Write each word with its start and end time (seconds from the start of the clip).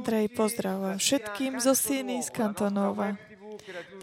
Drahý 0.00 0.28
pozdrav 0.32 0.96
všetkým 0.96 1.60
zo 1.60 1.76
Siny 1.76 2.24
z 2.24 2.32
Kantonova. 2.32 3.20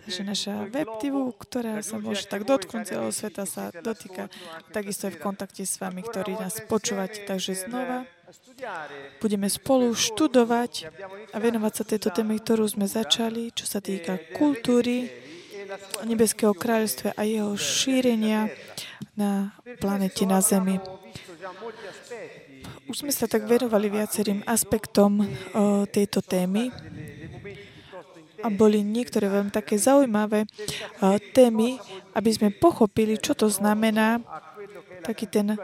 Takže 0.06 0.22
naša 0.22 0.70
web 0.70 0.86
TV, 1.02 1.34
ktorá 1.34 1.82
sa 1.82 1.98
môže 1.98 2.30
tak 2.30 2.46
dotknúť 2.46 2.94
celého 2.94 3.10
sveta, 3.10 3.50
sa 3.50 3.74
dotýka 3.74 4.30
takisto 4.70 5.10
aj 5.10 5.18
v 5.18 5.24
kontakte 5.26 5.66
s 5.66 5.82
vami, 5.82 6.06
ktorí 6.06 6.38
nás 6.38 6.62
počúvate. 6.70 7.26
Takže 7.26 7.58
znova 7.66 8.06
budeme 9.18 9.50
spolu 9.50 9.98
študovať 9.98 10.94
a 11.34 11.38
venovať 11.42 11.74
sa 11.74 11.84
tejto 11.90 12.14
téme, 12.14 12.38
ktorú 12.38 12.70
sme 12.70 12.86
začali, 12.86 13.50
čo 13.50 13.66
sa 13.66 13.82
týka 13.82 14.22
kultúry, 14.38 15.10
nebeského 16.06 16.54
kráľstva 16.54 17.18
a 17.18 17.26
jeho 17.26 17.58
šírenia 17.58 18.54
na 19.18 19.58
planete 19.82 20.30
na 20.30 20.38
Zemi. 20.46 20.78
Už 22.90 23.06
sme 23.06 23.14
sa 23.14 23.30
tak 23.30 23.46
verovali 23.46 23.86
viacerým 23.94 24.42
aspektom 24.50 25.22
o, 25.22 25.26
tejto 25.86 26.26
témy 26.26 26.74
a 28.42 28.48
boli 28.50 28.82
niektoré 28.82 29.30
veľmi 29.30 29.52
také 29.52 29.76
zaujímavé 29.76 30.48
uh, 30.48 31.20
témy, 31.36 31.76
aby 32.16 32.30
sme 32.32 32.56
pochopili, 32.56 33.20
čo 33.20 33.36
to 33.36 33.52
znamená 33.52 34.24
taký 35.04 35.28
ten 35.28 35.60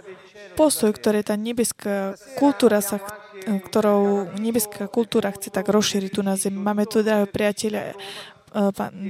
postoj, 0.59 0.91
ktoré 0.91 1.23
tá 1.23 1.39
nebeská 1.39 2.19
kultúra 2.35 2.83
sa, 2.83 2.99
ktorou 3.47 4.35
nebeská 4.35 4.91
kultúra 4.91 5.31
chce 5.31 5.55
tak 5.55 5.71
rozšíriť 5.71 6.11
tu 6.11 6.21
na 6.23 6.35
zemi. 6.35 6.59
Máme 6.59 6.83
tu 6.83 6.99
drahého 6.99 7.31
priateľa 7.31 7.95
pán 7.95 8.34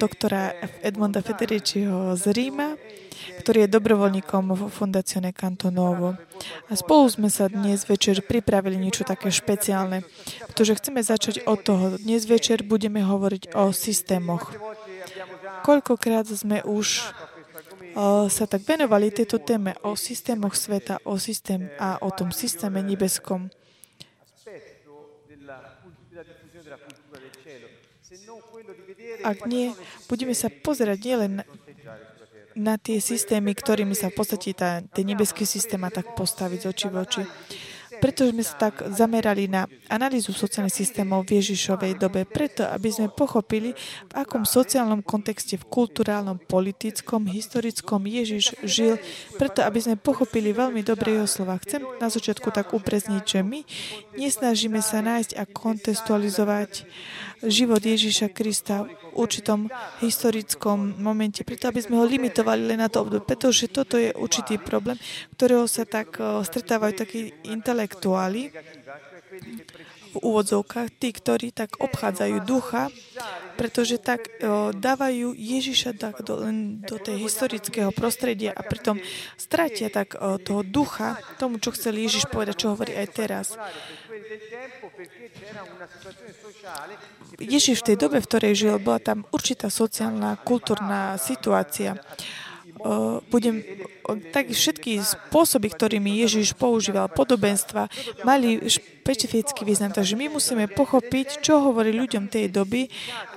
doktora 0.02 0.58
Edmonda 0.81 1.22
Federiciho 1.22 2.17
z 2.17 2.34
Ríma, 2.34 2.73
ktorý 3.45 3.66
je 3.66 3.73
dobrovoľníkom 3.77 4.44
vo 4.58 4.68
Fondazione 4.73 5.30
Cantonovo. 5.38 6.18
A 6.66 6.73
spolu 6.73 7.05
sme 7.13 7.30
sa 7.30 7.45
dnes 7.45 7.85
večer 7.85 8.26
pripravili 8.26 8.73
niečo 8.73 9.05
také 9.05 9.30
špeciálne, 9.30 10.02
pretože 10.49 10.81
chceme 10.81 11.05
začať 11.05 11.45
od 11.45 11.59
toho. 11.62 11.85
Dnes 12.02 12.26
večer 12.26 12.66
budeme 12.66 13.05
hovoriť 13.05 13.54
o 13.54 13.70
systémoch. 13.70 14.49
Koľkokrát 15.62 16.26
sme 16.26 16.65
už 16.65 17.05
o, 17.93 18.26
sa 18.30 18.46
tak 18.49 18.65
venovali 18.65 19.13
tejto 19.13 19.37
téme 19.37 19.77
o 19.85 19.93
systémoch 19.93 20.57
sveta, 20.57 21.02
o 21.05 21.21
systém 21.21 21.70
a 21.77 22.02
o 22.02 22.09
tom 22.09 22.34
systéme 22.34 22.82
nebeskom. 22.82 23.54
Ak 29.26 29.49
nie, 29.49 29.73
budeme 30.05 30.37
sa 30.37 30.54
pozerať 30.54 30.99
nielen 31.01 31.41
na 32.55 32.77
tie 32.77 33.01
systémy, 33.01 33.57
ktorými 33.57 33.98
sa 33.98 34.13
v 34.13 34.15
podstate 34.21 34.54
tá, 34.54 34.85
ten 34.85 35.04
nebeský 35.09 35.43
systém 35.43 35.81
má 35.81 35.90
tak 35.91 36.13
postaviť 36.13 36.62
oči 36.70 36.87
v 36.87 36.95
oči. 36.95 37.23
Preto 37.96 38.27
sme 38.27 38.43
sa 38.43 38.70
tak 38.70 38.91
zamerali 38.91 39.48
na 39.48 39.71
analýzu 39.87 40.35
sociálnych 40.35 40.76
systémov 40.76 41.23
v 41.23 41.40
Ježišovej 41.40 41.96
dobe, 41.96 42.27
preto 42.27 42.68
aby 42.68 42.91
sme 42.91 43.07
pochopili, 43.07 43.71
v 44.12 44.13
akom 44.13 44.43
sociálnom 44.43 44.99
kontexte, 44.99 45.55
v 45.55 45.63
kulturálnom, 45.68 46.35
politickom, 46.43 47.23
historickom 47.23 48.03
Ježiš 48.03 48.59
žil, 48.68 48.99
preto 49.40 49.63
aby 49.63 49.79
sme 49.79 49.96
pochopili 49.96 50.51
veľmi 50.51 50.84
dobre 50.84 51.15
jeho 51.15 51.27
slova. 51.27 51.55
Chcem 51.63 51.87
na 51.99 52.12
začiatku 52.12 52.51
tak 52.51 52.76
uprezniť, 52.76 53.23
že 53.23 53.40
my 53.48 53.63
nesnažíme 54.16 54.80
sa 54.80 55.04
nájsť 55.04 55.32
a 55.38 55.44
kontextualizovať 55.46 56.88
život 57.46 57.84
Ježiša 57.84 58.32
Krista 58.32 58.90
určitom 59.13 59.71
historickom 60.04 60.99
momente, 60.99 61.46
preto 61.48 61.70
aby 61.70 61.80
sme 61.84 61.99
ho 61.99 62.05
limitovali 62.08 62.66
len 62.66 62.80
na 62.82 62.90
to 62.91 63.05
obdobie, 63.05 63.27
pretože 63.27 63.71
toto 63.71 63.96
je 63.96 64.12
určitý 64.16 64.59
problém, 64.59 65.00
ktorého 65.36 65.68
sa 65.69 65.88
tak 65.88 66.19
stretávajú 66.19 66.94
takí 66.96 67.31
intelektuáli 67.47 68.52
v 70.16 70.18
úvodzovkách, 70.24 70.96
tí, 70.96 71.12
ktorí 71.12 71.52
tak 71.52 71.75
obchádzajú 71.75 72.47
ducha, 72.47 72.88
pretože 73.59 74.00
tak 74.00 74.31
o, 74.40 74.72
dávajú 74.72 75.36
Ježiša 75.36 75.91
tak 76.00 76.24
do, 76.24 76.40
len 76.40 76.80
do 76.80 76.96
tej 76.96 77.28
historického 77.28 77.91
prostredia 77.91 78.56
a 78.56 78.64
pritom 78.64 78.96
stratia 79.36 79.92
tak 79.92 80.16
o, 80.16 80.40
toho 80.40 80.64
ducha, 80.64 81.20
tomu, 81.36 81.59
čo 81.59 81.75
chcel 81.75 82.00
Ježiš 82.00 82.31
povedať, 82.31 82.64
čo 82.64 82.72
hovorí 82.72 82.96
aj 82.96 83.08
teraz. 83.12 83.48
Ježiš 87.40 87.78
v 87.81 87.88
tej 87.94 87.97
dobe, 88.00 88.18
v 88.19 88.28
ktorej 88.29 88.53
žil, 88.56 88.75
bola 88.79 89.00
tam 89.00 89.23
určitá 89.31 89.69
sociálna, 89.69 90.40
kultúrna 90.41 91.19
situácia. 91.19 92.00
Budem, 93.31 93.63
tak 94.35 94.51
všetky 94.51 95.00
spôsoby, 95.00 95.72
ktorými 95.74 96.22
Ježiš 96.22 96.53
používal 96.53 97.07
podobenstva, 97.09 97.88
mali 98.28 98.62
špecifický 98.68 99.63
význam. 99.63 99.95
Takže 99.95 100.13
my 100.13 100.29
musíme 100.29 100.68
pochopiť, 100.69 101.40
čo 101.41 101.66
hovorí 101.66 101.95
ľuďom 101.95 102.29
tej 102.29 102.51
doby, 102.51 102.85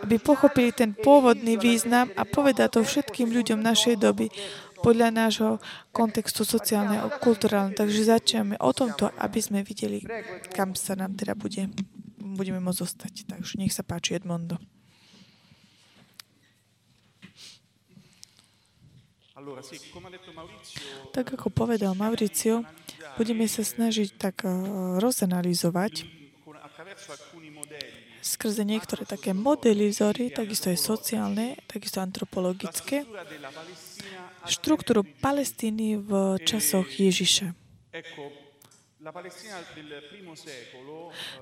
aby 0.05 0.17
pochopili 0.21 0.75
ten 0.75 0.93
pôvodný 0.93 1.55
význam 1.57 2.11
a 2.19 2.27
povedať 2.27 2.77
to 2.77 2.81
všetkým 2.85 3.31
ľuďom 3.31 3.63
našej 3.63 3.97
doby 4.03 4.29
podľa 4.81 5.09
nášho 5.11 5.51
kontextu 5.91 6.47
sociálneho, 6.47 7.11
kulturálneho. 7.19 7.77
Takže 7.77 8.09
začneme 8.09 8.55
o 8.63 8.71
tomto, 8.73 9.11
aby 9.19 9.41
sme 9.43 9.61
videli, 9.67 10.03
kam 10.55 10.73
sa 10.79 10.95
nám 10.95 11.19
teda 11.19 11.35
bude 11.35 11.71
budeme 12.39 12.63
môcť 12.63 12.81
zostať. 12.87 13.13
Takže 13.27 13.59
nech 13.59 13.75
sa 13.75 13.83
páči 13.83 14.15
Edmondo. 14.15 14.61
Tak 21.15 21.27
ako 21.35 21.49
povedal 21.49 21.97
Mauricio, 21.97 22.67
budeme 23.17 23.49
sa 23.49 23.65
snažiť 23.65 24.09
tak 24.21 24.45
eh, 24.45 24.53
rozanalizovať 25.01 26.19
skrze 28.29 28.63
niektoré 28.67 29.09
také 29.09 29.33
modelizory, 29.33 30.29
takisto 30.29 30.69
aj 30.69 30.79
sociálne, 30.79 31.57
takisto 31.65 32.03
antropologické, 32.03 33.07
štruktúru 34.49 35.05
Palestíny 35.21 36.01
v 36.01 36.41
časoch 36.43 36.89
Ježiša. 36.89 37.55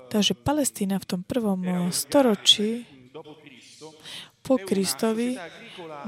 Takže 0.07 0.33
Palestína 0.37 1.01
v 1.01 1.05
tom 1.09 1.21
prvom 1.25 1.89
storočí 1.89 2.85
po 4.47 4.55
Kristovi 4.55 5.35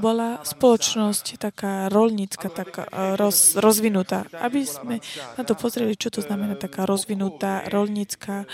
bola 0.00 0.40
spoločnosť 0.40 1.36
taká 1.36 1.92
rolnícka, 1.92 2.48
taká 2.48 2.88
roz, 3.20 3.60
rozvinutá. 3.60 4.24
Aby 4.40 4.64
sme 4.64 5.04
na 5.36 5.42
to 5.44 5.52
pozreli, 5.52 5.92
čo 5.92 6.08
to 6.08 6.24
znamená 6.24 6.56
taká 6.56 6.88
rozvinutá 6.88 7.68
rolnícka 7.68 8.48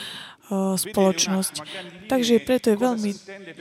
spoločnosť. 0.50 1.54
Takže 2.10 2.42
preto 2.42 2.74
je 2.74 2.78
veľmi 2.78 3.12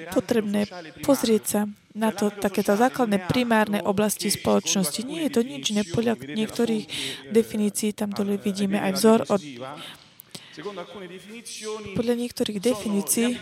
potrebné 0.10 0.66
pozrieť 1.06 1.44
sa 1.46 1.62
na 1.96 2.12
to 2.12 2.28
takéto 2.28 2.76
základné 2.76 3.32
primárne 3.32 3.80
oblasti 3.80 4.28
spoločnosti. 4.28 5.08
Nie 5.08 5.32
je 5.32 5.40
to 5.40 5.42
nič 5.48 5.72
nepodľa 5.72 6.20
niektorých 6.28 6.84
definícií, 7.32 7.96
tam 7.96 8.12
dole 8.12 8.36
vidíme 8.36 8.84
aj 8.84 8.92
vzor 9.00 9.20
od 9.32 9.42
podľa 12.00 12.16
niektorých 12.16 12.64
definícií, 12.64 13.36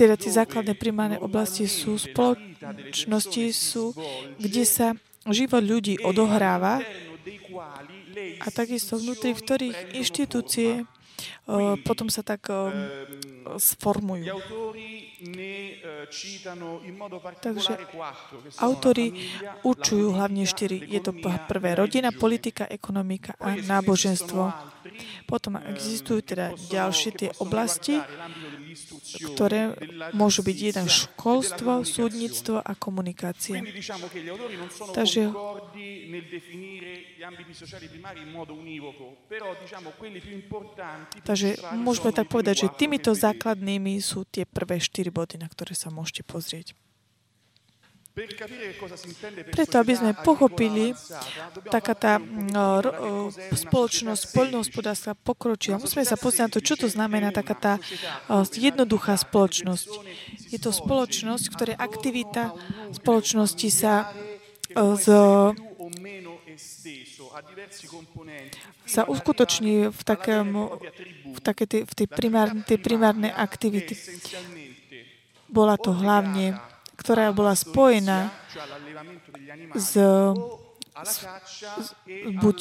teda 0.00 0.16
tie 0.16 0.32
základné 0.32 0.72
primárne 0.72 1.20
oblasti 1.20 1.68
sú 1.68 2.00
spoločnosti, 2.00 3.44
sú, 3.52 3.92
kde 4.40 4.64
sa 4.64 4.96
život 5.28 5.60
ľudí 5.60 6.00
odohráva 6.00 6.80
a 8.40 8.46
takisto 8.48 8.96
vnútri, 8.96 9.36
v 9.36 9.44
ktorých 9.44 9.78
inštitúcie 9.92 10.88
potom 11.82 12.06
sa 12.06 12.22
tak 12.22 12.46
sformujú. 13.58 14.30
Takže 17.42 17.74
autory 18.58 19.06
učujú 19.66 20.06
hlavne 20.14 20.46
štyri. 20.46 20.78
Je 20.86 21.02
to 21.02 21.14
prvé 21.50 21.74
rodina, 21.78 22.14
politika, 22.14 22.66
ekonomika 22.66 23.34
a 23.38 23.58
náboženstvo. 23.58 24.50
Potom 25.26 25.58
existujú 25.62 26.22
teda 26.26 26.54
ďalšie 26.70 27.10
tie 27.14 27.30
oblasti, 27.38 28.02
ktoré 29.34 29.78
môžu 30.14 30.42
byť 30.42 30.58
jeden 30.58 30.86
školstvo, 30.90 31.86
súdnictvo 31.86 32.58
a 32.58 32.72
komunikácia. 32.74 33.62
Takže 34.92 35.22
Takže 41.32 41.56
môžeme 41.80 42.12
tak 42.12 42.28
povedať, 42.28 42.68
že 42.68 42.76
týmito 42.76 43.16
základnými 43.16 43.96
sú 44.04 44.28
tie 44.28 44.44
prvé 44.44 44.76
štyri 44.76 45.08
body, 45.08 45.40
na 45.40 45.48
ktoré 45.48 45.72
sa 45.72 45.88
môžete 45.88 46.28
pozrieť. 46.28 46.76
Preto, 49.48 49.80
aby 49.80 49.96
sme 49.96 50.12
pochopili, 50.12 50.92
taká 51.72 51.96
tá 51.96 52.12
no, 52.20 52.84
spoločnosť 53.56 54.36
poľnohospodárstva 54.36 55.16
pokročila. 55.16 55.80
Musíme 55.80 56.04
sa 56.04 56.20
pozrieť 56.20 56.44
na 56.44 56.52
to, 56.52 56.60
čo 56.60 56.76
to 56.76 56.92
znamená 56.92 57.32
taká 57.32 57.56
tá 57.56 57.72
jednoduchá 58.52 59.16
spoločnosť. 59.16 59.88
Je 60.52 60.60
to 60.60 60.68
spoločnosť, 60.68 61.48
v 61.48 61.54
ktorej 61.56 61.76
aktivita 61.80 62.52
spoločnosti 62.92 63.68
sa 63.72 64.12
z 64.76 65.06
sa 68.86 69.08
uskutoční 69.08 69.88
v 69.88 70.00
takém 70.04 70.52
v, 71.32 71.38
také 71.40 71.64
tej, 71.64 71.82
v 71.88 71.92
tej, 71.96 72.08
primár, 72.08 72.52
tej 72.68 72.78
primárnej 72.78 73.32
aktivity. 73.32 73.96
Bola 75.48 75.80
to 75.80 75.92
hlavne, 75.92 76.60
ktorá 76.96 77.32
bola 77.32 77.56
spojená 77.56 78.32
s 79.72 79.96
buď, 82.40 82.58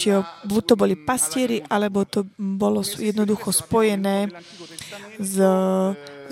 buď 0.47 0.63
to 0.63 0.75
boli 0.79 0.95
pastieri, 0.95 1.59
alebo 1.67 2.07
to 2.07 2.23
bolo 2.39 2.81
jednoducho 2.83 3.51
spojené 3.51 4.31
s, 5.19 5.35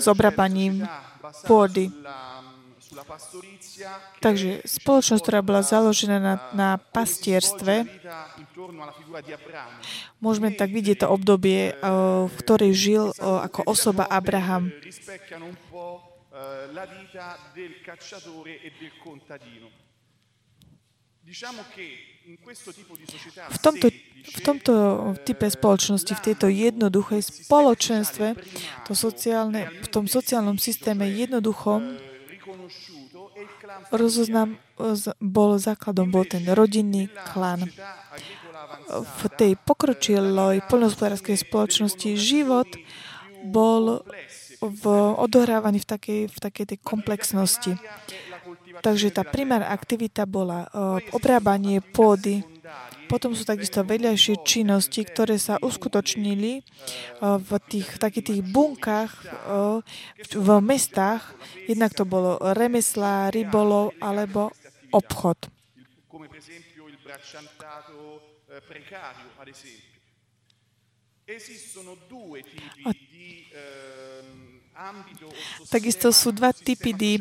s 0.00 0.04
obrabaním 0.08 0.88
pôdy. 1.44 1.92
Takže 4.20 4.64
spoločnosť, 4.64 5.22
ktorá 5.22 5.40
bola 5.40 5.62
založená 5.64 6.18
na, 6.20 6.34
na 6.52 6.70
pastierstve, 6.76 7.88
môžeme 10.20 10.50
tak 10.54 10.70
vidieť 10.70 11.04
to 11.04 11.06
obdobie, 11.08 11.74
v 12.26 12.34
ktorej 12.40 12.72
žil 12.74 13.04
ako 13.18 13.66
osoba 13.66 14.04
Abraham. 14.06 14.72
V 23.50 23.58
tomto, 23.62 23.86
v 24.20 24.40
tomto 24.42 24.74
type 25.22 25.46
spoločnosti, 25.46 26.12
v 26.16 26.24
tejto 26.26 26.46
jednoduchej 26.50 27.22
spoločenstve, 27.46 28.34
to 28.82 28.92
sociálne, 28.98 29.70
v 29.70 29.88
tom 29.94 30.10
sociálnom 30.10 30.58
systéme 30.58 31.06
jednoduchom, 31.06 32.02
rozoznam 33.94 34.58
bol 35.22 35.54
základom, 35.60 36.10
bol 36.10 36.26
ten 36.26 36.42
rodinný 36.50 37.06
klan. 37.30 37.70
V 38.90 39.22
tej 39.36 39.52
pokročilej 39.56 40.66
poľnohospodárskej 40.66 41.36
spoločnosti 41.46 42.10
život 42.18 42.68
bol 43.46 44.04
v, 44.60 44.84
odohrávaný 45.16 45.80
v 45.80 45.88
takej, 45.88 46.20
v 46.28 46.38
takej 46.38 46.64
tej 46.74 46.78
komplexnosti. 46.84 47.72
Takže 48.80 49.12
tá 49.12 49.24
primárna 49.24 49.68
aktivita 49.72 50.24
bola 50.24 50.68
uh, 50.68 51.00
obrábanie 51.12 51.80
pôdy. 51.80 52.44
Potom 53.10 53.34
sú 53.34 53.42
takisto 53.42 53.82
vedľajšie 53.82 54.46
činnosti, 54.46 55.02
ktoré 55.02 55.36
sa 55.36 55.58
uskutočnili 55.58 56.60
uh, 56.60 57.36
v 57.40 57.50
tých 57.66 57.98
takých 57.98 58.24
tých 58.30 58.42
bunkách 58.46 59.12
uh, 59.20 59.82
v 60.32 60.48
mestách. 60.62 61.34
Jednak 61.66 61.92
to 61.96 62.04
bolo 62.06 62.38
remesla, 62.54 63.32
rybolov 63.32 63.96
alebo 63.98 64.52
obchod. 64.92 65.50
A 72.82 72.90
Takisto 75.70 76.08
sú 76.10 76.32
dva 76.32 76.50
typy 76.50 76.90
di, 76.96 77.12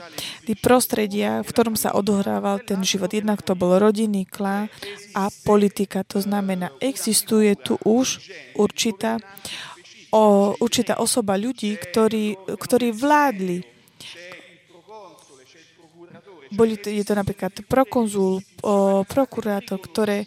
di 0.47 0.53
prostredia, 0.57 1.43
v 1.43 1.49
ktorom 1.51 1.75
sa 1.75 1.93
odohrával 1.93 2.63
ten 2.63 2.79
život. 2.81 3.11
Jednak 3.11 3.43
to 3.43 3.53
bol 3.53 3.77
rodinný 3.77 4.25
klán 4.25 4.71
a 5.13 5.29
politika. 5.43 6.01
To 6.07 6.23
znamená, 6.23 6.71
existuje 6.79 7.53
tu 7.59 7.75
už 7.83 8.23
určitá, 8.55 9.19
o, 10.09 10.55
určitá 10.57 10.97
osoba 10.97 11.35
ľudí, 11.35 11.75
ktorí, 11.77 12.39
ktorí 12.57 12.95
vládli. 12.95 13.61
Boli 16.49 16.81
to, 16.81 16.89
je 16.89 17.05
to 17.05 17.13
napríklad 17.13 17.53
prokonzul, 17.69 18.41
o, 18.65 19.05
prokurátor, 19.05 19.77
ktoré 19.77 20.25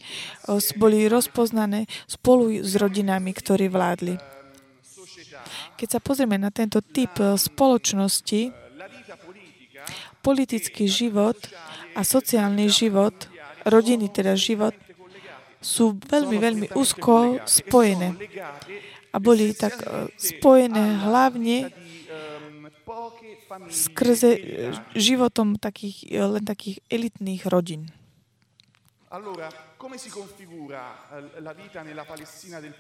boli 0.79 1.11
rozpoznané 1.11 1.91
spolu 2.07 2.63
s 2.63 2.79
rodinami, 2.79 3.35
ktorí 3.35 3.67
vládli. 3.67 4.33
Keď 5.77 5.89
sa 5.89 6.01
pozrieme 6.01 6.39
na 6.39 6.55
tento 6.55 6.79
typ 6.79 7.13
eh, 7.19 7.35
spoločnosti, 7.35 8.55
politický 10.23 10.87
život 10.87 11.35
a 11.99 12.07
sociálny 12.07 12.71
život, 12.71 13.15
rodiny 13.67 14.07
teda 14.07 14.39
život, 14.39 14.75
sú 15.63 15.95
veľmi, 15.95 16.37
veľmi 16.39 16.67
úzko 16.75 17.43
spojené. 17.47 18.15
A 19.11 19.17
boli 19.19 19.55
tak 19.59 19.83
eh, 19.83 20.07
spojené 20.15 21.03
hlavne 21.03 21.75
skrze 23.71 24.31
eh, 24.35 24.75
životom 24.97 25.57
takých, 25.57 26.11
len 26.13 26.45
takých 26.45 26.83
elitných 26.91 27.47
rodín. 27.47 27.91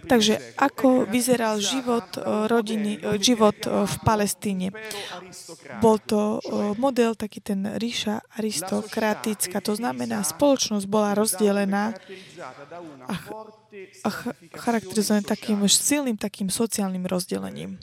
Takže 0.08 0.34
ako 0.56 0.88
vyzeral 1.05 1.61
život 1.61 2.08
rodiny, 2.49 3.20
život 3.20 3.61
v 3.69 3.94
Palestíne? 4.00 4.73
Bol 5.85 6.00
to 6.00 6.40
model 6.81 7.12
taký 7.20 7.44
ten 7.44 7.76
ríša 7.76 8.25
aristokratická, 8.40 9.61
to 9.61 9.76
znamená, 9.76 10.25
spoločnosť 10.25 10.88
bola 10.88 11.12
rozdelená 11.12 11.93
a, 13.05 13.14
a 14.04 14.08
charakterizovaná 14.56 15.24
takým 15.24 15.64
silným 15.69 16.16
takým 16.20 16.52
sociálnym 16.52 17.08
rozdelením. 17.08 17.80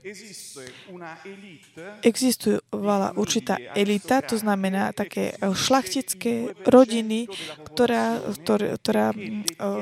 Existovala 2.05 3.17
určitá 3.17 3.57
elita, 3.73 4.21
to 4.21 4.37
znamená 4.37 4.93
také 4.93 5.33
šlachtické 5.41 6.53
rodiny, 6.65 7.25
ktorá, 7.73 8.21
ktorá, 8.37 8.67
ktorá 8.77 9.07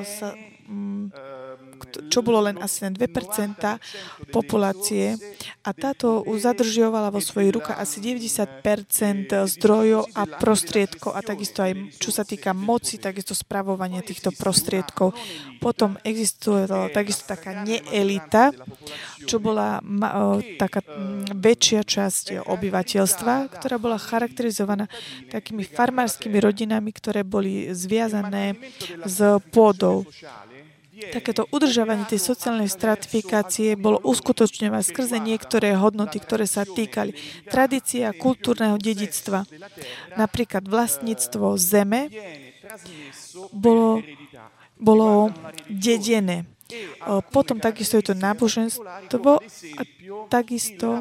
sa 0.08 0.34
mm, 0.68 1.12
čo 2.10 2.20
bolo 2.26 2.46
len 2.46 2.58
asi 2.58 2.86
len 2.86 2.94
2% 2.94 3.06
populácie 4.34 5.16
a 5.62 5.70
táto 5.72 6.26
zadržiovala 6.26 7.14
vo 7.14 7.22
svojich 7.22 7.54
rukách 7.58 7.78
asi 7.78 8.02
90% 8.02 9.34
zdrojov 9.58 10.10
a 10.14 10.24
prostriedkov 10.26 11.14
a 11.14 11.22
takisto 11.22 11.62
aj 11.62 11.74
čo 11.98 12.10
sa 12.14 12.24
týka 12.24 12.54
moci, 12.54 12.98
takisto 13.02 13.34
spravovania 13.38 14.02
týchto 14.06 14.34
prostriedkov. 14.34 15.14
Potom 15.58 15.98
existovala 16.06 16.94
takisto 16.94 17.28
taká 17.28 17.66
neelita, 17.66 18.54
čo 19.26 19.42
bola 19.42 19.82
taká 20.62 20.82
väčšia 21.34 21.82
časť 21.84 22.26
obyvateľstva, 22.46 23.34
ktorá 23.60 23.76
bola 23.82 23.98
charakterizovaná 24.00 24.86
takými 25.28 25.66
farmárskymi 25.66 26.38
rodinami, 26.40 26.90
ktoré 26.94 27.26
boli 27.26 27.74
zviazané 27.74 28.56
s 29.04 29.20
pôdou. 29.52 30.08
Takéto 30.98 31.46
udržávanie 31.54 32.10
tej 32.10 32.18
sociálnej 32.18 32.66
stratifikácie 32.66 33.78
bolo 33.78 34.02
uskutočňované 34.02 34.82
skrze 34.82 35.22
niektoré 35.22 35.78
hodnoty, 35.78 36.18
ktoré 36.18 36.50
sa 36.50 36.66
týkali 36.66 37.14
tradície 37.46 38.02
a 38.02 38.18
kultúrneho 38.18 38.82
dedictva. 38.82 39.46
Napríklad 40.18 40.66
vlastníctvo 40.66 41.54
zeme 41.62 42.10
bolo, 43.54 44.02
bolo 44.82 45.30
dedené. 45.70 46.50
Potom 47.32 47.64
takisto 47.64 47.96
je 47.96 48.12
to 48.12 48.16
náboženstvo 48.18 49.40
a 49.80 49.82
takisto, 50.28 51.00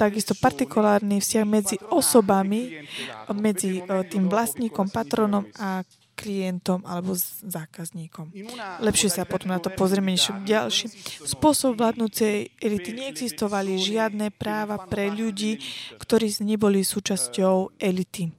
takisto 0.00 0.32
partikulárny 0.32 1.20
vzťah 1.20 1.44
medzi 1.44 1.76
osobami, 1.92 2.88
medzi 3.36 3.84
tým 3.84 4.32
vlastníkom, 4.32 4.88
patronom 4.88 5.44
a 5.60 5.84
klientom 6.20 6.84
alebo 6.84 7.16
zákazníkom. 7.40 8.36
Lepšie 8.84 9.08
sa 9.08 9.24
potom 9.24 9.56
na 9.56 9.56
to 9.56 9.72
pozrieme 9.72 10.12
než 10.12 10.28
ďalší. 10.44 10.92
Spôsob 11.24 11.80
vládnúcej 11.80 12.52
elity 12.60 12.92
neexistovali 12.92 13.80
žiadne 13.80 14.28
práva 14.28 14.84
pre 14.84 15.08
ľudí, 15.08 15.64
ktorí 15.96 16.28
neboli 16.44 16.84
súčasťou 16.84 17.80
elity. 17.80 18.36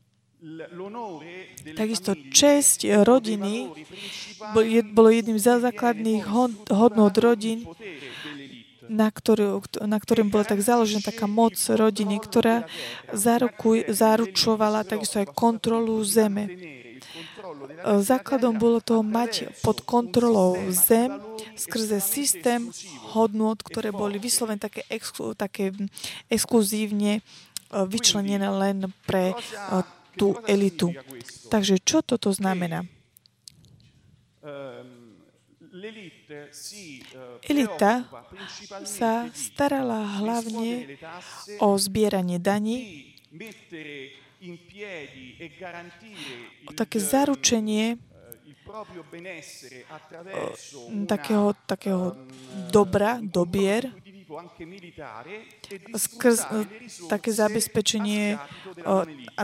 Takisto 1.78 2.18
česť 2.18 3.06
rodiny 3.06 3.70
bolo 4.94 5.10
jedným 5.14 5.38
z 5.38 5.62
základných 5.62 6.26
hodnot 6.70 7.14
rodín, 7.22 7.70
na, 8.90 9.08
ktorý, 9.14 9.62
na 9.86 10.02
ktorým 10.02 10.34
bola 10.34 10.44
tak 10.44 10.60
založená 10.66 11.06
taká 11.06 11.30
moc 11.30 11.56
rodiny, 11.56 12.18
ktorá 12.20 12.66
zarukuj, 13.14 13.94
zaručovala 13.94 14.84
takisto 14.84 15.22
aj 15.22 15.30
kontrolu 15.32 16.02
zeme 16.02 16.50
Základom 18.02 18.58
bolo 18.58 18.80
to 18.80 19.02
mať 19.02 19.52
pod 19.66 19.82
kontrolou 19.84 20.58
zem 20.72 21.18
skrze 21.56 22.02
systém 22.02 22.70
hodnot, 23.14 23.62
ktoré 23.64 23.90
boli 23.94 24.18
vyslovené 24.18 24.62
také, 24.62 24.86
exklu, 24.90 25.34
také 25.36 25.74
exkluzívne 26.28 27.20
e, 27.20 27.22
vyčlenené 27.86 28.50
len 28.50 28.90
pre 29.06 29.32
e, 29.32 29.36
tú 30.16 30.36
elitu. 30.48 30.92
Takže 31.50 31.80
čo 31.84 32.04
toto 32.04 32.32
znamená? 32.36 32.84
Elita 37.46 38.06
sa 38.84 39.30
starala 39.32 40.20
hlavne 40.20 40.98
o 41.64 41.78
zbieranie 41.78 42.42
daní, 42.42 43.08
o 46.68 46.72
také 46.74 46.98
zaručenie 46.98 48.02
takého, 51.08 51.54
takého 51.68 52.16
dobra, 52.72 53.20
dobier, 53.20 53.92
skrz 55.92 56.48
také 57.12 57.36
zabezpečenie 57.36 58.40
a 58.88 59.42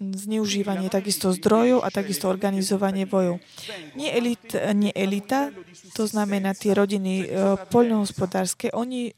zneužívanie 0.00 0.88
takisto 0.88 1.36
zdrojov 1.36 1.84
a 1.84 1.92
takisto 1.92 2.32
organizovanie 2.32 3.04
bojov. 3.04 3.44
Nie, 3.92 4.16
elit, 4.16 4.56
nie 4.72 4.92
elita, 4.96 5.52
to 5.92 6.08
znamená 6.08 6.56
tie 6.56 6.72
rodiny 6.72 7.28
poľnohospodárske, 7.68 8.72
oni 8.72 9.12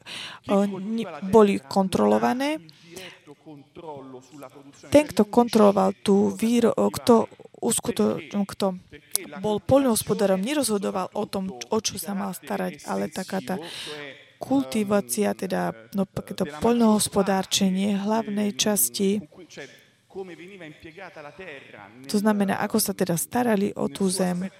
boli 1.31 1.62
kontrolované. 1.62 2.59
Ten, 4.90 5.05
kto 5.09 5.23
kontroloval 5.28 5.95
tú 6.02 6.35
výro, 6.35 6.73
kto, 6.75 7.31
uskuto, 7.62 8.19
kto 8.28 8.78
bol 9.43 9.59
poľnohospodárom, 9.62 10.40
nerozhodoval 10.43 11.11
o 11.14 11.25
tom, 11.26 11.50
o 11.55 11.78
čo 11.83 11.99
sa 11.99 12.14
mal 12.14 12.35
starať, 12.35 12.87
ale 12.87 13.11
taká 13.11 13.38
tá 13.43 13.57
kultivácia, 14.38 15.35
teda 15.35 15.75
no, 15.99 16.07
to 16.07 16.47
poľnohospodárčenie 16.62 17.99
hlavnej 17.99 18.55
časti, 18.55 19.23
to 22.09 22.17
znamená, 22.19 22.59
ako 22.64 22.78
sa 22.81 22.97
teda 22.97 23.14
starali 23.14 23.71
o 23.76 23.87
tú 23.87 24.09
zem, 24.09 24.50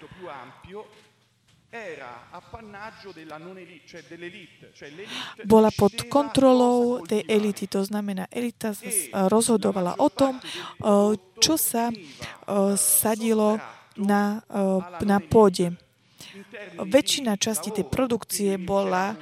bola 5.45 5.69
pod 5.69 5.95
kontrolou 6.09 7.05
tej 7.05 7.29
elity. 7.29 7.69
To 7.69 7.85
znamená, 7.85 8.25
elita 8.33 8.73
rozhodovala 9.13 10.01
o 10.01 10.09
tom, 10.09 10.41
čo 11.37 11.61
sa 11.61 11.93
sadilo 12.81 13.61
na, 14.01 14.41
na 15.05 15.19
pôde. 15.21 15.77
Väčšina 16.79 17.35
časti 17.39 17.75
tej 17.75 17.87
produkcie 17.87 18.55
bola 18.59 19.19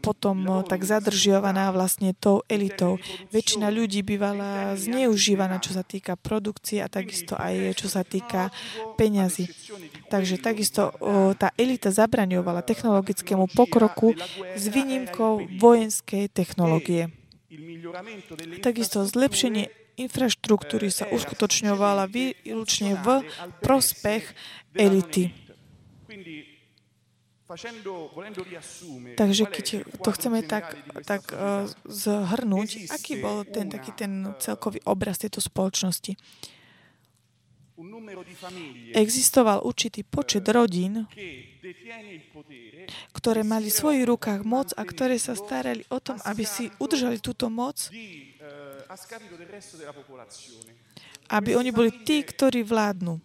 potom 0.00 0.64
tak 0.64 0.84
zadržiavaná 0.88 1.68
vlastne 1.72 2.16
tou 2.16 2.44
elitou. 2.48 2.96
Väčšina 3.32 3.68
ľudí 3.68 4.00
bývala 4.00 4.76
zneužívaná, 4.80 5.60
čo 5.60 5.76
sa 5.76 5.84
týka 5.84 6.16
produkcie 6.16 6.80
a 6.80 6.88
takisto 6.88 7.36
aj 7.36 7.76
čo 7.76 7.92
sa 7.92 8.04
týka 8.04 8.48
peňazí. 8.96 9.52
Takže 10.08 10.40
takisto 10.40 10.96
tá 11.36 11.52
elita 11.60 11.92
zabraňovala 11.92 12.64
technologickému 12.64 13.52
pokroku 13.52 14.16
s 14.56 14.64
výnimkou 14.68 15.60
vojenskej 15.60 16.32
technológie. 16.32 17.12
Takisto 18.60 19.04
zlepšenie 19.04 19.72
infraštruktúry 19.98 20.94
sa 20.94 21.10
uskutočňovala 21.10 22.06
výlučne 22.06 22.94
v 23.02 23.26
prospech 23.64 24.30
elity. 24.78 25.47
Takže 29.16 29.44
keď 29.48 29.66
to 30.04 30.10
chceme 30.12 30.44
tak, 30.44 30.76
tak 31.08 31.32
uh, 31.32 31.64
zhrnúť, 31.88 32.92
aký 32.92 33.24
bol 33.24 33.48
ten 33.48 33.72
taký 33.72 33.96
ten 33.96 34.36
celkový 34.36 34.84
obraz 34.84 35.16
tejto 35.16 35.40
spoločnosti? 35.40 36.12
Existoval 38.92 39.62
určitý 39.62 40.02
počet 40.02 40.42
eh, 40.42 40.50
rodín, 40.50 41.06
ktoré 43.14 43.46
mali 43.46 43.70
v 43.70 43.78
svojich 43.78 44.04
rukách 44.04 44.42
moc 44.42 44.74
a 44.74 44.82
ktoré 44.82 45.14
sa 45.14 45.38
starali 45.38 45.86
o 45.86 46.02
tom, 46.02 46.18
aby 46.26 46.42
si 46.42 46.74
udržali 46.82 47.22
túto 47.22 47.46
moc, 47.46 47.78
eh, 47.94 48.34
aby 51.30 51.50
oni 51.54 51.70
boli 51.70 51.94
tí, 52.02 52.26
ktorí 52.26 52.66
vládnu. 52.66 53.22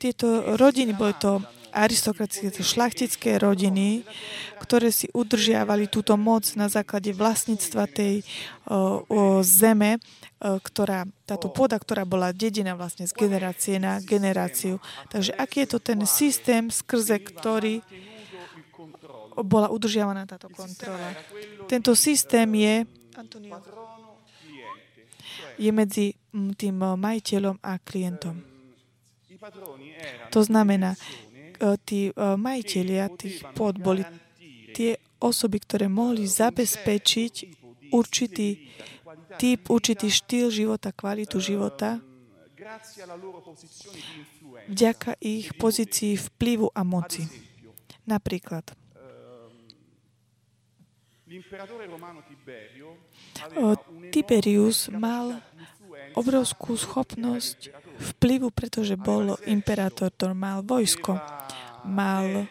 Tieto 0.00 0.26
rodiny, 0.56 0.92
boli 0.96 1.14
to 1.20 1.42
aristokratické, 1.74 2.62
šlachtické 2.62 3.30
rodiny, 3.36 4.06
ktoré 4.62 4.88
si 4.94 5.10
udržiavali 5.10 5.90
túto 5.90 6.14
moc 6.14 6.46
na 6.54 6.70
základe 6.70 7.10
vlastníctva 7.12 7.84
tej 7.90 8.22
o, 8.64 9.02
o 9.06 9.20
zeme, 9.42 9.98
o, 10.40 10.56
ktorá, 10.62 11.04
táto 11.26 11.50
pôda, 11.50 11.76
ktorá 11.76 12.06
bola 12.06 12.30
dedina 12.30 12.72
vlastne 12.78 13.04
z 13.04 13.12
generácie 13.12 13.76
na 13.82 13.98
generáciu. 14.00 14.78
Takže 15.10 15.34
aký 15.34 15.66
je 15.66 15.68
to 15.74 15.78
ten 15.82 16.00
systém, 16.06 16.70
skrze 16.70 17.20
ktorý 17.20 17.82
bola 19.42 19.66
udržiavaná 19.66 20.30
táto 20.30 20.46
kontrola. 20.46 21.10
Tento 21.66 21.98
systém 21.98 22.46
je, 22.54 22.74
Antonio, 23.18 23.58
je 25.58 25.70
medzi 25.70 26.06
tým 26.32 26.76
majiteľom 26.78 27.62
a 27.62 27.78
klientom. 27.78 28.42
To 30.32 30.40
znamená, 30.40 30.96
e, 30.96 30.98
tí 31.84 32.00
e, 32.08 32.12
majiteľia 32.16 33.12
tých 33.12 33.44
pod 33.52 33.76
boli 33.76 34.02
tie 34.72 34.96
osoby, 35.20 35.60
ktoré 35.60 35.86
mohli 35.86 36.24
zabezpečiť 36.24 37.34
určitý 37.92 38.72
typ, 39.36 39.68
určitý 39.68 40.08
štýl 40.08 40.48
života, 40.48 40.90
kvalitu 40.96 41.38
života 41.38 42.00
vďaka 44.68 45.20
ich 45.20 45.52
pozícii 45.54 46.16
vplyvu 46.16 46.72
a 46.72 46.82
moci. 46.82 47.28
Napríklad, 48.04 48.76
Tiberius 54.14 54.90
mal 54.94 55.42
obrovskú 56.14 56.78
schopnosť 56.78 57.74
vplyvu, 58.14 58.54
pretože 58.54 58.94
bol 58.94 59.34
imperátor, 59.46 60.10
to 60.14 60.30
mal 60.34 60.62
vojsko, 60.62 61.18
mal 61.86 62.46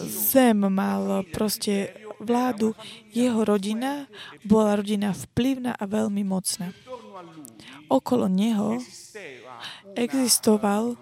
zem, 0.00 0.64
mal 0.68 1.24
proste 1.28 1.92
vládu. 2.20 2.76
Jeho 3.12 3.44
rodina 3.44 4.08
bola 4.44 4.80
rodina 4.80 5.12
vplyvná 5.12 5.76
a 5.76 5.84
veľmi 5.84 6.24
mocná. 6.24 6.72
Okolo 7.90 8.30
neho 8.30 8.80
existoval 9.98 10.96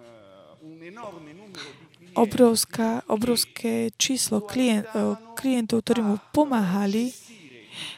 obrovské 3.06 3.94
číslo 3.94 4.42
klient, 4.42 4.90
klientov, 5.38 5.86
ktorí 5.86 6.00
mu 6.02 6.16
pomáhali 6.34 7.14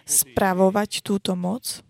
spravovať 0.05 1.05
túto 1.05 1.37
moc 1.39 1.85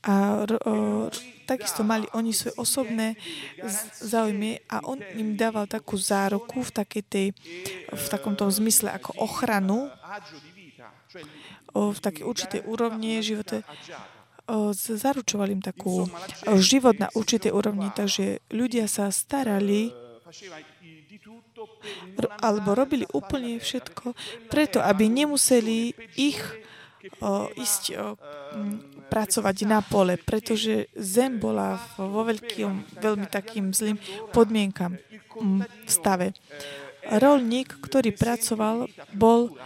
a 0.00 0.14
o, 0.48 1.12
takisto 1.44 1.84
mali 1.84 2.08
oni 2.16 2.32
svoje 2.32 2.56
osobné 2.56 3.20
záujmy 4.00 4.64
a 4.72 4.80
on 4.88 4.96
im 5.12 5.36
dával 5.36 5.68
takú 5.68 6.00
zároku 6.00 6.64
v, 6.64 6.70
takej 6.72 7.02
tej, 7.04 7.26
v 7.92 8.06
takomto 8.08 8.48
zmysle 8.48 8.96
ako 8.96 9.12
ochranu 9.20 9.92
v 11.74 11.98
takej 12.00 12.24
určitej 12.24 12.60
úrovni 12.64 13.20
života 13.20 13.60
zaručovali 14.74 15.54
im 15.54 15.62
takú 15.62 16.10
život 16.58 16.98
na 16.98 17.06
určitej 17.14 17.54
úrovni, 17.54 17.86
takže 17.94 18.42
ľudia 18.50 18.90
sa 18.90 19.14
starali 19.14 19.94
alebo 22.40 22.74
robili 22.74 23.04
úplne 23.10 23.60
všetko 23.60 24.12
preto, 24.48 24.78
aby 24.80 25.08
nemuseli 25.08 25.94
ich 26.16 26.40
o, 27.20 27.48
ísť 27.56 27.82
o, 27.96 28.16
pracovať 29.10 29.56
na 29.66 29.82
pole, 29.82 30.14
pretože 30.14 30.86
zem 30.94 31.42
bola 31.42 31.82
vo 31.98 32.22
veľkým, 32.22 33.00
veľmi 33.02 33.26
takým 33.26 33.74
zlým 33.74 33.98
podmienkam 34.30 34.94
v 35.86 35.90
stave. 35.90 36.36
Rolník, 37.00 37.80
ktorý 37.80 38.12
pracoval, 38.12 38.86
bol 39.16 39.56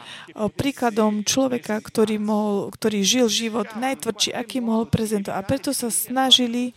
príkladom 0.54 1.26
človeka, 1.26 1.82
ktorý, 1.82 2.16
mohol, 2.16 2.70
ktorý 2.72 3.02
žil 3.02 3.26
život 3.26 3.68
najtvrdší, 3.74 4.32
aký 4.32 4.62
mohol 4.62 4.86
prezentovať. 4.86 5.34
A 5.34 5.42
preto 5.42 5.74
sa 5.74 5.90
snažili 5.90 6.72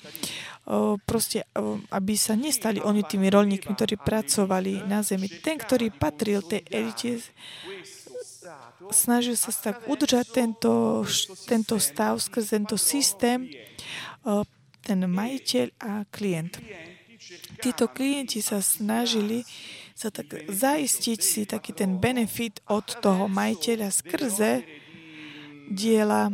proste, 1.08 1.48
aby 1.92 2.14
sa 2.20 2.36
nestali 2.36 2.84
oni 2.84 3.08
tými 3.08 3.32
rolníkmi, 3.32 3.72
ktorí 3.72 3.96
pracovali 3.96 4.84
na 4.84 5.00
zemi. 5.00 5.32
Ten, 5.32 5.56
ktorý 5.56 5.96
patril 5.96 6.44
tej 6.44 6.68
elite, 6.68 7.24
snažil 8.92 9.40
sa 9.40 9.52
tak 9.56 9.88
udržať 9.88 10.28
tento, 10.32 11.04
tento 11.48 11.76
stav 11.80 12.20
skrze 12.20 12.60
tento 12.60 12.76
systém, 12.76 13.48
ten 14.84 15.00
majiteľ 15.08 15.68
a 15.80 16.04
klient. 16.08 16.60
Títo 17.64 17.92
klienti 17.92 18.40
sa 18.40 18.64
snažili 18.64 19.44
sa 19.98 20.14
tak 20.14 20.30
zaistiť 20.46 21.20
si 21.20 21.42
taký 21.50 21.74
ten 21.74 21.98
benefit 21.98 22.62
od 22.70 22.86
toho 23.02 23.26
majiteľa 23.26 23.90
skrze 23.90 24.62
diela, 25.68 26.30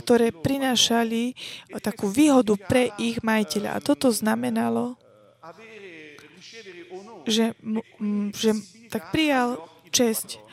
ktoré 0.00 0.30
prinášali 0.30 1.34
takú 1.80 2.10
výhodu 2.10 2.54
pre 2.58 2.92
ich 3.00 3.22
majiteľa. 3.24 3.78
A 3.78 3.84
toto 3.84 4.10
znamenalo, 4.10 4.98
že, 7.24 7.56
že 8.36 8.50
tak 8.92 9.10
prijal 9.10 9.58
česť 9.90 10.44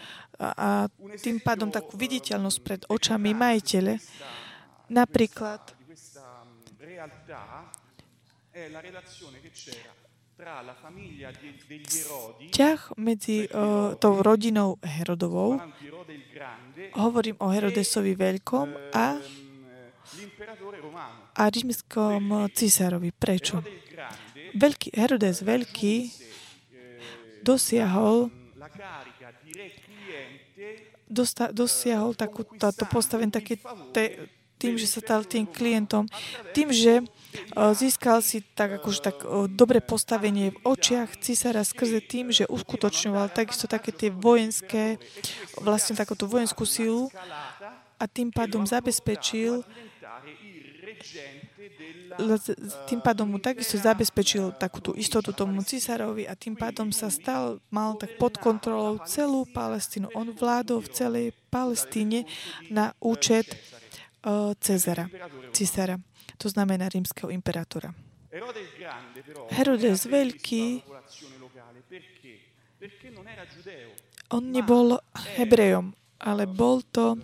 a 0.42 0.90
tým 1.22 1.38
pádom 1.38 1.70
takú 1.70 1.94
viditeľnosť 1.98 2.58
pred 2.66 2.82
očami 2.90 3.38
majiteľe. 3.38 4.02
Napríklad 4.90 5.62
Vzťah 12.42 12.80
medzi 12.98 13.46
uh, 13.46 13.94
tou 14.02 14.14
rodinou 14.26 14.82
Herodovou, 14.82 15.62
hovorím 16.98 17.38
o 17.40 17.48
Herodesovi 17.52 18.18
Veľkom 18.18 18.74
a, 18.96 19.20
a 21.38 21.44
rímskom 21.48 22.50
císarovi. 22.52 23.14
Prečo? 23.14 23.62
Veľký, 24.58 24.92
Herodes 24.92 25.46
Veľký 25.46 26.12
dosiahol 27.42 28.30
dosta, 31.12 31.52
dosiahol 31.52 32.16
takú, 32.16 32.48
táto 32.56 32.88
postavenie 32.88 33.32
také 33.32 33.60
te, 33.92 34.32
tým, 34.62 34.78
že 34.78 34.86
sa 34.86 35.02
stal 35.02 35.26
tým 35.26 35.50
klientom, 35.50 36.06
tým, 36.54 36.70
že 36.70 37.02
získal 37.56 38.22
si 38.22 38.46
tak 38.54 38.78
akože 38.78 39.00
tak 39.02 39.18
dobre 39.50 39.82
postavenie 39.82 40.54
v 40.54 40.62
očiach 40.62 41.18
cisára 41.18 41.66
skrze 41.66 42.06
tým, 42.06 42.30
že 42.30 42.46
uskutočňoval 42.46 43.34
takisto 43.34 43.66
také 43.66 43.90
tie 43.90 44.14
vojenské, 44.14 45.02
vlastne 45.58 45.98
takúto 45.98 46.30
vojenskú 46.30 46.70
silu 46.70 47.10
a 47.98 48.06
tým 48.06 48.30
pádom 48.30 48.70
zabezpečil 48.70 49.66
tým 52.86 53.00
pádom 53.00 53.26
mu 53.26 53.40
takisto 53.40 53.80
zabezpečil 53.80 54.54
takú 54.60 54.84
tú 54.84 54.92
istotu 54.94 55.32
tomu 55.32 55.64
cisárovi 55.64 56.28
a 56.28 56.36
tým 56.36 56.54
pádom 56.54 56.92
sa 56.92 57.08
stal, 57.08 57.64
mal 57.72 57.96
tak 57.96 58.20
pod 58.20 58.38
kontrolou 58.38 59.00
celú 59.08 59.48
Palestínu. 59.50 60.12
On 60.14 60.28
vládol 60.28 60.84
v 60.84 60.92
celej 60.92 61.26
Palestíne 61.48 62.28
na 62.68 62.92
účet 63.00 63.48
Cezara, 64.62 65.10
cisára, 65.52 65.98
to 66.38 66.50
znamená 66.50 66.90
rímskeho 66.90 67.34
imperátora. 67.34 67.90
Herodes 69.50 70.06
Veľký, 70.06 70.86
on 74.30 74.44
nebol 74.54 75.02
hebrejom, 75.38 75.98
ale 76.22 76.46
bol 76.46 76.86
to 76.86 77.18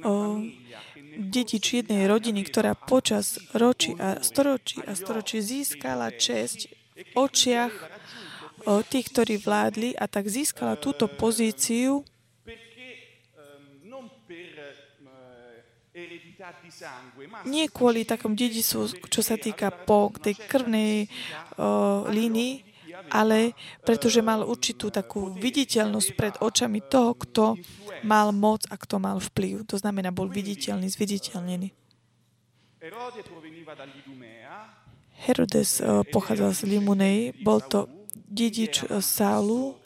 o, 0.00 0.40
dedič 1.16 1.64
jednej 1.84 2.08
rodiny, 2.08 2.48
ktorá 2.48 2.72
počas 2.72 3.36
ročí 3.52 3.92
a 4.00 4.24
storočí 4.24 4.80
a 4.80 4.96
storočí 4.96 5.44
získala 5.44 6.08
česť 6.08 6.72
v 6.96 7.10
očiach 7.16 7.72
o, 8.64 8.80
tých, 8.80 9.12
ktorí 9.12 9.36
vládli 9.44 9.92
a 9.92 10.08
tak 10.08 10.28
získala 10.28 10.80
túto 10.80 11.04
pozíciu 11.04 12.00
nie 17.48 17.66
kvôli 17.72 18.04
takom 18.04 18.36
dedicu, 18.36 18.88
čo 19.08 19.20
sa 19.24 19.40
týka 19.40 19.72
po 19.72 20.12
tej 20.12 20.36
krvnej 20.36 21.08
uh, 21.56 22.04
línii, 22.12 22.64
ale 23.08 23.56
pretože 23.84 24.20
mal 24.20 24.44
určitú 24.44 24.92
takú 24.92 25.32
viditeľnosť 25.36 26.08
pred 26.16 26.34
očami 26.40 26.84
toho, 26.84 27.16
kto 27.16 27.44
mal 28.04 28.32
moc 28.36 28.68
a 28.68 28.76
kto 28.76 29.00
mal 29.00 29.18
vplyv. 29.20 29.64
To 29.68 29.76
znamená, 29.80 30.12
bol 30.12 30.28
viditeľný, 30.28 30.88
zviditeľnený. 30.92 31.72
Herodes 35.16 35.80
uh, 35.80 36.04
pochádzal 36.12 36.50
z 36.52 36.60
Limunei, 36.68 37.32
bol 37.40 37.64
to 37.64 37.88
dedič 38.12 38.84
Sálu, 39.00 39.80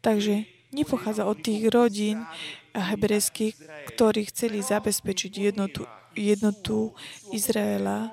Takže 0.00 0.34
nepochádza 0.76 1.24
od 1.24 1.40
tých 1.40 1.72
rodín 1.72 2.20
hebrejských, 2.76 3.56
ktorí 3.96 4.28
chceli 4.28 4.60
zabezpečiť 4.60 5.32
jednotu, 5.32 5.88
jednotu 6.12 6.92
Izraela 7.32 8.12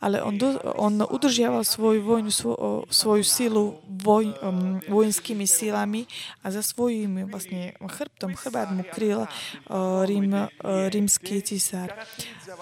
ale 0.00 0.22
on, 0.22 0.34
do, 0.38 0.58
on 0.76 1.02
udržiaval 1.02 1.64
svoju 1.64 2.02
vojnu, 2.02 2.30
svo, 2.30 2.84
svoju 2.90 3.24
silu 3.24 3.64
voj, 3.86 4.34
um, 4.42 4.80
vojenskými 4.88 5.46
silami 5.46 6.06
a 6.42 6.50
za 6.50 6.62
svojím 6.62 7.30
vlastne 7.30 7.74
chrbtom, 7.78 8.34
chrbát 8.34 8.70
mu 8.74 8.82
kryl 8.82 9.24
uh, 9.24 10.02
rím, 10.04 10.34
uh, 10.34 10.48
rímsky 10.90 11.42
cisár. 11.42 11.94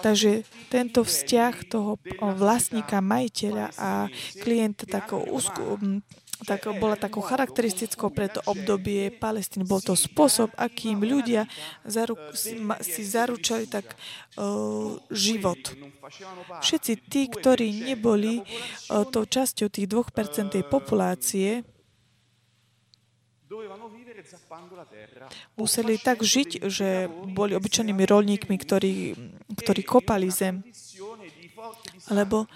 Takže 0.01 0.47
tento 0.69 1.03
vzťah 1.03 1.55
toho 1.67 1.97
vlastníka, 2.21 3.03
majiteľa 3.03 3.65
a 3.75 3.89
klienta 4.39 4.85
takého 4.87 5.25
úzku, 5.29 5.61
um, 5.77 6.05
tak 6.41 6.65
bola 6.81 6.97
takou 6.97 7.21
charakteristickou 7.21 8.09
pre 8.09 8.29
to 8.29 8.41
obdobie 8.49 9.13
Palestíny. 9.13 9.65
Bol 9.65 9.81
to 9.81 9.93
spôsob, 9.93 10.49
akým 10.57 11.05
ľudia 11.05 11.45
zaru, 11.85 12.17
si, 12.33 12.57
si 12.81 13.01
zaručali 13.05 13.69
tak 13.69 13.85
uh, 14.37 14.97
život. 15.13 15.61
Všetci 16.65 16.93
tí, 17.05 17.29
ktorí 17.29 17.93
neboli 17.93 18.41
uh, 18.41 19.05
tou 19.05 19.25
časťou 19.25 19.69
tých 19.69 19.87
2% 19.87 20.53
tej 20.53 20.63
populácie, 20.65 21.61
museli 25.59 25.99
tak 25.99 26.23
žiť, 26.23 26.71
že 26.71 27.11
boli 27.11 27.51
obyčajnými 27.53 28.03
rolníkmi, 28.07 28.55
ktorí, 28.55 28.93
ktorí 29.59 29.81
kopali 29.83 30.31
zem. 30.31 30.63
Lebo 32.09 32.47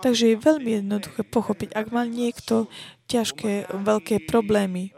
Takže 0.00 0.24
je 0.32 0.36
veľmi 0.36 0.70
jednoduché 0.80 1.22
pochopiť, 1.26 1.76
ak 1.76 1.86
mal 1.92 2.06
niekto 2.08 2.70
ťažké, 3.10 3.68
veľké 3.68 4.24
problémy, 4.24 4.94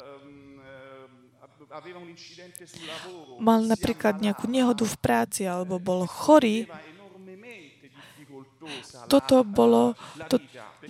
mal 3.40 3.64
napríklad 3.64 4.20
nejakú 4.20 4.46
nehodu 4.46 4.84
v 4.84 4.96
práci 5.00 5.42
alebo 5.48 5.80
bol 5.80 6.04
chorý, 6.04 6.68
toto 9.10 9.42
bolo, 9.42 9.98
to, 10.30 10.38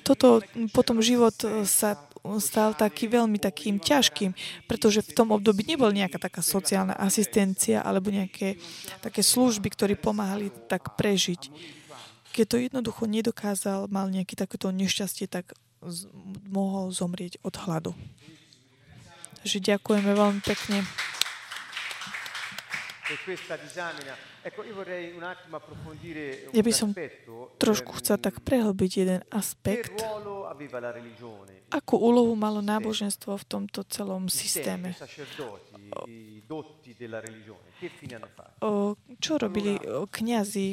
toto 0.05 0.45
potom 0.77 1.01
život 1.01 1.33
sa 1.65 1.97
stal 2.39 2.77
taký 2.77 3.11
veľmi 3.11 3.41
takým 3.41 3.83
ťažkým, 3.83 4.37
pretože 4.71 5.03
v 5.03 5.15
tom 5.17 5.35
období 5.35 5.67
nebol 5.67 5.91
nejaká 5.91 6.23
taká 6.23 6.45
sociálna 6.45 6.95
asistencia 6.95 7.83
alebo 7.83 8.15
nejaké 8.15 8.61
také 9.03 9.25
služby, 9.25 9.73
ktoré 9.73 9.95
pomáhali 9.99 10.53
tak 10.71 10.95
prežiť 10.95 11.51
keď 12.33 12.47
to 12.49 12.57
jednoducho 12.57 13.05
nedokázal, 13.05 13.93
mal 13.93 14.09
nejaké 14.09 14.35
takéto 14.35 14.73
nešťastie, 14.73 15.29
tak 15.29 15.53
z, 15.85 16.09
mohol 16.49 16.89
zomrieť 16.89 17.37
od 17.45 17.55
hladu. 17.61 17.93
Takže 19.43 19.59
ďakujeme 19.61 20.11
veľmi 20.17 20.41
pekne. 20.41 20.87
Ja 26.53 26.63
by 26.63 26.73
som 26.73 26.91
trošku 27.63 27.91
chcel 28.03 28.17
tak 28.19 28.43
prehlbiť 28.43 28.91
jeden 28.97 29.21
aspekt. 29.31 29.95
Akú 31.73 31.97
úlohu 31.97 32.35
malo 32.35 32.61
náboženstvo 32.61 33.39
v 33.39 33.45
tomto 33.47 33.87
celom 33.89 34.29
systéme? 34.29 34.93
čo 39.23 39.33
robili 39.39 39.73
kňazi 40.11 40.69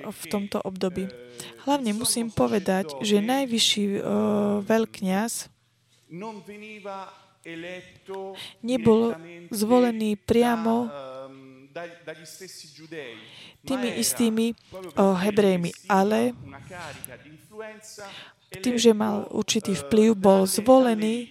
v 0.00 0.24
tomto 0.30 0.58
období? 0.64 1.04
Hlavne 1.68 1.92
musím 1.92 2.32
povedať, 2.32 2.94
že 3.04 3.20
najvyšší 3.20 3.84
veľkňaz 4.64 5.32
nebol 8.60 9.16
zvolený 9.48 10.16
priamo 10.16 10.88
tými 13.64 13.88
istými 13.96 14.52
hebrejmi, 14.96 15.70
ale 15.88 16.34
tým, 18.50 18.76
že 18.76 18.90
mal 18.90 19.30
určitý 19.30 19.78
vplyv, 19.78 20.18
bol 20.18 20.40
zvolený 20.44 21.30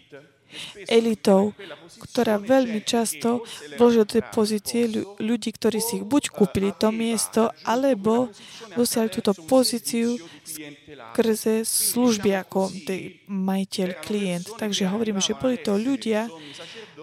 elitou, 0.90 1.54
ktorá 2.12 2.40
veľmi 2.42 2.82
často 2.86 3.44
vložila 3.78 4.06
do 4.06 4.14
tej 4.20 4.24
pozície 4.34 4.82
ľudí, 5.20 5.50
ktorí 5.54 5.80
si 5.80 6.02
ich 6.02 6.06
buď 6.06 6.34
kúpili 6.34 6.72
to 6.76 6.90
miesto, 6.90 7.54
alebo 7.68 8.30
dosiahli 8.74 9.10
túto 9.12 9.34
pozíciu 9.34 10.18
skrze 10.46 11.66
služby 11.66 12.34
ako 12.40 12.72
majiteľ, 13.30 13.90
klient. 14.02 14.46
Takže 14.58 14.90
hovoríme, 14.90 15.22
že 15.22 15.38
boli 15.38 15.62
to 15.62 15.78
ľudia, 15.78 16.32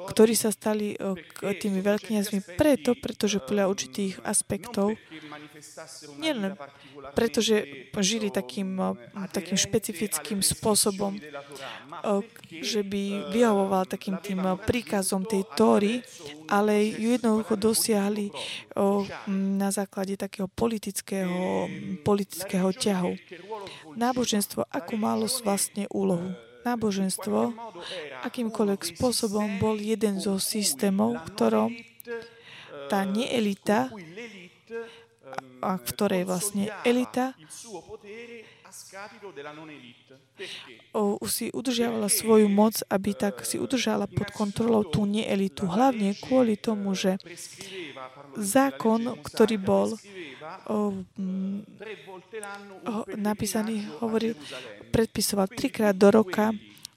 ktorí 0.07 0.35
sa 0.39 0.55
stali 0.55 0.95
tými 1.43 1.81
veľkňazmi 1.83 2.57
preto, 2.57 2.95
pretože 2.97 3.43
podľa 3.43 3.69
určitých 3.71 4.23
aspektov 4.23 4.95
nielen 6.17 6.57
pretože 7.13 7.89
žili 8.01 8.29
takým, 8.29 8.77
takým 9.33 9.57
špecifickým 9.57 10.41
spôsobom, 10.45 11.17
že 12.61 12.81
by 12.85 13.33
vyhovoval 13.33 13.89
takým 13.89 14.21
tým 14.21 14.45
príkazom 14.65 15.25
tej 15.25 15.43
Tóry, 15.57 16.05
ale 16.47 16.93
ju 16.93 17.17
jednoducho 17.17 17.57
dosiahli 17.57 18.29
na 19.33 19.69
základe 19.73 20.15
takého 20.21 20.47
politického, 20.47 21.67
politického 22.05 22.69
ťahu. 22.71 23.13
Náboženstvo, 23.97 24.69
akú 24.69 25.01
malo 25.01 25.25
vlastne 25.41 25.89
úlohu? 25.89 26.46
Náboženstvo 26.67 27.55
akýmkoľvek 28.27 28.83
spôsobom 28.99 29.63
bol 29.63 29.79
jeden 29.79 30.19
zo 30.19 30.43
systémov, 30.43 31.23
ktorom 31.31 31.71
tá 32.91 33.07
neelita 33.07 33.87
a 35.63 35.71
v 35.79 35.83
ktorej 35.87 36.23
vlastne 36.27 36.75
elita 36.83 37.39
si 41.27 41.53
udržiavala 41.53 42.09
svoju 42.09 42.49
moc, 42.51 42.81
aby 42.91 43.11
tak 43.17 43.45
si 43.45 43.57
udržala 43.61 44.07
pod 44.11 44.29
kontrolou 44.33 44.85
tú 44.85 45.05
neelitu. 45.05 45.69
Hlavne 45.69 46.17
kvôli 46.19 46.57
tomu, 46.57 46.97
že 46.97 47.21
zákon, 48.37 49.17
ktorý 49.23 49.57
bol 49.57 49.89
o, 50.67 51.03
m, 51.19 51.65
o, 52.85 53.05
napísaný, 53.17 53.87
hovoril, 54.01 54.37
predpisoval 54.93 55.49
trikrát 55.51 55.97
do 55.97 56.09
roka 56.13 56.53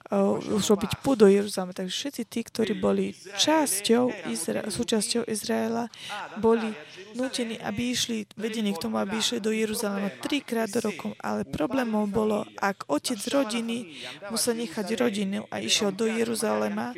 už 0.09 0.63
robiť 0.73 1.05
púd 1.05 1.21
do 1.21 1.27
Jeruzalema. 1.29 1.73
Takže 1.73 1.93
všetci 1.93 2.21
tí, 2.25 2.41
ktorí 2.41 2.73
boli 2.73 3.13
časťou 3.13 4.29
Izra- 4.33 4.65
súčasťou 4.65 5.29
Izraela, 5.29 5.93
boli 6.41 6.73
nútení, 7.13 7.61
aby 7.61 7.93
išli, 7.93 8.25
vedení 8.33 8.73
k 8.73 8.81
tomu, 8.89 8.97
aby 8.97 9.21
išli 9.21 9.37
do 9.37 9.53
Jeruzalema 9.53 10.09
trikrát 10.17 10.73
do 10.73 10.81
roku. 10.81 11.13
Ale 11.21 11.45
problémom 11.45 12.09
bolo, 12.09 12.49
ak 12.57 12.89
otec 12.89 13.21
rodiny 13.29 14.01
musel 14.33 14.57
nechať 14.57 14.87
rodinu 14.97 15.45
a 15.53 15.61
išiel 15.61 15.93
do 15.93 16.09
Jeruzalema, 16.09 16.97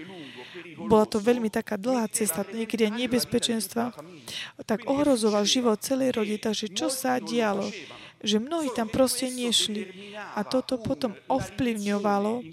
bola 0.79 1.05
to 1.05 1.19
veľmi 1.19 1.51
taká 1.51 1.75
dlhá 1.75 2.07
cesta, 2.09 2.47
niekedy 2.47 2.87
nebezpečenstva, 2.89 3.91
tak 4.63 4.87
ohrozoval 4.87 5.43
život 5.43 5.83
celej 5.83 6.15
rodiny. 6.15 6.39
Takže 6.39 6.71
čo 6.71 6.87
sa 6.87 7.19
dialo? 7.19 7.67
Že 8.21 8.37
mnohí 8.37 8.69
tam 8.73 8.87
proste 8.87 9.29
nešli. 9.29 10.13
A 10.37 10.45
toto 10.45 10.77
potom 10.77 11.17
ovplyvňovalo 11.25 12.45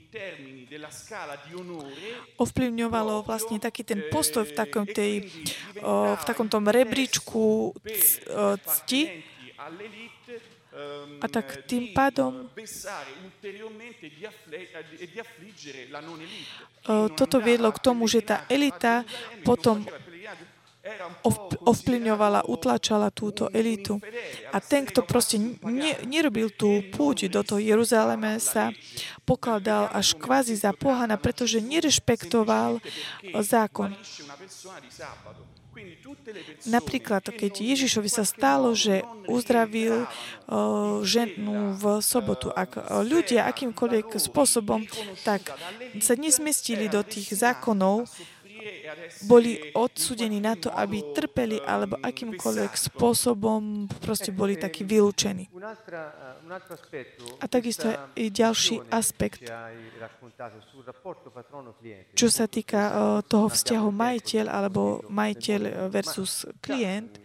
ovplyvňovalo 2.37 3.24
vlastne 3.24 3.57
taký 3.57 3.83
ten 3.85 4.04
postoj 4.12 4.44
v 4.44 4.52
takom, 4.52 4.85
tej, 4.85 5.28
v 5.81 6.22
takom 6.28 6.48
tom 6.52 6.68
rebríčku 6.68 7.72
cti 8.61 9.24
a 11.18 11.26
tak 11.26 11.66
tým 11.66 11.90
pádom 11.96 12.46
toto 17.16 17.37
viedlo 17.42 17.72
k 17.74 17.83
tomu, 17.83 18.07
že 18.07 18.22
tá 18.22 18.46
elita 18.46 19.02
potom 19.42 19.83
ovplyvňovala, 21.66 22.46
utlačala 22.48 23.09
túto 23.11 23.48
elitu. 23.53 24.01
A 24.53 24.59
ten, 24.62 24.87
kto 24.88 25.05
proste 25.05 25.37
ne, 25.64 25.92
nerobil 26.07 26.53
tú 26.53 26.83
púť 26.92 27.29
do 27.29 27.44
toho 27.44 27.61
Jeruzaleme, 27.61 28.40
sa 28.40 28.72
pokladal 29.29 29.90
až 29.92 30.16
kvázi 30.16 30.57
za 30.57 30.72
pohana, 30.72 31.20
pretože 31.20 31.61
nerešpektoval 31.61 32.81
zákon. 33.44 33.92
Napríklad, 36.66 37.22
keď 37.31 37.53
Ježišovi 37.62 38.11
sa 38.11 38.27
stalo, 38.27 38.74
že 38.74 39.07
uzdravil 39.31 40.05
uh, 40.05 41.01
ženu 41.07 41.79
v 41.79 42.03
sobotu, 42.03 42.51
ak 42.51 42.83
ľudia 43.07 43.46
akýmkoľvek 43.46 44.18
spôsobom 44.18 44.83
tak 45.22 45.55
sa 46.03 46.14
nezmestili 46.18 46.90
do 46.90 47.05
tých 47.07 47.31
zákonov, 47.31 48.11
boli 49.26 49.72
odsudení 49.74 50.40
na 50.40 50.54
to, 50.57 50.68
aby 50.72 51.02
trpeli 51.14 51.59
alebo 51.62 51.96
akýmkoľvek 52.00 52.72
spôsobom 52.76 53.88
proste 54.00 54.31
boli 54.31 54.57
takí 54.57 54.85
vylúčení. 54.85 55.48
A 57.40 57.44
takisto 57.48 57.88
je 58.14 58.28
ďalší 58.31 58.81
aspekt, 58.88 59.44
čo 62.14 62.28
sa 62.28 62.46
týka 62.46 62.81
toho 63.26 63.46
vzťahu 63.50 63.88
majiteľ 63.90 64.46
alebo 64.48 65.02
majiteľ 65.09 65.90
versus 65.92 66.46
klient. 66.62 67.20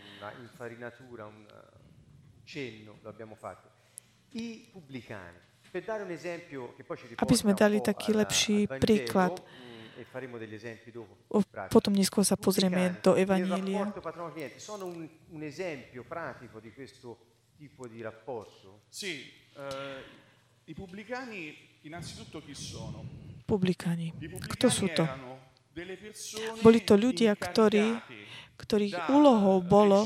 Aby 7.18 7.36
sme 7.36 7.58
dali 7.58 7.82
taký 7.82 8.14
lepší 8.14 8.70
príklad. 8.78 9.42
Potom 11.70 11.94
neskôr 11.94 12.26
sa 12.26 12.36
pozrieme 12.36 12.98
do 13.02 13.14
Evanília. 13.14 13.94
Sono 14.58 14.86
un, 14.86 15.06
un 15.06 15.42
esempio 15.44 16.04
pratico 16.04 16.60
di 16.60 16.74
questo 16.74 17.18
tipo 17.58 17.88
di 17.88 18.02
rapporto? 18.02 18.90
Sì, 18.90 19.30
eh, 19.56 20.04
i 20.66 20.74
pubblicani 20.74 21.56
innanzitutto 21.82 22.42
chi 22.42 22.56
sono? 22.56 23.06
Pubblicani. 23.46 24.14
Kto 24.50 24.68
sú 24.70 24.88
to? 24.92 25.06
Boli 26.62 26.86
to 26.86 26.94
ľudia, 26.94 27.34
ktorí, 27.34 27.98
ktorých 28.62 29.10
úlohou 29.10 29.58
bolo 29.66 30.06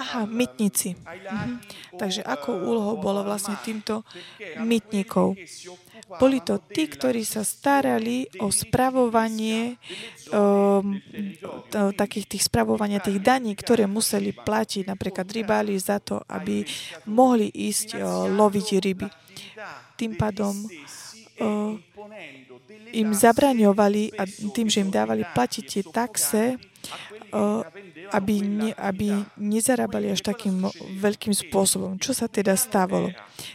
Aha, 0.00 0.24
mytníci. 0.24 0.96
Mhm. 0.96 1.60
Takže 2.00 2.24
ako 2.24 2.56
úlohou 2.56 2.96
bolo 2.96 3.20
vlastne 3.20 3.60
týmto 3.60 4.00
mytníkov? 4.64 5.36
Boli 6.16 6.40
to 6.40 6.60
tí, 6.72 6.88
ktorí 6.88 7.20
sa 7.24 7.44
starali 7.44 8.28
o 8.40 8.48
spravovanie 8.48 9.76
um, 10.32 10.96
takých 11.72 12.26
tých 12.36 12.42
spravovania 12.48 13.00
tých 13.00 13.20
daní, 13.20 13.52
ktoré 13.52 13.84
museli 13.84 14.32
platiť 14.32 14.88
napríklad 14.88 15.28
rybáli 15.28 15.76
za 15.76 16.00
to, 16.00 16.20
aby 16.28 16.64
mohli 17.08 17.48
ísť 17.48 17.96
uh, 17.96 18.28
loviť 18.28 18.66
ryby. 18.80 19.08
Tým 19.96 20.16
pádom 20.16 20.52
uh, 20.56 21.76
im 22.92 23.08
zabraňovali 23.12 24.16
a 24.16 24.22
tým, 24.28 24.68
že 24.68 24.84
im 24.84 24.92
dávali 24.92 25.24
platiť 25.24 25.64
tie 25.64 25.82
taxe, 25.84 26.44
aby, 28.12 28.34
ne, 28.44 28.70
aby 28.76 29.24
nezarábali 29.40 30.12
až 30.12 30.20
takým 30.20 30.68
veľkým 31.00 31.32
spôsobom. 31.32 31.96
Čo 31.96 32.12
sa 32.12 32.28
teda 32.28 32.52
stávalo? 32.54 33.08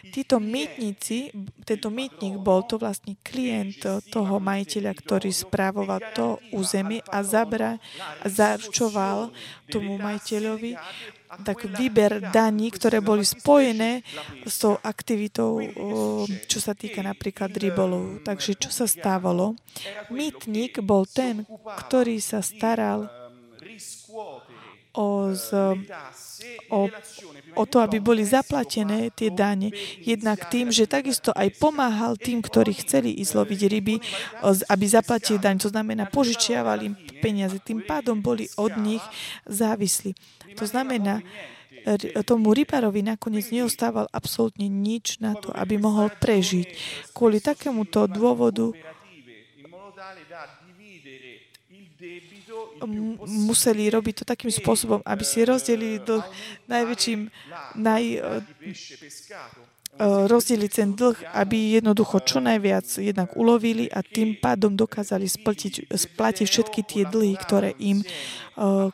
Títo 0.09 0.41
mýtnici, 0.41 1.29
tento 1.61 1.93
mýtnik 1.93 2.41
bol 2.41 2.65
to 2.65 2.81
vlastne 2.81 3.13
klient 3.21 3.85
toho 4.09 4.41
majiteľa, 4.41 4.91
ktorý 4.97 5.29
správoval 5.29 6.01
to 6.17 6.41
územie 6.49 7.05
a 7.13 7.21
zabra, 7.21 7.77
zaručoval 8.25 9.29
tomu 9.69 10.01
majiteľovi 10.01 10.73
tak 11.27 11.67
výber 11.67 12.31
daní, 12.31 12.71
ktoré 12.71 13.03
boli 13.03 13.27
spojené 13.27 13.99
s 14.47 14.63
tou 14.63 14.79
aktivitou, 14.79 15.59
čo 16.47 16.59
sa 16.63 16.71
týka 16.71 17.03
napríklad 17.03 17.51
rybolovu. 17.51 18.23
Takže 18.23 18.55
čo 18.55 18.71
sa 18.71 18.87
stávalo? 18.87 19.59
Mýtnik 20.07 20.79
bol 20.79 21.03
ten, 21.03 21.43
ktorý 21.83 22.23
sa 22.23 22.39
staral 22.39 23.11
o, 24.97 25.29
z, 25.33 25.47
o, 26.73 26.81
o 27.53 27.63
to, 27.69 27.77
aby 27.77 28.01
boli 28.01 28.25
zaplatené 28.25 29.13
tie 29.13 29.29
dane. 29.29 29.69
Jednak 30.01 30.49
tým, 30.49 30.73
že 30.73 30.89
takisto 30.89 31.29
aj 31.37 31.53
pomáhal 31.61 32.17
tým, 32.17 32.41
ktorí 32.41 32.73
chceli 32.81 33.13
ísť 33.21 33.33
loviť 33.37 33.59
ryby, 33.69 33.95
aby 34.69 34.85
zaplatili 34.89 35.37
daň. 35.37 35.61
To 35.61 35.69
znamená, 35.69 36.09
požičiavali 36.09 36.81
im 36.89 36.95
peniaze. 37.21 37.61
Tým 37.61 37.85
pádom 37.85 38.17
boli 38.17 38.49
od 38.57 38.73
nich 38.81 39.03
závislí. 39.45 40.17
To 40.57 40.65
znamená, 40.65 41.21
tomu 42.27 42.51
rybárovi 42.51 42.99
nakoniec 43.05 43.47
neostával 43.53 44.11
absolútne 44.11 44.67
nič 44.67 45.23
na 45.23 45.37
to, 45.37 45.53
aby 45.55 45.79
mohol 45.79 46.11
prežiť. 46.11 46.67
Kvôli 47.15 47.39
takémuto 47.39 48.09
dôvodu 48.11 48.75
museli 53.25 53.89
robiť 53.89 54.21
to 54.21 54.23
takým 54.27 54.51
spôsobom, 54.51 55.01
aby 55.01 55.23
si 55.23 55.41
rozdelili 55.47 55.97
dlh 56.03 56.25
najväčším, 56.69 57.19
naj, 57.79 58.03
rozdeliť 60.29 60.71
ten 60.71 60.93
dlh, 60.93 61.17
aby 61.33 61.81
jednoducho 61.81 62.21
čo 62.21 62.37
najviac 62.37 62.85
jednak 63.01 63.33
ulovili 63.33 63.89
a 63.89 64.05
tým 64.05 64.37
pádom 64.37 64.77
dokázali 64.77 65.25
splatiť, 65.25 65.89
splatiť 65.89 66.45
všetky 66.45 66.81
tie 66.85 67.03
dlhy, 67.09 67.33
ktoré 67.41 67.73
im, 67.81 68.05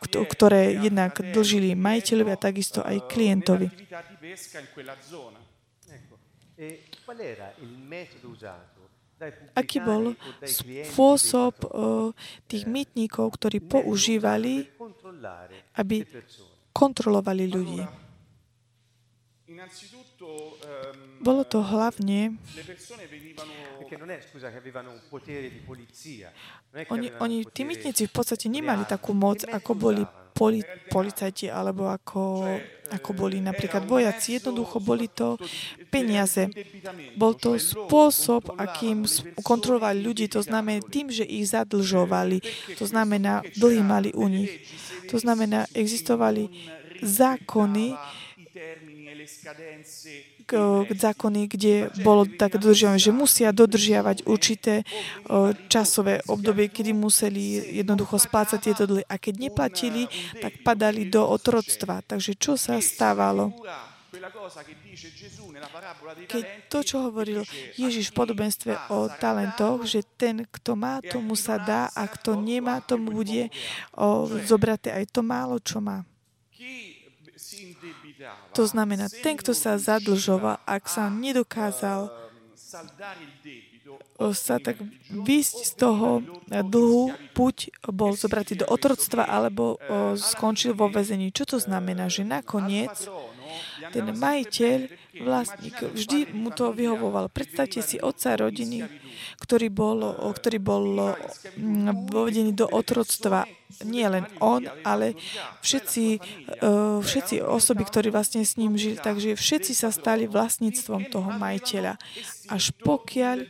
ktoré 0.08 0.80
jednak 0.80 1.20
dlžili 1.20 1.76
majiteľovi 1.76 2.32
a 2.32 2.40
takisto 2.40 2.80
aj 2.80 3.04
klientovi. 3.12 3.68
Aký 9.54 9.78
bol 9.80 10.18
spôsob 10.44 11.54
tých 12.50 12.64
mytníkov, 12.66 13.38
ktorí 13.38 13.62
používali, 13.64 14.68
aby 15.78 16.04
kontrolovali 16.74 17.46
ľudí? 17.48 17.84
Bolo 21.22 21.44
to 21.46 21.60
hlavne... 21.62 22.36
Oni, 26.90 27.08
oni, 27.20 27.38
tí 27.50 27.62
mytníci 27.64 28.10
v 28.10 28.14
podstate 28.14 28.50
nemali 28.50 28.84
takú 28.90 29.14
moc, 29.14 29.46
ako 29.46 29.72
boli 29.78 30.04
poli, 30.34 30.66
policajti 30.90 31.48
alebo 31.48 31.88
ako, 31.88 32.50
ako 32.90 33.10
boli 33.14 33.38
napríklad 33.40 33.86
vojaci. 33.86 34.42
Jednoducho 34.42 34.82
boli 34.82 35.08
to 35.08 35.38
peniaze. 35.94 36.50
Bol 37.16 37.38
to 37.38 37.56
spôsob, 37.62 38.58
akým 38.58 39.06
kontrolovali 39.46 40.02
ľudí. 40.02 40.26
To 40.34 40.42
znamená 40.42 40.82
tým, 40.90 41.14
že 41.14 41.24
ich 41.24 41.54
zadlžovali. 41.54 42.42
To 42.82 42.86
znamená, 42.90 43.46
dlhy 43.56 43.82
mali 43.86 44.10
u 44.18 44.26
nich. 44.26 44.52
To 45.14 45.22
znamená, 45.22 45.70
existovali 45.78 46.50
zákony, 47.04 47.94
zákony, 50.94 51.42
kde 51.50 51.90
bolo 52.06 52.30
tak 52.30 52.62
dodržiavané, 52.62 53.02
že 53.02 53.10
musia 53.10 53.50
dodržiavať 53.50 54.30
určité 54.30 54.86
časové 55.68 56.22
obdobie, 56.30 56.70
kedy 56.70 56.94
museli 56.94 57.74
jednoducho 57.82 58.22
splácať 58.22 58.60
tieto 58.62 58.84
dlhy. 58.86 59.04
A 59.10 59.18
keď 59.18 59.50
neplatili, 59.50 60.06
tak 60.38 60.62
padali 60.62 61.10
do 61.10 61.26
otroctva. 61.26 62.06
Takže 62.06 62.38
čo 62.38 62.54
sa 62.54 62.78
stávalo? 62.78 63.50
Keď 66.30 66.44
to, 66.70 66.80
čo 66.86 67.10
hovoril 67.10 67.42
Ježiš 67.74 68.14
v 68.14 68.18
podobenstve 68.22 68.72
o 68.94 69.10
talentoch, 69.10 69.82
že 69.90 70.06
ten, 70.06 70.46
kto 70.46 70.78
má, 70.78 71.02
tomu 71.02 71.34
sa 71.34 71.58
dá 71.58 71.90
a 71.98 72.06
kto 72.06 72.38
nemá, 72.38 72.78
tomu 72.86 73.10
bude 73.10 73.50
zobraté 74.46 74.94
aj 74.94 75.10
to 75.10 75.26
málo, 75.26 75.58
čo 75.58 75.82
má. 75.82 76.06
To 78.54 78.64
znamená, 78.64 79.12
ten, 79.12 79.36
kto 79.36 79.52
sa 79.52 79.76
zadlžoval, 79.80 80.64
ak 80.64 80.88
sa 80.88 81.10
nedokázal 81.12 82.12
sa 84.34 84.58
tak 84.58 84.82
výsť 85.12 85.58
z 85.68 85.72
toho 85.78 86.24
dlhu, 86.50 87.14
buď 87.38 87.86
bol 87.94 88.18
zobratý 88.18 88.58
do 88.58 88.66
otroctva, 88.66 89.28
alebo 89.28 89.78
skončil 90.18 90.74
vo 90.74 90.90
väzení. 90.90 91.30
Čo 91.30 91.56
to 91.56 91.58
znamená? 91.62 92.10
Že 92.10 92.42
nakoniec 92.42 92.96
ten 93.92 94.06
majiteľ, 94.16 94.80
vlastník, 95.22 95.78
vždy 95.82 96.34
mu 96.34 96.50
to 96.50 96.74
vyhovoval. 96.74 97.30
Predstavte 97.30 97.86
si 97.86 98.02
otca 98.02 98.38
rodiny, 98.38 98.86
ktorý 99.42 99.68
bol, 99.70 100.00
ktorý 100.34 100.58
bol 100.58 101.16
vodený 102.10 102.54
do 102.54 102.66
otroctva 102.66 103.46
nie 103.82 104.06
len 104.06 104.30
on, 104.38 104.70
ale 104.86 105.18
všetci, 105.66 106.22
uh, 106.62 107.02
všetci 107.02 107.42
osoby, 107.42 107.82
ktorí 107.82 108.14
vlastne 108.14 108.46
s 108.46 108.62
ním 108.62 108.78
žili. 108.78 109.02
Takže 109.02 109.34
všetci 109.34 109.74
sa 109.74 109.90
stali 109.90 110.30
vlastníctvom 110.30 111.10
toho 111.10 111.34
majiteľa. 111.34 111.98
Až 112.54 112.70
pokiaľ 112.78 113.50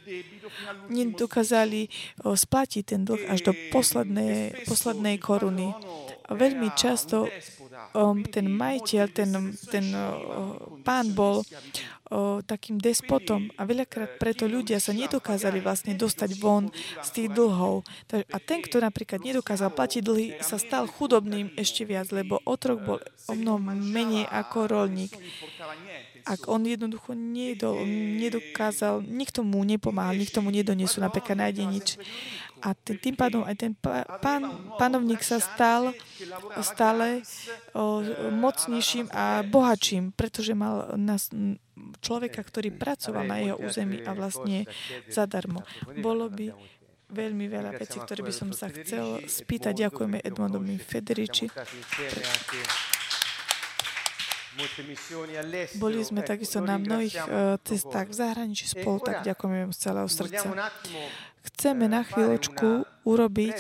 nedokázali 0.88 1.92
uh, 2.24 2.32
splatiť 2.32 2.84
ten 2.96 3.02
dlh 3.04 3.28
až 3.28 3.44
do 3.44 3.54
poslednej, 3.76 4.64
poslednej 4.64 5.20
koruny. 5.20 5.76
Veľmi 6.32 6.72
často 6.80 7.28
um, 7.92 8.24
ten 8.24 8.48
majiteľ, 8.48 9.06
ten, 9.12 9.30
ten 9.68 9.86
uh, 9.92 10.80
pán 10.84 11.12
bol 11.12 11.44
o, 12.14 12.40
takým 12.46 12.78
despotom 12.78 13.50
a 13.58 13.66
veľakrát 13.66 14.22
preto 14.22 14.46
ľudia 14.46 14.78
sa 14.78 14.94
nedokázali 14.94 15.64
vlastne 15.64 15.98
dostať 15.98 16.38
von 16.38 16.70
z 17.02 17.10
tých 17.10 17.30
dlhov. 17.34 17.82
A 18.12 18.38
ten, 18.38 18.62
kto 18.62 18.84
napríklad 18.84 19.24
nedokázal 19.26 19.74
platiť 19.74 20.02
dlhy, 20.06 20.28
sa 20.44 20.62
stal 20.62 20.86
chudobným 20.86 21.56
ešte 21.58 21.88
viac, 21.88 22.14
lebo 22.14 22.38
otrok 22.46 22.78
bol 22.86 23.00
o 23.28 23.34
mnoho 23.34 23.58
menej 23.74 24.30
ako 24.30 24.70
rolník. 24.70 25.16
Ak 26.24 26.48
on 26.48 26.64
jednoducho 26.64 27.12
nedol, 27.18 27.84
nedokázal, 28.20 29.04
nikto 29.04 29.44
mu 29.44 29.60
nepomáhal, 29.68 30.16
nikto 30.16 30.40
mu 30.40 30.56
nedonesú 30.56 31.04
napríklad 31.04 31.36
nájde 31.36 31.64
nič. 31.68 31.88
A 32.64 32.72
tým 32.80 33.20
pádom 33.20 33.44
aj 33.44 33.56
ten 33.60 33.76
pán, 33.76 34.48
pánovník 34.80 35.20
sa 35.20 35.44
stal 35.44 35.92
stále 36.64 37.20
mocnejším 38.32 39.12
a 39.12 39.44
bohatším, 39.44 40.16
pretože 40.16 40.56
mal 40.56 40.96
nás, 40.96 41.28
človeka, 42.00 42.40
ktorý 42.40 42.72
pracoval 42.72 43.28
na 43.28 43.44
jeho 43.44 43.60
území 43.60 44.00
a 44.08 44.16
vlastne 44.16 44.64
zadarmo. 45.12 45.68
Bolo 46.00 46.32
by 46.32 46.56
veľmi 47.14 47.46
veľa 47.52 47.78
vecí, 47.78 48.00
ktoré 48.00 48.24
by 48.24 48.34
som 48.34 48.50
sa 48.56 48.72
chcel 48.72 49.22
spýtať. 49.28 49.86
Ďakujeme 49.86 50.24
Edmondovi 50.24 50.80
Federici. 50.80 51.52
Boli 55.82 56.00
sme 56.06 56.22
takisto 56.22 56.62
na 56.62 56.78
mnohých 56.78 57.18
uh, 57.26 57.58
cestách 57.66 58.14
v 58.14 58.16
zahraničí 58.18 58.66
spolu, 58.70 59.02
tak 59.02 59.26
ďakujeme 59.26 59.74
z 59.74 59.78
celého 59.78 60.06
srdca. 60.06 60.48
Chceme 61.44 61.92
na 61.92 62.08
chvíľočku 62.08 62.93
urobiť 63.04 63.58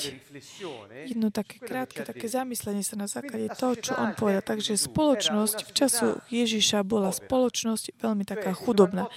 jedno 1.08 1.28
také 1.28 1.60
krátke 1.60 2.08
také 2.08 2.32
zamyslenie 2.32 2.84
sa 2.84 2.96
na 2.96 3.12
základe 3.12 3.52
toho, 3.60 3.76
čo 3.76 3.92
on 3.96 4.16
povedal. 4.16 4.44
Takže 4.44 4.80
spoločnosť 4.80 5.58
v 5.68 5.72
času 5.76 6.08
Ježiša 6.32 6.84
bola 6.88 7.12
spoločnosť 7.12 8.00
veľmi 8.00 8.24
taká 8.24 8.56
chudobná. 8.56 9.12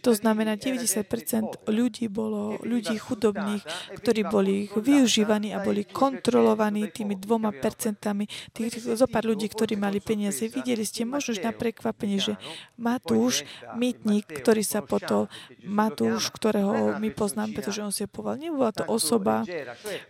To 0.00 0.12
znamená, 0.16 0.56
90% 0.56 1.68
ľudí 1.68 2.08
bolo 2.08 2.56
ľudí 2.64 2.96
chudobných, 2.96 3.62
ktorí 4.00 4.20
boli 4.28 4.72
využívaní 4.72 5.52
a 5.52 5.60
boli 5.60 5.84
kontrolovaní 5.84 6.88
tými 6.88 7.16
dvoma 7.20 7.52
percentami. 7.52 8.28
Tých 8.56 8.80
zo 8.80 9.06
pár 9.08 9.28
ľudí, 9.28 9.52
ktorí 9.52 9.76
mali 9.76 10.00
peniaze. 10.00 10.48
Videli 10.48 10.88
ste 10.88 11.04
možno 11.04 11.36
na 11.44 11.52
prekvapenie, 11.52 12.18
že 12.20 12.34
Matúš, 12.80 13.44
mýtnik, 13.76 14.24
ktorý 14.24 14.62
sa 14.64 14.80
potol, 14.80 15.28
Matúš, 15.64 16.32
ktorého 16.32 16.96
my 16.96 17.08
poznáme, 17.12 17.52
pretože 17.52 17.84
on 17.84 17.92
si 17.92 18.06
povedal, 18.08 18.40
nebola 18.40 18.70
to 18.72 18.84
osoba, 18.86 19.33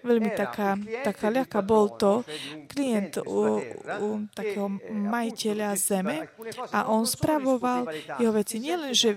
veľmi 0.05 0.31
taká, 0.35 0.77
taká 1.07 1.27
ľaká. 1.33 1.65
Bol 1.65 1.97
to 1.97 2.27
klient 2.69 3.23
u, 3.25 3.63
u 4.03 4.09
takého 4.35 4.69
majiteľa 4.91 5.71
zeme 5.79 6.29
a 6.75 6.91
on 6.93 7.09
spravoval 7.09 7.89
jeho 8.21 8.33
veci. 8.35 8.61
Nielen, 8.61 8.93
že, 8.93 9.17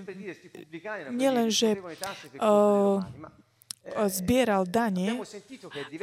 nielen, 1.12 1.52
že 1.52 1.76
uh, 1.76 3.02
zbieral 4.08 4.68
dane, 4.68 5.20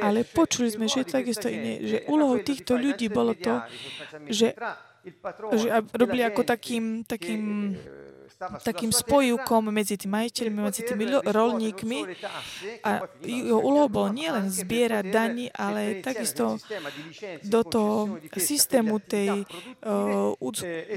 ale 0.02 0.26
počuli 0.26 0.68
sme, 0.70 0.90
že 0.90 1.06
je 1.06 1.08
takisto 1.08 1.46
iné, 1.46 1.82
že 1.82 1.96
úlohou 2.10 2.42
týchto 2.42 2.74
ľudí 2.74 3.06
bolo 3.06 3.34
to, 3.38 3.62
že, 4.26 4.58
že 5.54 5.68
robili 5.94 6.26
ako 6.26 6.42
takým, 6.42 7.06
takým 7.06 7.74
takým 8.36 8.92
spojúkom 8.92 9.72
medzi 9.72 9.96
tým 9.96 10.12
majiteľmi, 10.12 10.58
medzi 10.60 10.84
tými 10.84 11.08
rolníkmi 11.24 11.98
a 12.84 13.08
jeho 13.24 13.60
úlohou 13.60 13.88
bolo 13.88 14.08
nielen 14.12 14.52
zbierať 14.52 15.04
dani, 15.08 15.48
ale 15.56 16.04
takisto 16.04 16.60
do 17.48 17.60
toho 17.64 18.20
systému 18.36 19.00
tej 19.00 19.48
uh, 19.88 20.36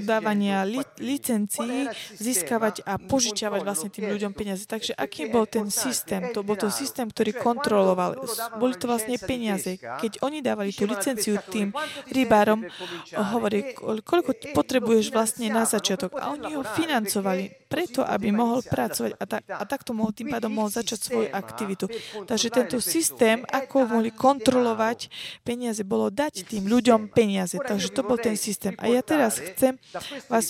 dávania 0.04 0.67
li, 0.67 0.84
licencií 0.99 1.88
získavať 2.19 2.84
a 2.84 2.99
požičiavať 2.99 3.62
vlastne 3.63 3.89
tým 3.89 4.12
ľuďom 4.12 4.36
peniaze. 4.36 4.67
Takže 4.67 4.91
aký 4.99 5.32
bol 5.32 5.47
ten 5.47 5.71
systém? 5.71 6.36
To 6.36 6.43
bol 6.43 6.60
to 6.60 6.67
systém, 6.67 7.08
ktorý 7.08 7.39
kontroloval. 7.39 8.19
Boli 8.60 8.75
to 8.75 8.91
vlastne 8.91 9.15
peniaze. 9.15 9.80
Keď 9.80 10.19
oni 10.28 10.43
dávali 10.43 10.75
tú 10.75 10.84
licenciu 10.84 11.39
tým 11.47 11.71
rybárom, 12.12 12.67
hovorí, 13.15 13.71
koľko 13.80 14.52
potrebuješ 14.52 15.15
vlastne 15.15 15.47
na 15.47 15.63
začiatok. 15.63 16.19
A 16.19 16.36
oni 16.36 16.60
ho 16.60 16.67
financovali 16.67 17.29
potrebovali 17.30 17.46
preto, 17.70 18.02
aby 18.02 18.34
mohol 18.34 18.65
pracovať 18.65 19.12
a, 19.22 19.24
tak, 19.30 19.44
a 19.46 19.63
takto 19.70 19.94
mohol 19.94 20.10
tým 20.10 20.34
pádom 20.34 20.50
mohol 20.50 20.74
začať 20.74 21.00
svoju 21.06 21.30
aktivitu. 21.30 21.86
Takže 22.26 22.48
tento 22.50 22.78
systém, 22.82 23.46
ako 23.46 23.86
mohli 23.86 24.10
kontrolovať 24.10 25.13
peniaze, 25.46 25.86
bolo 25.86 26.10
dať 26.10 26.50
tým 26.50 26.65
ľuďom 26.65 27.13
peniaze. 27.13 27.62
Takže 27.62 27.94
to 27.94 28.02
bol 28.02 28.18
ten 28.18 28.34
systém. 28.34 28.74
A 28.82 28.89
ja 28.89 29.06
teraz 29.06 29.38
chcem 29.38 29.78
vás 30.26 30.50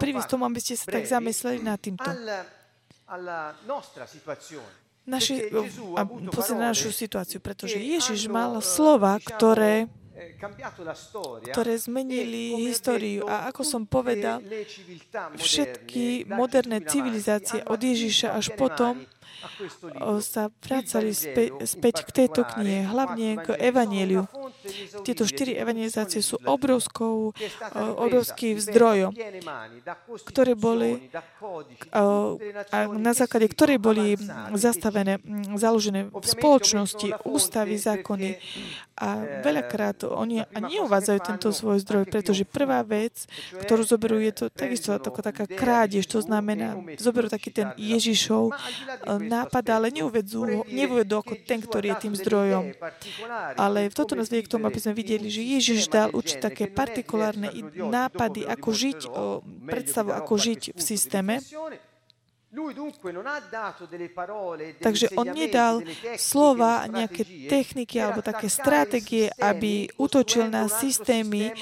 priviesť 0.00 0.28
tomu, 0.32 0.48
aby 0.48 0.60
ste 0.60 0.74
sa 0.80 0.88
tak 0.88 1.04
zamysleli 1.04 1.60
nad 1.60 1.76
týmto. 1.76 2.08
Naši, 5.08 5.48
a 5.96 6.04
na 6.04 6.68
našu 6.68 6.92
situáciu, 6.92 7.40
pretože 7.40 7.80
Ježiš 7.80 8.28
mal 8.28 8.60
slova, 8.60 9.16
ktoré 9.16 9.88
ktoré 11.52 11.74
zmenili 11.78 12.58
históriu. 12.66 13.26
A 13.30 13.50
ako 13.50 13.62
som 13.62 13.82
povedal, 13.86 14.42
všetky 15.38 16.26
moderné 16.26 16.82
civilizácie 16.82 17.62
od 17.66 17.78
Ježiša 17.78 18.34
až 18.34 18.54
potom 18.58 19.06
sa 20.24 20.50
vracali 20.62 21.12
späť, 21.64 21.96
k 22.04 22.10
tejto 22.24 22.42
knihe, 22.44 22.88
hlavne 22.88 23.38
k 23.42 23.54
Evanieliu. 23.58 24.26
Tieto 25.06 25.24
štyri 25.24 25.56
evangelizácie 25.56 26.20
sú 26.20 26.36
obrovskou, 26.44 27.32
obrovským 27.76 28.58
zdrojom, 28.58 29.14
ktoré 30.28 30.52
boli, 30.58 31.08
na 32.98 33.12
základe 33.14 33.48
ktorej 33.48 33.78
boli 33.80 34.18
zastavené, 34.58 35.22
založené 35.56 36.10
v 36.12 36.26
spoločnosti, 36.26 37.24
ústavy, 37.24 37.78
zákony. 37.78 38.36
A 38.98 39.22
veľakrát 39.46 40.02
oni 40.10 40.42
neuvádzajú 40.50 41.18
tento 41.22 41.54
svoj 41.54 41.78
zdroj, 41.86 42.10
pretože 42.10 42.42
prvá 42.42 42.82
vec, 42.82 43.30
ktorú 43.62 43.86
zoberú, 43.86 44.18
je 44.18 44.34
to 44.34 44.44
takisto 44.50 44.90
taká 44.98 45.46
krádež. 45.46 46.10
To 46.10 46.18
znamená, 46.18 46.74
zoberú 46.98 47.30
taký 47.30 47.54
ten 47.54 47.70
Ježišov 47.78 48.50
nápad, 49.28 49.64
ale 49.68 49.92
neuvedú, 49.92 51.14
ako 51.20 51.36
ten, 51.44 51.60
ktorý 51.60 51.92
je 51.92 52.08
tým 52.08 52.14
zdrojom. 52.16 52.72
Ale 53.60 53.92
toto 53.92 54.16
nás 54.16 54.32
vie 54.32 54.40
k 54.40 54.50
tomu, 54.50 54.66
aby 54.66 54.80
sme 54.80 54.96
videli, 54.96 55.28
že 55.28 55.44
Ježiš 55.44 55.92
dal 55.92 56.08
určite 56.16 56.48
také 56.48 56.66
partikulárne 56.66 57.52
nápady, 57.76 58.48
ako 58.48 58.68
žiť, 58.72 58.98
predstavu, 59.68 60.10
ako 60.16 60.34
žiť 60.34 60.62
v 60.72 60.80
systéme. 60.80 61.44
Takže 64.80 65.06
on 65.20 65.26
nedal 65.36 65.84
slova, 66.16 66.88
nejaké 66.88 67.28
techniky 67.44 68.00
alebo 68.00 68.24
také 68.24 68.48
stratégie, 68.48 69.28
aby 69.36 69.92
útočil 70.00 70.48
na 70.48 70.64
systémy, 70.64 71.52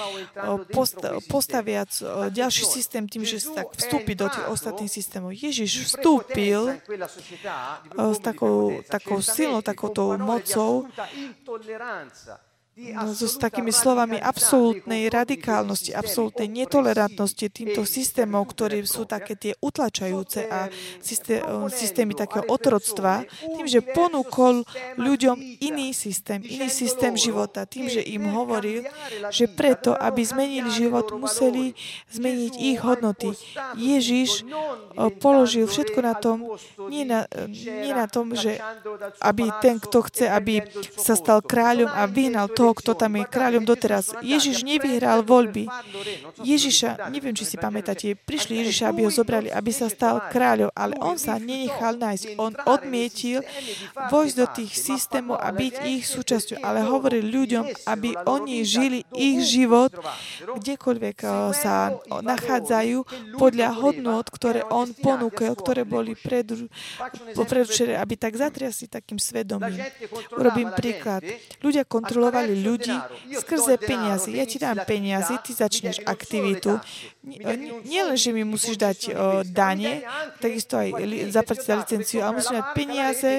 postaviac 1.27 1.91
ďalší 2.31 2.63
systém 2.63 3.03
tým, 3.03 3.27
že 3.27 3.43
tak 3.51 3.75
vstúpi 3.75 4.15
do 4.15 4.31
tých 4.31 4.47
ostatných 4.47 4.87
systémov. 4.87 5.35
Ježiš 5.35 5.91
vstúpil 5.91 6.79
s 7.91 8.19
takou, 8.23 8.79
takou 8.87 9.19
silnou, 9.19 9.59
takouto 9.59 10.15
mocou 10.15 10.87
no, 12.77 13.13
so, 13.13 13.25
s 13.25 13.41
takými 13.41 13.73
slovami 13.73 14.21
absolútnej 14.21 15.09
radikálnosti, 15.09 15.97
absolútnej 15.97 16.45
netolerantnosti 16.45 17.49
týmto 17.49 17.83
systémov, 17.83 18.53
ktoré 18.53 18.85
sú 18.85 19.09
také 19.09 19.33
tie 19.33 19.53
utlačajúce 19.57 20.45
a 20.47 20.69
systé, 21.01 21.41
systémy 21.73 22.13
takého 22.13 22.45
otroctva, 22.47 23.25
tým, 23.41 23.65
že 23.65 23.81
ponúkol 23.81 24.61
ľuďom 24.97 25.37
iný 25.61 25.91
systém, 25.93 26.41
iný 26.45 26.69
systém 26.69 27.17
života, 27.17 27.65
tým, 27.65 27.89
že 27.89 28.05
im 28.05 28.29
hovoril, 28.29 28.85
že 29.33 29.49
preto, 29.49 29.97
aby 29.97 30.21
zmenili 30.21 30.69
život, 30.69 31.09
museli 31.17 31.73
zmeniť 32.13 32.53
ich 32.57 32.79
hodnoty. 32.81 33.33
Ježiš 33.75 34.45
položil 35.17 35.65
všetko 35.65 35.99
na 36.01 36.13
tom, 36.17 36.57
nie 36.89 37.03
na, 37.03 37.25
nie 37.49 37.93
na 37.93 38.05
tom, 38.05 38.37
že 38.37 38.59
aby 39.21 39.49
ten, 39.63 39.81
kto 39.81 40.05
chce, 40.07 40.25
aby 40.29 40.61
sa 40.97 41.17
stal 41.17 41.41
kráľom 41.41 41.89
a 41.89 42.05
vyhnal 42.05 42.51
toho, 42.51 42.66
toho, 42.67 42.75
kto 42.75 42.91
tam 42.99 43.15
je 43.15 43.23
kráľom 43.23 43.63
doteraz. 43.63 44.11
Ježiš 44.19 44.67
nevyhral 44.67 45.23
voľby. 45.23 45.71
Ježiša, 46.43 47.07
neviem, 47.07 47.31
či 47.31 47.47
si 47.47 47.55
pamätáte, 47.55 48.11
prišli 48.27 48.59
Ježiša, 48.59 48.91
aby 48.91 49.07
ho 49.07 49.11
zobrali, 49.11 49.47
aby 49.47 49.71
sa 49.71 49.87
stal 49.87 50.27
kráľom, 50.27 50.67
ale 50.75 50.99
on 50.99 51.15
sa 51.15 51.39
nenechal 51.39 51.95
nájsť. 51.95 52.35
On 52.35 52.51
odmietil 52.67 53.39
vojsť 54.11 54.35
do 54.35 54.45
tých 54.51 54.75
systémov 54.75 55.39
a 55.39 55.55
byť 55.55 55.73
ich 55.87 56.03
súčasťou, 56.11 56.59
ale 56.59 56.83
hovoril 56.83 57.23
ľuďom, 57.23 57.87
aby 57.87 58.19
oni 58.27 58.67
žili 58.67 59.07
ich 59.15 59.47
život, 59.47 59.95
kdekoľvek 60.43 61.17
eh, 61.23 61.31
sa 61.55 61.95
nachádzajú, 62.03 62.97
podľa 63.39 63.69
hodnot, 63.79 64.27
ktoré 64.33 64.65
on 64.67 64.91
ponúkal, 64.91 65.55
ktoré 65.55 65.87
boli 65.87 66.17
predurčené, 66.17 67.95
aby 67.95 68.19
tak 68.19 68.35
zatriasli 68.35 68.91
takým 68.91 69.21
svedomím. 69.21 69.79
Urobím 70.35 70.73
príklad. 70.73 71.21
Ľudia 71.61 71.85
kontrolovali 71.85 72.56
ľudí 72.63 72.95
skrze 73.37 73.77
peniazy. 73.77 74.37
Ja 74.37 74.45
ti 74.49 74.57
dám 74.57 74.81
peniazy, 74.87 75.37
ty 75.45 75.51
začneš 75.53 76.01
aktivitu. 76.05 76.81
Nielen, 77.85 78.17
že 78.17 78.33
mi 78.33 78.41
musíš 78.47 78.79
dať 78.81 79.13
dane, 79.51 80.01
takisto 80.41 80.77
aj 80.79 80.89
zaplatiť 81.29 81.65
za 81.65 81.75
licenciu, 81.77 82.19
ale 82.25 82.41
musíš 82.41 82.53
dať 82.57 82.67
peniaze, 82.73 83.31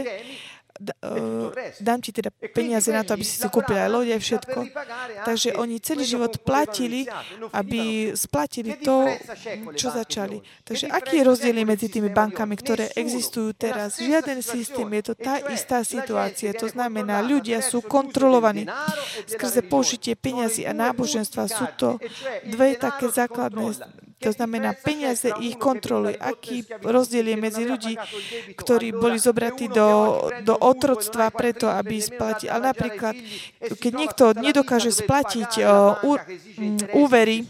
dám 1.83 1.99
ti 2.01 2.15
teda 2.15 2.31
peniaze 2.55 2.89
na 2.95 3.03
to, 3.03 3.19
aby 3.19 3.27
si 3.27 3.37
si 3.39 3.49
kúpil 3.51 3.77
aj 3.77 3.91
lode, 3.91 4.15
všetko. 4.15 4.59
Takže 5.27 5.59
oni 5.59 5.83
celý 5.83 6.05
život 6.07 6.39
platili, 6.43 7.05
aby 7.53 8.15
splatili 8.15 8.79
to, 8.79 9.11
čo 9.75 9.91
začali. 9.91 10.39
Takže 10.63 10.87
aký 10.89 11.23
je 11.23 11.29
rozdiel 11.29 11.59
medzi 11.67 11.91
tými 11.91 12.15
bankami, 12.15 12.55
ktoré 12.55 12.95
existujú 12.95 13.53
teraz? 13.59 13.99
Žiaden 13.99 14.41
systém, 14.41 14.89
je 15.03 15.03
to 15.11 15.15
tá 15.19 15.43
istá 15.51 15.83
situácia. 15.83 16.55
To 16.57 16.71
znamená, 16.71 17.21
ľudia 17.21 17.59
sú 17.61 17.83
kontrolovaní 17.83 18.65
skrze 19.27 19.67
použitie 19.67 20.15
peniazy 20.15 20.65
a 20.65 20.73
náboženstva. 20.73 21.51
Sú 21.51 21.67
to 21.77 21.99
dve 22.47 22.79
také 22.79 23.11
základné 23.11 23.75
to 24.19 24.35
znamená, 24.35 24.75
peniaze 24.75 25.31
ich 25.39 25.55
kontrolujú. 25.55 26.19
Aký 26.19 26.67
rozdiel 26.83 27.35
je 27.35 27.37
medzi 27.39 27.63
ľudí, 27.63 27.95
ktorí 28.59 28.91
boli 28.91 29.15
zobratí 29.23 29.71
do, 29.71 30.19
do 30.43 30.59
otroctva 30.59 31.31
preto, 31.31 31.71
aby 31.71 32.03
splatili. 32.03 32.51
Ale 32.51 32.75
napríklad, 32.75 33.15
keď 33.79 33.93
niekto 33.95 34.25
nedokáže 34.35 34.91
splatiť 34.91 35.63
úvery 36.99 37.47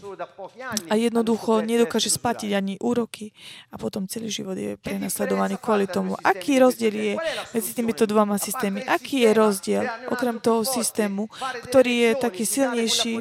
a 0.89 0.93
jednoducho 0.93 1.65
nedokáže 1.65 2.13
splatiť 2.13 2.53
ani 2.53 2.77
úroky 2.77 3.33
a 3.73 3.81
potom 3.81 4.05
celý 4.05 4.29
život 4.29 4.53
je 4.53 4.77
prenasledovaný 4.77 5.57
kvôli 5.57 5.89
tomu. 5.89 6.13
Aký 6.21 6.61
rozdiel 6.61 6.93
je 6.93 7.13
medzi 7.57 7.71
týmito 7.73 8.05
dvoma 8.05 8.37
systémy? 8.37 8.85
Aký 8.85 9.25
je 9.25 9.31
rozdiel 9.33 9.83
okrem 10.13 10.37
toho 10.37 10.61
systému, 10.61 11.25
ktorý 11.65 11.93
je 12.05 12.11
taký 12.21 12.43
silnejší? 12.45 13.13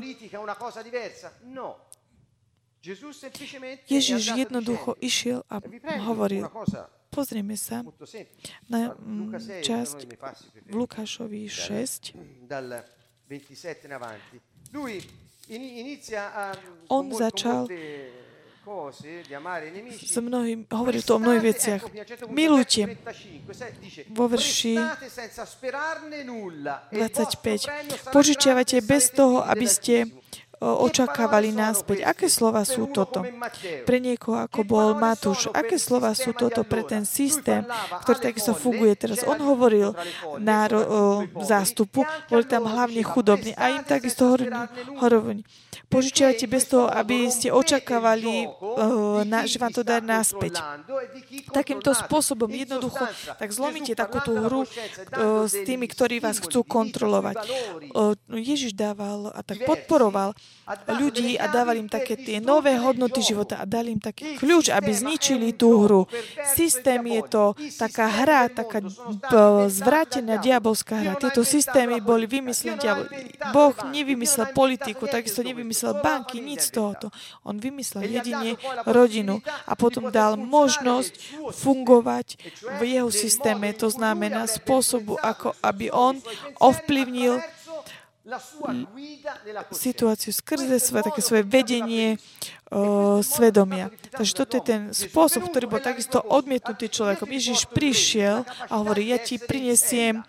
Ježiš 3.89 4.23
jednoducho 4.37 4.95
išiel 5.01 5.45
a 5.51 5.61
hovoril, 6.09 6.49
pozrieme 7.13 7.57
sa 7.57 7.85
na 8.69 8.97
mm, 8.97 9.37
časť 9.61 9.99
v 10.69 10.75
Lukášovi 10.75 11.49
6. 11.49 12.17
On 16.89 17.05
začal 17.13 17.69
s 19.89 20.17
mnohým, 20.21 20.69
hovoril 20.69 21.01
to 21.01 21.17
o 21.17 21.21
mnohých 21.21 21.45
veciach. 21.45 21.81
Milujte. 22.29 23.01
Vo 24.13 24.29
verši 24.29 24.77
25. 26.93 28.13
Požičiavate 28.13 28.85
bez 28.85 29.09
toho, 29.09 29.41
aby 29.41 29.65
ste 29.65 30.13
očakávali 30.59 31.55
náspäť. 31.55 32.03
Aké 32.03 32.27
slova 32.27 32.67
sú 32.67 32.91
toto? 32.91 33.23
Pre 33.87 33.99
niekoho, 34.03 34.43
ako 34.43 34.61
bol 34.67 34.95
Matúš, 34.99 35.47
aké 35.55 35.79
slova 35.79 36.13
sú 36.19 36.35
toto 36.35 36.67
pre 36.67 36.83
ten 36.83 37.07
systém, 37.07 37.63
ktorý 38.03 38.19
takisto 38.19 38.53
funguje 38.59 38.95
teraz? 38.99 39.23
On 39.23 39.39
hovoril 39.39 39.95
na 40.43 40.67
zástupu, 41.43 42.03
boli 42.27 42.45
tam 42.47 42.67
hlavne 42.67 43.03
chudobní 43.07 43.55
a 43.55 43.71
im 43.71 43.85
takisto 43.87 44.35
hovorili, 44.35 45.47
požičiavate 45.89 46.45
bez 46.45 46.69
toho, 46.69 46.85
aby 46.85 47.33
ste 47.33 47.49
očakávali, 47.49 48.45
na, 49.25 49.49
že 49.49 49.57
vám 49.57 49.73
to 49.73 49.81
dá 49.81 50.05
naspäť. 50.05 50.61
Takýmto 51.49 51.97
spôsobom 51.97 52.53
jednoducho 52.53 53.09
tak 53.41 53.49
zlomíte 53.49 53.97
takú 53.97 54.21
tú 54.21 54.37
hru 54.37 54.69
s 55.49 55.55
tými, 55.65 55.89
ktorí 55.89 56.21
vás 56.21 56.45
chcú 56.45 56.61
kontrolovať. 56.61 57.41
Ježiš 58.29 58.77
dával 58.77 59.33
a 59.33 59.41
tak 59.41 59.65
podporoval 59.65 60.37
ľudí 60.93 61.41
a 61.41 61.49
dával 61.49 61.81
im 61.81 61.89
také 61.89 62.21
tie 62.21 62.37
nové 62.37 62.77
hodnoty 62.77 63.25
života 63.25 63.57
a 63.57 63.65
dali 63.65 63.97
im 63.97 64.03
taký 64.05 64.37
kľúč, 64.37 64.69
aby 64.69 64.93
zničili 64.93 65.57
tú 65.57 65.89
hru. 65.89 66.05
Systém 66.53 67.01
je 67.09 67.23
to 67.25 67.57
taká 67.81 68.13
hra, 68.13 68.53
taká 68.53 68.85
zvrátená 69.73 70.37
diabolská 70.37 71.01
hra. 71.01 71.17
Tieto 71.17 71.49
systémy 71.49 72.05
boli 72.05 72.29
vymyslené 72.29 73.09
Boh 73.57 73.73
nevymyslel 73.89 74.53
politiku, 74.53 75.09
takisto 75.09 75.41
nevymyslel 75.41 75.77
banky, 75.83 76.41
nic 76.41 76.63
z 76.63 76.71
tohoto. 76.75 77.09
On 77.45 77.57
vymyslel 77.57 78.07
jedine 78.09 78.59
rodinu 78.87 79.41
a 79.67 79.73
potom 79.79 80.11
dal 80.11 80.35
možnosť 80.39 81.13
fungovať 81.55 82.39
v 82.79 82.81
jeho 82.99 83.11
systéme, 83.13 83.71
to 83.75 83.89
znamená 83.93 84.47
spôsobu, 84.49 85.19
ako 85.21 85.55
aby 85.63 85.91
on 85.93 86.19
ovplyvnil 86.59 87.41
situáciu 89.73 90.37
skrze 90.37 90.77
svoje, 90.77 91.03
také 91.09 91.21
svoje 91.25 91.45
vedenie, 91.49 92.21
o, 92.69 93.25
svedomia. 93.25 93.89
Takže 94.13 94.33
toto 94.37 94.61
je 94.61 94.65
ten 94.65 94.83
spôsob, 94.93 95.49
ktorý 95.49 95.65
bol 95.65 95.81
takisto 95.81 96.21
odmietnutý 96.21 96.93
človekom. 96.93 97.25
Ježiš 97.25 97.65
prišiel 97.73 98.45
a 98.45 98.73
hovorí, 98.77 99.09
ja 99.09 99.19
ti 99.19 99.41
prinesiem 99.41 100.21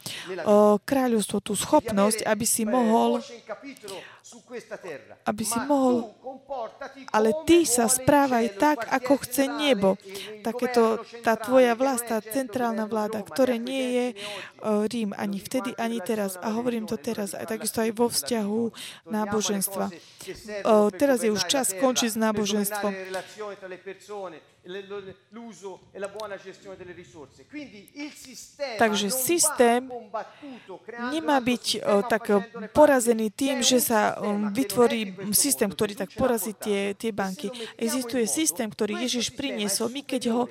o, 0.47 0.79
kráľovstvo, 0.79 1.43
tú 1.43 1.53
schopnosť, 1.59 2.23
aby 2.23 2.45
si 2.47 2.63
mohol 2.63 3.19
aby 5.25 5.43
si 5.45 5.59
mohol, 5.65 6.13
ale 7.13 7.33
ty 7.45 7.65
sa 7.65 7.89
správaj 7.89 8.57
tak, 8.57 8.85
ako 8.89 9.13
chce 9.25 9.49
nebo. 9.49 9.95
Takéto, 10.45 11.01
tá 11.25 11.37
tvoja 11.37 11.73
vlast, 11.73 12.09
tá 12.09 12.21
centrálna 12.21 12.85
vláda, 12.89 13.21
ktoré 13.21 13.57
nie 13.57 13.85
je 13.93 14.07
uh, 14.13 14.85
Rím. 14.85 15.13
Ani 15.17 15.37
vtedy, 15.41 15.73
ani 15.77 15.99
teraz. 16.01 16.37
A 16.39 16.53
hovorím 16.53 16.85
to 16.89 16.97
teraz, 16.97 17.33
aj 17.33 17.49
takisto 17.49 17.81
aj 17.81 17.91
vo 17.93 18.07
vzťahu 18.09 18.61
náboženstva. 19.09 19.85
Uh, 20.65 20.89
teraz 20.93 21.25
je 21.25 21.33
už 21.33 21.45
čas 21.49 21.73
skončiť 21.73 22.09
s 22.13 22.17
náboženstvom 22.17 22.93
Takže 28.77 29.07
systém 29.09 29.81
nemá 31.09 31.39
byť 31.39 31.65
tak 32.11 32.23
porazený 32.75 33.31
tým, 33.33 33.63
že 33.63 33.81
sa 33.81 34.19
vytvorí 34.51 35.31
systém, 35.33 35.71
ktorý 35.71 35.95
tak 35.95 36.13
porazí 36.13 36.53
tie, 36.53 36.93
tie 36.93 37.09
banky. 37.09 37.49
Existuje 37.79 38.27
systém, 38.27 38.69
ktorý 38.69 38.99
Ježiš 39.07 39.33
priniesol. 39.33 39.89
My 39.89 40.03
keď 40.03 40.23
ho 40.29 40.43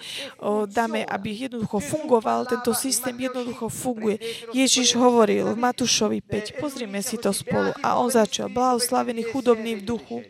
dáme, 0.66 1.04
aby 1.04 1.46
jednoducho 1.46 1.78
fungoval, 1.78 2.48
tento 2.48 2.72
systém 2.74 3.14
jednoducho 3.14 3.68
funguje. 3.70 4.18
Ježiš 4.56 4.96
hovoril 4.96 5.52
v 5.52 5.59
Matúšovi 5.62 6.24
5, 6.24 6.59
pozrime 6.59 7.04
si 7.04 7.20
to 7.20 7.30
spolu. 7.30 7.70
A 7.84 8.00
on 8.00 8.11
začal, 8.11 8.48
blahoslavený 8.50 9.30
chudobný 9.30 9.78
v 9.78 9.86
duchu, 9.86 10.24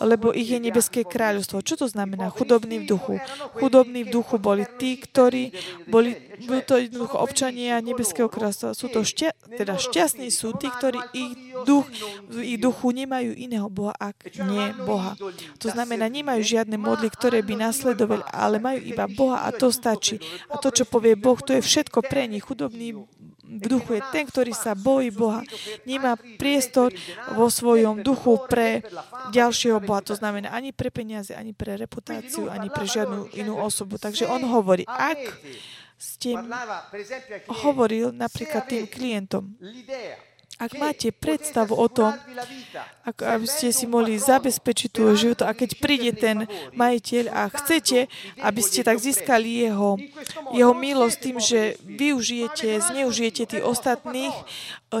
lebo 0.00 0.34
ich 0.34 0.50
je 0.50 0.60
nebeské 0.60 1.04
kráľovstvo. 1.06 1.64
Čo 1.64 1.84
to 1.84 1.86
znamená 1.88 2.30
chudobný 2.30 2.84
v 2.84 2.86
duchu? 2.90 3.14
Chudobní 3.58 4.08
v 4.08 4.10
duchu 4.10 4.36
boli 4.40 4.64
tí, 4.78 4.96
ktorí 4.98 5.54
boli, 5.88 6.16
boli 6.44 6.60
to 6.64 6.80
jednoducho 6.80 7.16
občania 7.20 7.78
nebeského 7.80 8.28
kráľovstva. 8.28 8.76
Sú 8.76 8.90
to 8.90 9.06
šťa, 9.06 9.58
teda 9.60 9.78
šťastní 9.78 10.28
sú 10.32 10.56
tí, 10.56 10.68
ktorí 10.68 11.00
ich, 11.14 11.32
duch, 11.68 11.86
v 12.28 12.56
ich 12.56 12.58
duchu 12.60 12.90
nemajú 12.90 13.34
iného 13.34 13.68
Boha, 13.70 13.94
ak 13.96 14.34
nie 14.44 14.74
Boha. 14.82 15.14
To 15.62 15.68
znamená, 15.70 16.10
nemajú 16.10 16.42
žiadne 16.42 16.76
modly, 16.80 17.08
ktoré 17.10 17.40
by 17.44 17.70
nasledovali, 17.70 18.24
ale 18.30 18.56
majú 18.58 18.80
iba 18.82 19.04
Boha 19.10 19.46
a 19.46 19.54
to 19.54 19.70
stačí. 19.70 20.18
A 20.50 20.58
to, 20.58 20.74
čo 20.74 20.84
povie 20.88 21.14
Boh, 21.14 21.38
to 21.38 21.54
je 21.54 21.62
všetko 21.62 22.04
pre 22.04 22.26
nich. 22.26 22.44
Chudobný 22.44 23.06
v 23.44 23.66
duchu 23.68 24.00
je 24.00 24.02
ten, 24.10 24.24
ktorý 24.24 24.56
sa 24.56 24.72
bojí 24.72 25.12
Boha. 25.12 25.44
Nemá 25.84 26.16
priestor 26.40 26.90
vo 27.36 27.52
svojom 27.52 28.00
duchu 28.00 28.40
pre 28.48 28.82
ďalšieho 29.30 29.78
Boha. 29.84 30.00
To 30.04 30.16
znamená 30.16 30.50
ani 30.50 30.72
pre 30.72 30.88
peniaze, 30.88 31.36
ani 31.36 31.52
pre 31.52 31.76
reputáciu, 31.76 32.48
ani 32.48 32.72
pre 32.72 32.88
žiadnu 32.88 33.36
inú 33.36 33.60
osobu. 33.60 34.00
Takže 34.00 34.26
on 34.26 34.42
hovorí, 34.48 34.88
ak 34.88 35.20
ste 35.94 36.34
hovoril 37.62 38.10
napríklad 38.10 38.66
tým 38.66 38.84
klientom, 38.90 39.54
ak 40.54 40.70
máte 40.78 41.10
predstavu 41.10 41.74
o 41.74 41.88
tom, 41.90 42.14
ako 43.02 43.22
aby 43.26 43.46
ste 43.46 43.74
si 43.74 43.90
mohli 43.90 44.14
zabezpečiť 44.16 44.88
tú 44.88 45.10
život 45.18 45.42
a 45.42 45.50
keď 45.50 45.70
príde 45.82 46.14
ten 46.14 46.46
majiteľ 46.78 47.24
a 47.34 47.50
chcete, 47.50 48.06
aby 48.38 48.60
ste 48.62 48.86
tak 48.86 49.02
získali 49.02 49.66
jeho, 49.66 49.98
jeho 50.54 50.72
milosť 50.72 51.16
tým, 51.18 51.36
že 51.42 51.60
využijete, 51.82 52.80
zneužijete 52.80 53.42
tých 53.50 53.64
ostatných, 53.66 54.34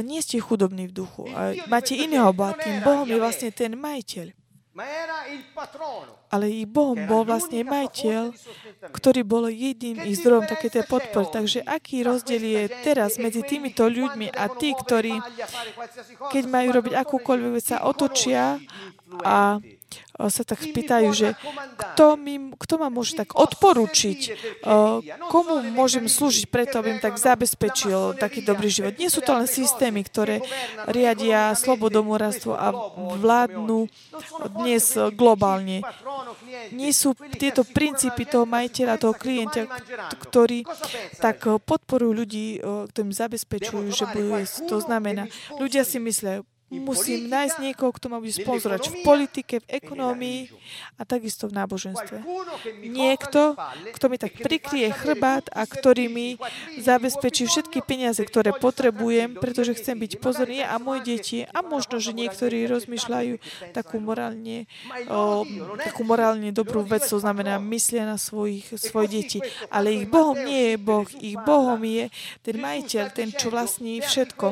nie 0.02 0.20
ste 0.20 0.42
chudobní 0.42 0.90
v 0.90 0.96
duchu. 1.06 1.30
Máte 1.70 1.94
iného 1.94 2.34
Boha. 2.34 2.58
Tým 2.58 2.82
Bohom 2.82 3.06
je 3.06 3.18
vlastne 3.18 3.50
ten 3.54 3.78
majiteľ. 3.78 4.34
Ale 6.34 6.50
i 6.50 6.66
Boh 6.66 6.98
bol 6.98 7.22
vlastne 7.22 7.62
majiteľ, 7.62 8.34
ktorý 8.90 9.22
bol 9.22 9.46
jedným 9.46 10.02
ich 10.02 10.18
zdrojom 10.18 10.50
takéto 10.50 10.82
podpory. 10.82 11.30
Takže 11.30 11.62
aký 11.62 12.02
rozdiel 12.02 12.42
je 12.42 12.62
teraz 12.82 13.22
medzi 13.22 13.46
týmito 13.46 13.86
ľuďmi 13.86 14.34
a 14.34 14.50
tí, 14.50 14.74
ktorí, 14.74 15.14
keď 16.34 16.44
majú 16.50 16.68
robiť 16.74 16.92
akúkoľvek 16.98 17.50
vec, 17.54 17.64
sa 17.70 17.86
otočia 17.86 18.58
a 19.22 19.62
sa 20.14 20.42
tak 20.46 20.62
spýtajú, 20.62 21.10
že 21.10 21.28
kto, 21.74 22.14
mi, 22.14 22.54
kto 22.54 22.74
ma 22.78 22.86
môže 22.86 23.18
tak 23.18 23.34
odporučiť, 23.34 24.20
komu 25.26 25.60
môžem 25.74 26.06
slúžiť 26.06 26.46
preto, 26.48 26.78
aby 26.78 26.96
im 26.96 27.02
tak 27.02 27.18
zabezpečil 27.18 28.14
taký 28.14 28.46
dobrý 28.46 28.70
život. 28.70 28.94
Nie 28.94 29.10
sú 29.10 29.20
to 29.20 29.34
len 29.34 29.50
systémy, 29.50 30.06
ktoré 30.06 30.38
riadia 30.86 31.50
slobodomorstvo 31.58 32.54
a 32.54 32.70
vládnu 33.18 33.90
dnes 34.62 34.94
globálne. 35.18 35.82
Nie 36.70 36.94
sú 36.94 37.18
tieto 37.34 37.66
princípy 37.66 38.24
toho 38.24 38.46
majiteľa, 38.46 39.02
toho 39.02 39.18
klienta, 39.18 39.66
ktorí 40.30 40.62
tak 41.18 41.42
podporujú 41.42 42.12
ľudí, 42.14 42.62
ktorým 42.62 43.10
zabezpečujú, 43.10 43.90
že 43.90 44.06
budú 44.14 44.38
jesť. 44.38 44.70
To 44.70 44.78
znamená, 44.78 45.26
ľudia 45.58 45.82
si 45.82 45.98
myslia, 45.98 46.46
Musím 46.80 47.30
nájsť 47.30 47.56
niekoho, 47.60 47.90
kto 47.94 48.06
ma 48.10 48.18
bude 48.18 48.34
sponzorovať 48.34 48.90
v 48.90 48.96
politike, 49.04 49.54
v 49.62 49.70
ekonómii 49.82 50.40
a 50.98 51.02
takisto 51.06 51.46
v 51.50 51.56
náboženstve. 51.58 52.16
Niekto, 52.82 53.58
kto 53.94 54.04
mi 54.10 54.16
tak 54.16 54.38
prikrie 54.38 54.90
chrbát 54.90 55.46
a 55.52 55.66
ktorý 55.68 56.10
mi 56.10 56.28
zabezpečí 56.78 57.46
všetky 57.46 57.82
peniaze, 57.84 58.22
ktoré 58.22 58.54
potrebujem, 58.56 59.36
pretože 59.38 59.76
chcem 59.76 59.98
byť 59.98 60.12
pozorný 60.18 60.62
a 60.64 60.78
moje 60.78 61.18
deti. 61.18 61.38
A 61.50 61.60
možno, 61.60 61.98
že 61.98 62.16
niektorí 62.16 62.64
rozmýšľajú 62.70 63.34
takú 63.76 64.00
morálne, 64.00 64.70
o, 65.10 65.44
takú 65.82 66.02
morálne 66.06 66.54
dobrú 66.54 66.86
vec, 66.86 67.04
to 67.04 67.18
znamená 67.20 67.58
myslia 67.58 68.08
na 68.08 68.16
svojich, 68.16 68.70
svoje 68.78 69.08
deti. 69.20 69.38
Ale 69.68 69.92
ich 69.92 70.06
Bohom 70.08 70.38
nie 70.38 70.74
je 70.74 70.76
Boh. 70.78 71.08
Ich 71.20 71.36
Bohom 71.42 71.80
je 71.82 72.08
ten 72.40 72.56
majiteľ, 72.58 73.04
ten, 73.12 73.28
čo 73.34 73.50
vlastní 73.50 74.00
všetko. 74.00 74.46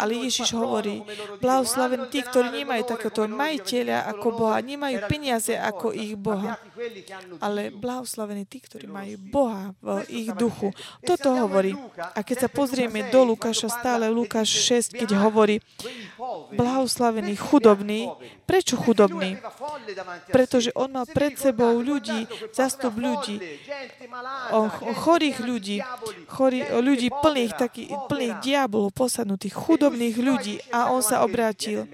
Ale 0.00 0.12
Ježiš 0.28 0.52
hovorí, 0.52 1.02
blahoslavení 1.50 2.06
tí, 2.14 2.22
ktorí 2.22 2.62
nemajú 2.62 2.82
takéto 2.86 3.26
majiteľa 3.26 4.06
ako 4.14 4.26
Boha, 4.38 4.62
nemajú 4.62 4.96
peniaze 5.10 5.58
ako 5.58 5.90
ich 5.90 6.14
Boha, 6.14 6.54
ale 7.42 7.74
blahoslavení 7.74 8.46
tí, 8.46 8.62
ktorí 8.62 8.86
majú 8.86 9.18
Boha 9.18 9.74
v 9.82 10.06
ich 10.06 10.30
duchu. 10.30 10.70
Toto 11.02 11.34
hovorí. 11.34 11.74
A 12.14 12.22
keď 12.22 12.46
sa 12.46 12.48
pozrieme 12.48 13.10
do 13.10 13.26
Lukáša, 13.26 13.66
stále 13.66 14.06
Lukáš 14.06 14.54
6, 14.62 14.94
keď 14.94 15.18
hovorí 15.18 15.58
blahoslavený 16.54 17.34
chudobný, 17.34 18.06
prečo 18.46 18.78
chudobný? 18.78 19.34
Pretože 20.30 20.70
on 20.78 20.94
mal 20.94 21.06
pred 21.10 21.34
sebou 21.34 21.82
ľudí, 21.82 22.30
zastup 22.54 22.94
ľudí, 22.94 23.42
chorých 25.02 25.38
ľudí, 25.42 25.82
chorý, 26.30 26.62
ľudí 26.78 27.10
plných, 27.10 27.52
takých, 27.58 27.90
plných 28.06 28.38
diabolov, 28.38 28.94
posadnutých, 28.94 29.54
chudobných 29.56 30.16
ľudí 30.20 30.54
a 30.70 30.92
on 30.94 31.02
sa 31.02 31.24
obrátil. 31.30 31.86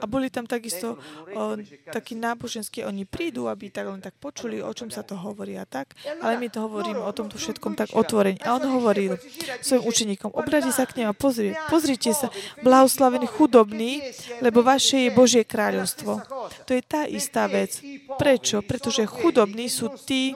A 0.00 0.06
boli 0.08 0.32
tam 0.32 0.48
takisto 0.48 0.96
o, 1.36 1.60
takí 1.92 2.16
náboženskí, 2.16 2.80
oni 2.82 3.04
prídu, 3.04 3.46
aby 3.52 3.68
tak 3.68 3.86
len 3.86 4.00
tak 4.00 4.16
počuli, 4.16 4.64
o 4.64 4.72
čom 4.72 4.88
sa 4.88 5.04
to 5.04 5.14
hovorí 5.20 5.60
a 5.60 5.68
tak, 5.68 5.92
ale 6.24 6.40
my 6.40 6.48
to 6.48 6.64
hovoríme 6.64 7.04
o 7.04 7.12
tomto 7.12 7.36
všetkom 7.36 7.76
tak 7.76 7.92
otvorene. 7.92 8.40
A 8.40 8.56
on 8.56 8.64
hovoril 8.64 9.20
svojim 9.60 9.84
učeníkom, 9.84 10.32
obráti 10.32 10.72
sa 10.72 10.88
k 10.88 11.04
ním 11.04 11.12
a 11.12 11.14
pozri, 11.14 11.52
pozrite 11.68 12.16
sa, 12.16 12.32
blahoslavený 12.64 13.28
chudobný, 13.28 14.00
lebo 14.40 14.64
vaše 14.64 15.08
je 15.08 15.10
Božie 15.12 15.44
kráľovstvo. 15.44 16.24
To 16.64 16.70
je 16.72 16.82
tá 16.82 17.04
istá 17.04 17.44
vec. 17.50 17.82
Prečo? 18.16 18.64
Pretože 18.64 19.04
chudobní 19.04 19.68
sú 19.68 19.92
tí, 20.06 20.32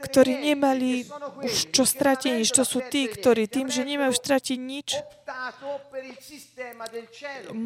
ktorí 0.00 0.52
nemali 0.52 1.04
už 1.44 1.70
čo 1.70 1.84
stratiť 1.84 2.32
nič. 2.40 2.48
To 2.56 2.64
sú 2.64 2.80
tí, 2.88 3.06
ktorí 3.06 3.46
tým, 3.46 3.68
že 3.68 3.84
nemajú 3.84 4.12
stratiť 4.16 4.58
nič, 4.58 4.88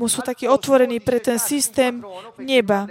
sú 0.08 0.20
takí 0.20 0.44
otvorení 0.44 1.00
pre 1.00 1.18
ten 1.18 1.40
systém 1.40 2.04
neba, 2.36 2.84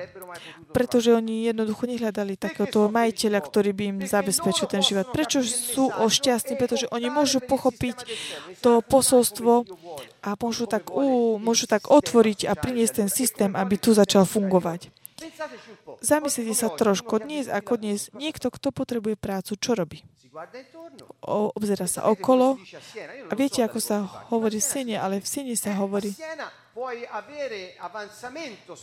pretože 0.73 1.13
oni 1.13 1.45
jednoducho 1.45 1.85
nehľadali 1.85 2.39
takéhoto 2.39 2.89
majiteľa, 2.89 3.39
ktorý 3.39 3.71
by 3.71 3.83
im 3.93 3.97
zabezpečil 4.01 4.65
ten 4.65 4.81
život. 4.81 5.13
Prečo 5.13 5.45
sú 5.45 5.93
šťastní? 5.93 6.57
Pretože 6.57 6.89
oni 6.89 7.13
môžu 7.13 7.37
pochopiť 7.43 7.97
to 8.65 8.81
posolstvo 8.81 9.67
a 10.23 10.29
môžu 10.39 10.65
tak, 10.65 10.89
uh, 10.89 11.35
môžu 11.37 11.67
tak 11.67 11.91
otvoriť 11.91 12.47
a 12.47 12.53
priniesť 12.55 12.93
ten 13.03 13.09
systém, 13.11 13.51
aby 13.53 13.75
tu 13.75 13.91
začal 13.91 14.23
fungovať. 14.23 15.02
Zamyslite 16.01 16.53
sa 16.55 16.67
trošku. 16.73 17.19
Dnes 17.23 17.47
ako 17.51 17.79
dnes, 17.79 18.09
niekto, 18.13 18.49
kto 18.49 18.71
potrebuje 18.71 19.15
prácu, 19.15 19.55
čo 19.59 19.75
robí? 19.77 20.01
O, 21.23 21.53
obzera 21.53 21.85
sa 21.85 22.09
okolo. 22.09 22.57
A 23.29 23.33
viete, 23.37 23.61
ako 23.61 23.77
sa 23.77 24.01
hovorí 24.33 24.57
v 24.57 24.65
Sene, 24.65 24.95
ale 24.97 25.21
v 25.21 25.27
Sene 25.29 25.53
sa 25.53 25.77
hovorí 25.77 26.09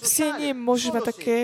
Sienie 0.07 0.55
môže 0.55 0.95
mať 0.95 1.03
také, 1.11 1.37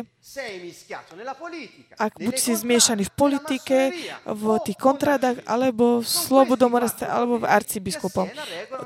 ak 1.99 2.12
buď 2.22 2.34
si 2.38 2.53
zmiešaný 2.55 3.03
v 3.07 3.12
politike, 3.14 3.78
v 4.26 4.44
tých 4.62 4.78
kontradách, 4.78 5.42
alebo 5.42 6.03
v 6.03 6.07
slobodomorstve, 6.07 7.07
alebo 7.07 7.42
v 7.42 7.51
arcibiskupom. 7.51 8.26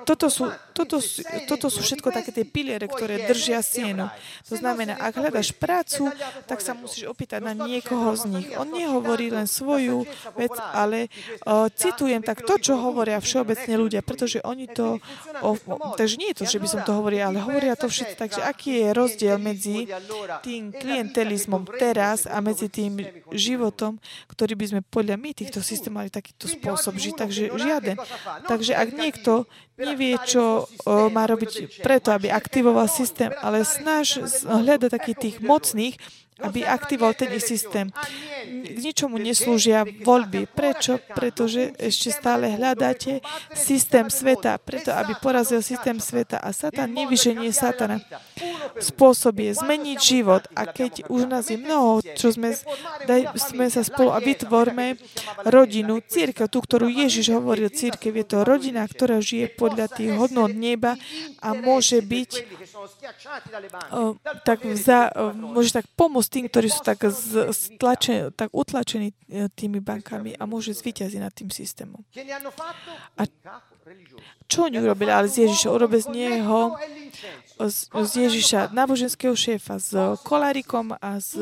Toto 0.08 0.32
sú, 0.32 0.48
toto, 0.72 1.00
toto 1.48 1.66
sú 1.68 1.80
všetko 1.84 2.08
také 2.12 2.32
tie 2.32 2.44
piliere, 2.48 2.88
ktoré 2.88 3.28
držia 3.28 3.60
sienu. 3.60 4.08
To 4.48 4.56
znamená, 4.56 4.96
ak 4.96 5.20
hľadaš 5.20 5.52
prácu, 5.56 6.08
tak 6.48 6.64
sa 6.64 6.72
musíš 6.72 7.08
opýtať 7.12 7.44
na 7.44 7.52
niekoho 7.52 8.16
z 8.16 8.24
nich. 8.28 8.48
On 8.56 8.68
nehovorí 8.68 9.28
len 9.28 9.44
svoju 9.44 10.08
vec, 10.36 10.52
ale 10.56 11.12
uh, 11.44 11.68
citujem 11.72 12.24
tak 12.24 12.40
to, 12.40 12.56
čo 12.56 12.80
hovoria 12.80 13.20
všeobecne 13.20 13.80
ľudia, 13.80 14.00
pretože 14.00 14.40
oni 14.44 14.64
to... 14.68 14.96
O, 15.44 15.56
takže 15.96 16.16
nie 16.20 16.32
je 16.32 16.44
to, 16.44 16.44
že 16.48 16.60
by 16.60 16.68
som 16.68 16.80
to 16.84 16.92
hovoril, 16.96 17.20
ale 17.32 17.49
hovoria 17.50 17.74
to 17.74 17.90
všetci. 17.90 18.14
Takže 18.14 18.40
aký 18.46 18.86
je 18.86 18.88
rozdiel 18.94 19.36
medzi 19.42 19.90
tým 20.46 20.70
klientelizmom 20.70 21.66
teraz 21.74 22.30
a 22.30 22.38
medzi 22.38 22.70
tým 22.70 23.02
životom, 23.34 23.98
ktorý 24.30 24.54
by 24.54 24.66
sme 24.70 24.80
podľa 24.86 25.18
my 25.18 25.30
týchto 25.34 25.58
systémov 25.58 26.06
mali 26.06 26.10
takýto 26.14 26.46
spôsob 26.46 26.94
žiť. 26.94 27.14
Takže 27.18 27.42
žiaden. 27.58 27.98
Takže 28.46 28.72
ak 28.78 28.88
niekto 28.94 29.50
nevie, 29.74 30.14
čo 30.22 30.70
o, 30.86 31.10
má 31.10 31.26
robiť 31.26 31.82
preto, 31.82 32.14
aby 32.14 32.30
aktivoval 32.30 32.86
systém, 32.86 33.34
ale 33.42 33.66
snaž 33.66 34.22
hľada 34.46 34.86
takých 34.92 35.18
tých 35.18 35.36
mocných, 35.42 35.98
aby 36.42 36.64
aktivoval 36.64 37.14
ten 37.14 37.32
ich 37.36 37.44
systém. 37.44 37.92
K 38.50 38.78
ničomu 38.80 39.20
neslúžia 39.20 39.84
voľby. 39.84 40.48
Prečo? 40.50 40.98
Pretože 41.12 41.76
ešte 41.76 42.10
stále 42.10 42.50
hľadáte 42.56 43.20
systém 43.52 44.08
sveta, 44.08 44.56
preto 44.58 44.90
aby 44.90 45.14
porazil 45.20 45.60
systém 45.60 46.00
sveta. 46.00 46.40
A 46.40 46.50
Satan 46.50 46.90
nevyženie 46.90 47.52
Satana. 47.52 48.00
Spôsob 48.80 49.38
je 49.44 49.52
zmeniť 49.54 49.98
život. 50.00 50.48
A 50.56 50.66
keď 50.70 51.06
už 51.12 51.28
nás 51.28 51.52
je 51.52 51.60
mnoho, 51.60 52.00
čo 52.16 52.32
sme, 52.32 52.56
daj, 53.04 53.36
sme 53.36 53.66
sa 53.68 53.84
spolu 53.84 54.10
a 54.10 54.18
vytvorme 54.18 54.96
rodinu, 55.46 56.00
církev, 56.00 56.48
tú, 56.48 56.64
ktorú 56.64 56.88
Ježiš 56.88 57.30
hovoril, 57.34 57.68
církev 57.70 58.12
je 58.16 58.26
to 58.26 58.38
rodina, 58.42 58.82
ktorá 58.88 59.20
žije 59.20 59.52
podľa 59.54 59.86
tých 59.92 60.16
hodnot 60.16 60.52
neba 60.56 60.96
a 61.44 61.52
môže 61.52 62.00
byť 62.00 62.30
o, 63.92 64.16
tak, 64.42 64.64
za, 64.76 65.12
o, 65.12 65.32
môže 65.34 65.70
tak 65.74 65.86
pomôcť 65.94 66.29
tým, 66.30 66.46
ktorí 66.46 66.70
sú 66.70 66.80
tak, 66.86 67.02
stlačení, 67.50 68.30
tak 68.38 68.54
utlačení 68.54 69.10
e, 69.26 69.50
tými 69.50 69.82
bankami 69.82 70.38
a 70.38 70.46
môže 70.46 70.70
zvíťaziť 70.70 71.20
nad 71.20 71.34
tým 71.34 71.50
systémom. 71.50 72.00
A 73.18 73.22
čo 74.46 74.70
oni 74.70 74.78
urobili? 74.78 75.10
Ale 75.10 75.26
z 75.26 75.50
Ježiša 75.50 75.68
urobili 75.74 76.00
z 76.00 76.08
neho 76.14 76.78
z, 77.58 77.76
z 77.90 78.12
Ježiša 78.30 78.70
náboženského 78.70 79.34
šéfa 79.34 79.76
s 79.82 79.90
kolárikom 80.22 80.94
a 80.96 81.18
s 81.18 81.34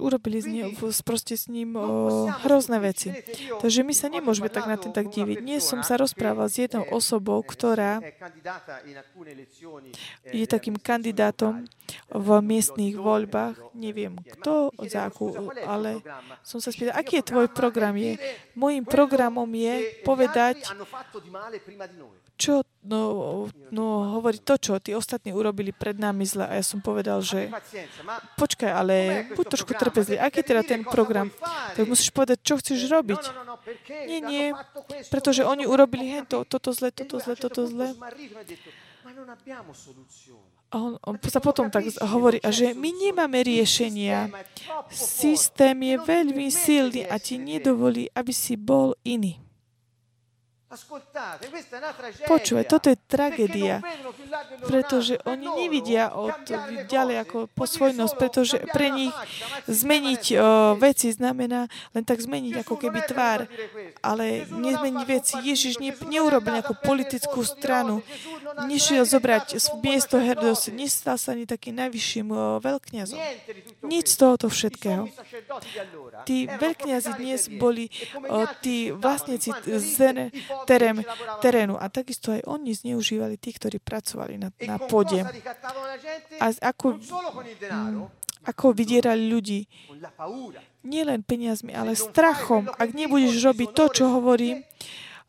urobili 0.00 0.40
z 0.40 0.46
neho, 0.48 0.70
proste 1.04 1.36
s 1.36 1.46
ním 1.46 1.76
o, 1.76 2.26
hrozné 2.44 2.80
veci. 2.80 3.12
Takže 3.60 3.84
my 3.84 3.92
sa 3.92 4.08
nemôžeme 4.08 4.48
tak 4.48 4.64
na 4.64 4.80
tým 4.80 4.92
tak 4.92 5.12
diviť. 5.12 5.38
Nie 5.44 5.60
som 5.60 5.84
sa 5.84 6.00
rozprával 6.00 6.48
s 6.48 6.64
jednou 6.64 6.88
osobou, 6.88 7.44
ktorá 7.44 8.00
je 10.32 10.46
takým 10.48 10.80
kandidátom 10.80 11.68
v 12.08 12.28
miestných 12.40 12.96
voľbách. 12.96 13.60
Neviem 13.76 14.16
kto, 14.40 14.72
za 14.88 15.06
akú, 15.06 15.52
ale 15.68 16.00
som 16.40 16.58
sa 16.58 16.72
spýtal, 16.72 16.96
aký 16.96 17.20
je 17.20 17.28
tvoj 17.28 17.46
program? 17.52 17.94
Je, 18.00 18.16
môjim 18.56 18.82
programom 18.82 19.48
je 19.52 20.00
povedať, 20.02 20.64
čo 22.40 22.64
no, 22.80 23.44
no, 23.68 24.16
hovorí 24.16 24.40
to, 24.40 24.56
čo 24.56 24.80
tí 24.80 24.96
ostatní 24.96 25.36
urobili 25.36 25.76
pred 25.76 26.00
nami 26.00 26.24
zle. 26.24 26.48
A 26.48 26.56
ja 26.56 26.64
som 26.64 26.80
povedal, 26.80 27.20
že 27.20 27.52
počkaj, 28.40 28.72
ale 28.72 29.28
buď 29.36 29.44
trošku 29.44 29.76
trpezlivý. 29.76 30.16
Aký 30.16 30.40
teda 30.40 30.64
ten 30.64 30.80
program? 30.80 31.28
Tak 31.76 31.84
musíš 31.84 32.08
povedať, 32.08 32.40
čo 32.40 32.56
chceš 32.56 32.88
robiť. 32.88 33.20
Nie, 34.08 34.24
nie, 34.24 34.44
pretože 35.12 35.44
oni 35.44 35.68
urobili 35.68 36.08
hento, 36.08 36.48
toto 36.48 36.72
zle, 36.72 36.88
toto 36.88 37.20
zle, 37.20 37.36
toto 37.36 37.68
zle. 37.68 37.92
A 40.70 40.76
on, 40.78 40.94
on 41.02 41.14
sa 41.26 41.42
potom 41.42 41.66
tak 41.66 41.82
hovorí, 41.98 42.38
a 42.40 42.54
že 42.54 42.72
my 42.78 42.90
nemáme 42.94 43.42
riešenia. 43.42 44.30
Systém 44.88 45.76
je 45.82 45.96
veľmi 45.98 46.46
silný 46.48 47.04
a 47.10 47.18
ti 47.18 47.36
nedovolí, 47.36 48.06
aby 48.14 48.32
si 48.32 48.54
bol 48.54 48.94
iný. 49.02 49.49
Počúvaj, 52.30 52.64
toto 52.70 52.94
je 52.94 52.98
tragédia, 53.10 53.82
pretože 54.70 55.18
oni 55.26 55.66
nevidia 55.66 56.14
od 56.14 56.46
ďalej 56.86 57.26
ako 57.26 57.38
posvojnosť, 57.58 58.14
pretože 58.14 58.56
pre 58.70 58.94
nich 58.94 59.10
zmeniť 59.66 60.22
o, 60.30 60.38
veci 60.78 61.10
znamená 61.10 61.66
len 61.90 62.06
tak 62.06 62.22
zmeniť 62.22 62.62
ako 62.62 62.74
keby 62.86 63.02
tvár, 63.02 63.50
ale 63.98 64.46
nezmeniť 64.46 65.02
veci. 65.10 65.34
Ježiš 65.42 65.82
ne, 65.82 65.90
neurobil 66.06 66.62
nejakú 66.62 66.78
politickú 66.78 67.42
stranu, 67.42 68.06
nešiel 68.70 69.02
zobrať 69.02 69.58
miesto 69.82 70.22
Herdos, 70.22 70.70
nestal 70.70 71.18
sa 71.18 71.34
ani 71.34 71.50
takým 71.50 71.82
najvyšším 71.82 72.30
o, 72.30 72.62
veľkňazom. 72.62 73.18
Nič 73.90 74.14
z 74.14 74.16
tohoto 74.22 74.46
všetkého. 74.46 75.10
Tí 76.30 76.46
veľkňazi 76.46 77.10
dnes 77.18 77.50
boli 77.58 77.90
o, 78.30 78.46
tí 78.62 78.94
vlastníci 78.94 79.50
zene, 79.82 80.30
terén, 80.66 81.04
terénu. 81.44 81.76
A 81.76 81.86
takisto 81.92 82.32
aj 82.32 82.44
oni 82.48 82.72
zneužívali 82.74 83.36
tých, 83.36 83.60
ktorí 83.60 83.78
pracovali 83.78 84.40
na, 84.40 84.48
na 84.64 84.76
pôde. 84.80 85.24
A 86.40 86.46
ako, 86.72 86.96
mm, 86.96 88.08
ako 88.48 88.64
vydierali 88.72 89.28
ľudí. 89.28 89.68
Nielen 90.84 91.20
peniazmi, 91.22 91.76
ale 91.76 91.92
strachom. 91.92 92.68
Ak 92.80 92.96
nebudeš 92.96 93.36
robiť 93.44 93.68
to, 93.76 93.84
čo 93.92 94.04
hovorím, 94.16 94.64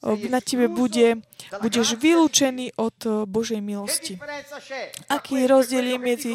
na 0.02 0.42
tebe 0.42 0.66
bude, 0.66 1.22
budeš 1.62 1.94
vylúčený 2.02 2.74
od 2.82 3.30
Božej 3.30 3.62
milosti. 3.62 4.18
Aký 5.14 5.46
rozdiel 5.46 5.94
je 5.94 5.98
medzi 6.02 6.34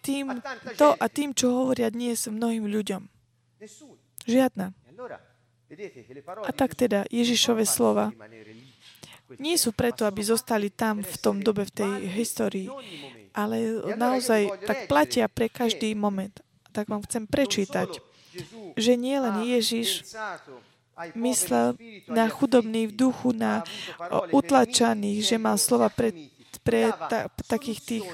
tým, 0.00 0.40
to 0.80 0.96
a 0.96 1.04
tým, 1.12 1.36
čo 1.36 1.52
hovoria 1.52 1.92
dnes 1.92 2.24
mnohým 2.24 2.64
ľuďom? 2.64 3.04
Žiadna. 4.24 4.72
A 6.44 6.50
tak 6.52 6.74
teda 6.78 7.04
Ježišove 7.10 7.64
slova 7.66 8.12
nie 9.40 9.56
sú 9.56 9.72
preto, 9.72 10.04
aby 10.04 10.20
zostali 10.20 10.68
tam 10.68 11.00
v 11.00 11.16
tom 11.18 11.40
dobe, 11.40 11.64
v 11.64 11.72
tej 11.72 11.92
histórii, 12.12 12.68
ale 13.32 13.82
naozaj 13.96 14.68
tak 14.68 14.78
platia 14.86 15.26
pre 15.26 15.48
každý 15.48 15.96
moment. 15.96 16.38
Tak 16.74 16.90
vám 16.90 17.02
chcem 17.08 17.24
prečítať, 17.24 17.88
že 18.74 18.92
nie 18.98 19.16
len 19.16 19.46
Ježiš 19.46 20.04
myslel 21.18 21.74
na 22.06 22.30
chudobných 22.30 22.94
v 22.94 22.94
duchu, 22.94 23.34
na 23.34 23.66
utlačaných, 24.30 25.20
že 25.34 25.36
mal 25.40 25.58
slova 25.58 25.90
pre, 25.90 26.14
pre 26.62 26.94
ta, 27.10 27.30
takých 27.50 27.80
tých 27.82 28.06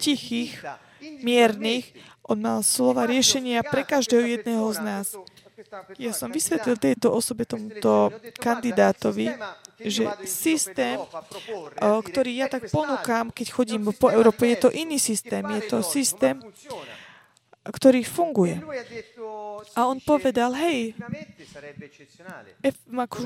tichých, 0.00 0.52
miernych. 1.22 1.90
On 2.22 2.38
mal 2.38 2.62
slova 2.62 3.08
riešenia 3.08 3.66
pre 3.66 3.82
každého 3.82 4.22
jedného 4.38 4.66
z 4.70 4.80
nás. 4.80 5.06
Ja 5.98 6.12
som 6.12 6.28
vysvetlil 6.32 6.76
tejto 6.78 7.12
osobe, 7.12 7.46
tomuto 7.46 8.10
kandidátovi, 8.38 9.34
že 9.82 10.06
systém, 10.26 10.98
ktorý 11.80 12.32
ja 12.42 12.46
tak 12.46 12.70
ponúkam, 12.70 13.34
keď 13.34 13.46
chodím 13.50 13.90
po 13.94 14.10
Európe, 14.10 14.46
je 14.46 14.68
to 14.68 14.70
iný 14.70 14.98
systém. 14.98 15.42
Je 15.58 15.62
to 15.66 15.82
systém, 15.82 16.38
ktorý 17.62 18.02
funguje. 18.02 18.58
A 19.78 19.86
on 19.86 20.02
povedal, 20.02 20.50
hej, 20.58 20.98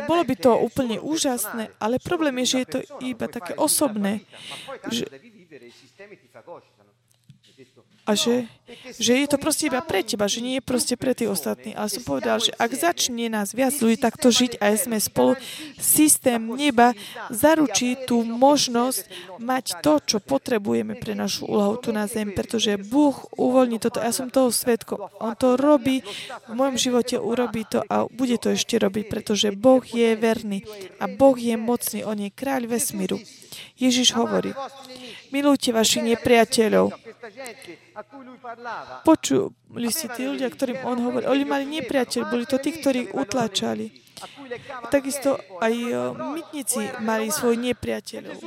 bolo 0.05 0.23
by 0.29 0.35
to 0.37 0.53
úplne 0.61 1.01
úžasné, 1.01 1.73
ale 1.81 1.97
problém 1.97 2.45
je, 2.45 2.47
že 2.47 2.59
je 2.61 2.69
to 2.69 2.81
iba 3.01 3.27
také 3.33 3.57
osobné. 3.57 4.21
Že, 4.93 5.09
a 8.07 8.15
že, 8.15 8.47
že 9.03 9.19
je 9.19 9.27
to 9.27 9.35
proste 9.35 9.67
iba 9.67 9.83
pre 9.83 10.07
teba, 10.07 10.31
že 10.31 10.39
nie 10.39 10.63
je 10.63 10.65
proste 10.65 10.95
pre 10.95 11.11
tých 11.11 11.35
ostatní. 11.35 11.75
Ale 11.75 11.91
som 11.91 12.07
povedal, 12.07 12.39
že 12.39 12.55
ak 12.55 12.71
začne 12.71 13.27
nás 13.27 13.51
viac 13.51 13.75
ľudí 13.83 13.99
takto 13.99 14.31
žiť 14.31 14.63
a 14.63 14.79
sme 14.79 15.03
spolu, 15.03 15.35
systém 15.75 16.39
neba 16.55 16.95
zaručí 17.35 17.99
tú 18.07 18.23
možnosť 18.23 19.11
mať 19.43 19.83
to, 19.83 19.99
čo 20.07 20.19
potrebujeme 20.23 20.95
pre 20.95 21.19
našu 21.19 21.51
úlohu 21.51 21.83
tu 21.83 21.91
na 21.91 22.07
zem, 22.07 22.31
pretože 22.31 22.79
Búh 22.79 23.19
uvoľní 23.35 23.83
toto. 23.83 23.99
Ja 23.99 24.15
som 24.15 24.31
toho 24.31 24.55
svetkom. 24.55 25.11
On 25.19 25.35
to 25.35 25.59
robí, 25.59 26.07
v 26.47 26.55
mojom 26.55 26.79
živote 26.79 27.19
urobí 27.19 27.67
to 27.67 27.83
a 27.91 28.07
bude 28.07 28.39
to 28.39 28.55
ešte 28.55 28.79
robiť, 28.79 29.11
pretože 29.11 29.51
Boh 29.51 29.83
je 29.83 30.15
verný 30.15 30.63
a 31.03 31.11
Boh 31.11 31.35
je 31.35 31.59
mocný. 31.59 32.07
On 32.07 32.15
je 32.15 32.31
kráľ 32.31 32.71
vesmíru. 32.71 33.19
Ježiš 33.77 34.17
hovorí, 34.17 34.57
milujte 35.37 35.69
vašich 35.77 36.17
nepriateľov, 36.17 36.97
Počuli 39.03 39.89
si 39.91 40.07
tí 40.15 40.23
ľudia, 40.31 40.47
ktorým 40.47 40.87
on 40.87 40.99
hovoril. 41.11 41.27
Oni 41.27 41.45
mali 41.45 41.65
nepriateľ, 41.67 42.31
boli 42.31 42.47
to 42.47 42.63
tí, 42.63 42.71
ktorí 42.79 43.11
utlačali. 43.11 43.91
Takisto 44.89 45.37
aj 45.61 45.75
mytníci 46.15 46.89
mali 47.05 47.29
svoj 47.29 47.59
nepriateľov. 47.61 48.39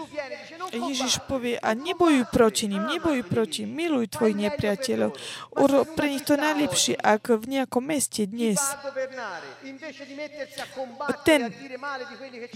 Ježiš 0.73 1.25
povie, 1.25 1.57
a 1.57 1.73
nebojuj 1.73 2.29
proti 2.29 2.69
ním, 2.69 2.85
nebojuj 2.85 3.23
proti, 3.25 3.65
miluj 3.65 4.13
tvojich 4.13 4.37
nepriateľov. 4.37 5.11
Urob 5.57 5.87
pre 5.97 6.13
nich 6.13 6.25
to 6.25 6.37
najlepšie, 6.37 6.95
ak 6.97 7.33
v 7.41 7.45
nejakom 7.59 7.83
meste 7.83 8.29
dnes. 8.29 8.61
Ten, 11.25 11.49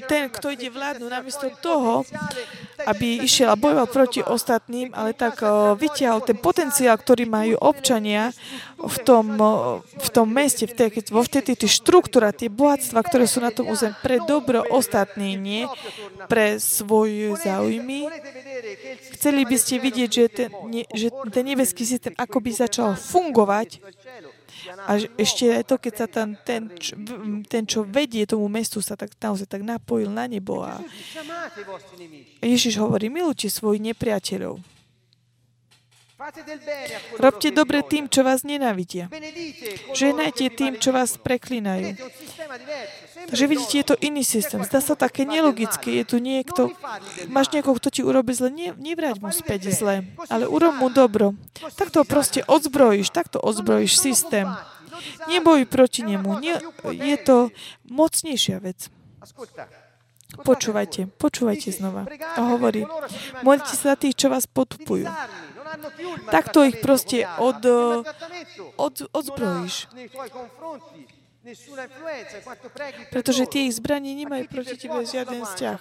ten, 0.07 0.24
kto 0.30 0.53
ide 0.53 0.70
vládnu, 0.70 1.09
namiesto 1.09 1.49
toho, 1.61 2.05
aby 2.86 3.24
išiel 3.24 3.53
a 3.53 3.59
bojoval 3.59 3.88
proti 3.89 4.20
ostatným, 4.22 4.93
ale 4.93 5.14
tak 5.18 5.41
vytiahol 5.78 6.22
ten 6.26 6.38
potenciál, 6.38 6.95
ktorý 6.97 7.26
majú 7.26 7.55
občania 7.61 8.34
v 8.78 8.97
tom, 9.07 9.39
v 9.84 10.09
tom 10.11 10.28
meste, 10.28 10.68
v 10.68 10.74
tej, 10.76 10.89
vo 11.09 11.24
vtedy 11.24 11.55
tie 11.55 11.70
štruktúra, 11.70 12.36
tie 12.36 12.51
bohatstva, 12.51 12.99
ktoré 13.03 13.26
sú 13.26 13.39
na 13.39 13.49
tom 13.49 13.72
území 13.72 13.95
pre 14.03 14.20
dobro 14.24 14.64
ostatných, 14.68 15.38
nie 15.39 15.64
pre 16.28 16.59
svoje 16.59 17.36
záujmy. 17.39 18.03
Chceli 19.18 19.41
by 19.45 19.58
ste 19.60 19.76
vidieť, 19.80 20.10
že 20.10 20.26
ten, 20.30 20.49
ne, 20.70 20.84
že 20.91 21.08
ten 21.32 21.43
nebeský 21.43 21.84
systém 21.88 22.14
ako 22.16 22.38
by 22.43 22.51
začal 22.51 22.89
fungovať 22.97 23.84
a 24.88 24.95
ešte 25.20 25.51
aj 25.51 25.64
to, 25.68 25.76
keď 25.76 25.93
sa 25.93 26.08
tam 26.08 26.39
ten, 26.39 26.72
ten, 27.47 27.64
čo 27.68 27.84
vedie 27.84 28.24
tomu 28.24 28.47
mestu, 28.47 28.80
sa 28.80 28.95
tak 28.95 29.12
naozaj 29.20 29.47
tak 29.49 29.62
napojil 29.66 30.08
na 30.08 30.30
nebo 30.30 30.64
a 30.64 30.80
Ježiš 32.39 32.80
hovorí, 32.80 33.12
milujte 33.12 33.51
svojich 33.51 33.84
nepriateľov. 33.91 34.62
Robte 37.20 37.51
dobre 37.51 37.84
tým, 37.84 38.08
čo 38.08 38.24
vás 38.24 38.47
nenávidia. 38.47 39.12
Ženajte 39.91 40.45
tým, 40.56 40.80
čo 40.80 40.95
vás 40.95 41.20
preklinajú. 41.20 41.99
Takže 43.30 43.45
vidíte, 43.47 43.78
je 43.78 43.88
to 43.93 43.95
iný 43.99 44.24
systém. 44.24 44.63
Zdá 44.63 44.80
sa 44.84 44.95
také 44.99 45.24
nelogické. 45.24 46.01
Je 46.01 46.05
tu 46.05 46.17
niekto, 46.19 46.71
máš 47.32 47.49
niekoho, 47.55 47.78
kto 47.80 47.89
ti 47.89 48.01
urobí 48.03 48.36
zle, 48.36 48.51
ne, 48.51 48.76
nevrať 48.76 49.24
mu 49.24 49.32
späť 49.32 49.71
zle, 49.74 50.07
ale 50.28 50.45
urob 50.45 50.76
mu 50.78 50.88
dobro. 50.91 51.34
Tak 51.76 51.89
to 51.89 52.03
proste 52.03 52.43
odzbrojíš, 52.45 53.09
takto 53.09 53.39
odzbrojíš 53.39 53.97
systém. 53.97 54.51
Neboj 55.28 55.65
proti 55.65 56.05
nemu. 56.05 56.39
Nie, 56.39 56.61
je 56.91 57.17
to 57.17 57.38
mocnejšia 57.89 58.61
vec. 58.61 58.88
Počúvajte, 60.41 61.13
počúvajte 61.21 61.69
znova. 61.69 62.09
A 62.09 62.39
hovorí, 62.57 62.89
modlite 63.45 63.78
sa 63.78 63.93
tých, 63.93 64.17
čo 64.17 64.34
vás 64.34 64.49
potupujú. 64.49 65.05
Takto 66.30 66.65
ich 66.65 66.82
proste 66.82 67.26
od, 67.38 67.61
od, 68.78 68.95
odzbrojíš. 69.13 69.89
Pretože 73.12 73.44
tie 73.52 73.68
ich 73.68 73.76
zbranie 73.76 74.16
nemajú 74.16 74.48
proti 74.48 74.80
tebe 74.80 75.04
žiaden 75.04 75.44
vzťah. 75.44 75.78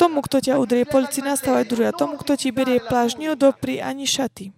Tomu, 0.00 0.24
kto 0.24 0.40
ťa 0.40 0.56
udrie 0.56 0.88
polici, 0.88 1.20
nastávaj 1.20 1.68
druhá. 1.68 1.92
Tomu, 1.92 2.16
kto 2.16 2.32
ti 2.40 2.48
berie 2.48 2.80
pláž, 2.80 3.20
neodopri 3.20 3.84
ani 3.84 4.08
šaty. 4.08 4.56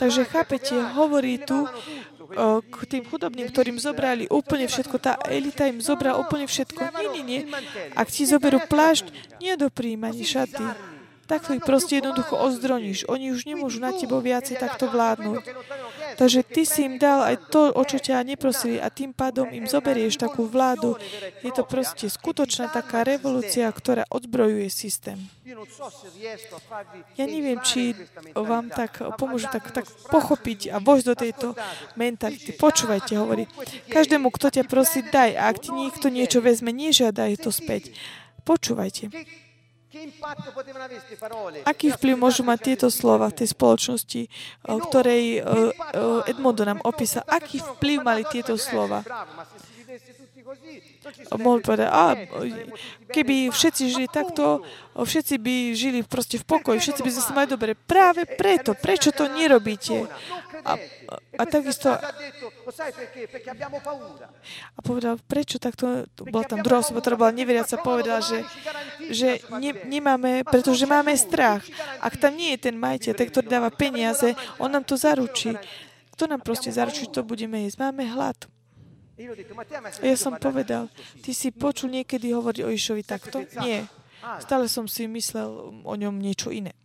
Takže 0.00 0.24
chápete, 0.24 0.72
hovorí 0.96 1.36
tu 1.36 1.68
o, 1.68 2.64
k 2.64 2.76
tým 2.88 3.04
chudobným, 3.04 3.52
ktorým 3.52 3.76
zobrali 3.76 4.24
úplne 4.32 4.64
všetko. 4.64 4.96
Tá 4.96 5.20
elita 5.28 5.68
im 5.68 5.84
zobrala 5.84 6.16
úplne 6.16 6.48
všetko. 6.48 6.88
Nie, 6.96 7.08
nie, 7.12 7.24
nie. 7.26 7.40
Ak 7.92 8.08
ti 8.08 8.24
zoberú 8.24 8.56
plášť, 8.64 9.12
nedoprí 9.42 10.00
ani 10.00 10.24
šaty 10.24 10.64
takto 11.30 11.54
ich 11.54 11.62
proste 11.62 12.02
jednoducho 12.02 12.34
ozdroníš. 12.34 13.06
Oni 13.06 13.30
už 13.30 13.46
nemôžu 13.46 13.78
na 13.78 13.94
tebo 13.94 14.18
viacej 14.18 14.58
takto 14.58 14.90
vládnuť. 14.90 15.46
Takže 16.18 16.42
ty 16.42 16.66
si 16.66 16.90
im 16.90 16.98
dal 16.98 17.22
aj 17.22 17.54
to, 17.54 17.70
o 17.70 17.82
čo 17.86 18.02
ťa 18.02 18.26
neprosili 18.26 18.82
a 18.82 18.90
tým 18.90 19.14
pádom 19.14 19.46
im 19.54 19.70
zoberieš 19.70 20.18
takú 20.18 20.50
vládu. 20.50 20.98
Je 21.46 21.54
to 21.54 21.62
proste 21.62 22.10
skutočná 22.10 22.66
taká 22.74 23.06
revolúcia, 23.06 23.70
ktorá 23.70 24.02
odzbrojuje 24.10 24.66
systém. 24.66 25.22
Ja 27.14 27.26
neviem, 27.26 27.62
či 27.62 27.94
vám 28.34 28.70
tak 28.74 28.98
pomôžu 29.14 29.46
tak, 29.54 29.70
tak 29.70 29.86
pochopiť 30.10 30.74
a 30.74 30.76
vojsť 30.82 31.06
do 31.06 31.14
tejto 31.14 31.46
mentality. 31.94 32.58
Počúvajte, 32.58 33.14
hovorí. 33.18 33.46
Každému, 33.86 34.34
kto 34.34 34.50
ťa 34.50 34.64
prosí, 34.66 35.06
daj. 35.06 35.38
A 35.38 35.50
ak 35.50 35.62
ti 35.62 35.70
niekto 35.70 36.10
niečo 36.10 36.42
vezme, 36.42 36.74
nežiadaj 36.74 37.42
to 37.42 37.54
späť. 37.54 37.94
Počúvajte. 38.46 39.10
Aký 41.64 41.92
vplyv 41.92 42.14
môžu 42.16 42.40
mať 42.40 42.58
tieto 42.72 42.88
slova 42.88 43.28
v 43.28 43.44
tej 43.44 43.48
spoločnosti, 43.52 44.22
ktorej 44.64 45.44
Edmondo 46.24 46.64
nám 46.64 46.80
opísal? 46.84 47.24
Aký 47.28 47.60
vplyv 47.60 47.98
mali 48.00 48.22
tieto 48.28 48.56
slova? 48.56 49.04
Mohol 51.38 51.60
povedať, 51.62 51.88
a 51.88 52.18
keby 53.14 53.54
všetci 53.54 53.82
žili 53.86 54.08
takto, 54.10 54.66
všetci 54.98 55.34
by 55.38 55.54
žili 55.78 56.00
proste 56.02 56.42
v 56.42 56.44
pokoji, 56.44 56.82
všetci 56.82 57.02
by 57.06 57.10
sme 57.10 57.22
sa 57.22 57.32
mali 57.32 57.48
dobre. 57.48 57.78
Práve 57.78 58.26
preto, 58.26 58.74
prečo 58.74 59.14
to 59.14 59.30
nerobíte? 59.30 60.10
A, 60.66 60.74
a 61.38 61.42
takisto... 61.46 61.94
A 64.74 64.80
povedal, 64.82 65.22
prečo 65.22 65.62
takto... 65.62 66.04
Bola 66.18 66.46
tam 66.46 66.66
druhá 66.66 66.82
osoba, 66.82 66.98
ktorá 66.98 67.16
bola 67.16 67.32
neveriaca, 67.32 67.78
povedala, 67.78 68.18
že, 68.18 68.42
že 69.10 69.38
ne, 69.54 69.72
nemáme, 69.86 70.42
pretože 70.46 70.84
máme 70.84 71.14
strach. 71.14 71.62
Ak 72.02 72.18
tam 72.18 72.34
nie 72.34 72.58
je 72.58 72.70
ten 72.70 72.76
majiteľ, 72.76 73.12
ten, 73.14 73.28
ktorý 73.30 73.46
dáva 73.46 73.70
peniaze, 73.70 74.34
on 74.58 74.74
nám 74.74 74.82
to 74.82 74.98
zaručí. 74.98 75.54
Kto 76.18 76.26
nám 76.26 76.42
proste 76.44 76.68
zaručí, 76.74 77.08
to 77.08 77.24
budeme 77.24 77.64
jesť? 77.64 77.88
Máme 77.88 78.04
hlad. 78.04 78.36
Ja 80.00 80.16
som 80.16 80.36
povedal, 80.40 80.88
ty 81.20 81.36
si 81.36 81.52
počul 81.52 81.92
niekedy 81.92 82.32
hovoriť 82.32 82.60
o 82.64 82.70
Išovi 82.72 83.04
takto? 83.04 83.44
Nie. 83.60 83.84
Stále 84.40 84.68
som 84.68 84.84
si 84.84 85.08
myslel 85.08 85.48
o 85.84 85.94
ňom 85.96 86.20
niečo 86.20 86.52
iné. 86.52 86.76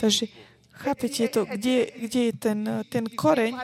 Takže 0.00 0.28
chápete 0.74 1.28
to, 1.28 1.44
kde, 1.44 1.92
kde 2.08 2.20
je 2.28 2.32
ten, 2.34 2.60
ten 2.88 3.04
koreň, 3.06 3.54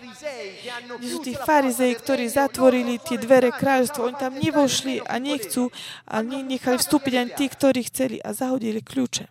kde 1.01 1.09
sú 1.09 1.19
tí 1.25 1.35
farizei, 1.35 1.97
ktorí 1.97 2.29
zatvorili 2.29 3.01
tie 3.01 3.17
dvere 3.19 3.51
kráľovstva. 3.51 4.07
Oni 4.07 4.17
tam 4.21 4.37
nevošli 4.37 5.03
a 5.03 5.17
nechcú 5.19 5.73
a 6.07 6.23
nechali 6.23 6.77
vstúpiť 6.79 7.15
ani 7.17 7.31
tí, 7.35 7.47
ktorí 7.49 7.81
chceli 7.89 8.17
a 8.21 8.31
zahodili 8.37 8.85
kľúče. 8.85 9.27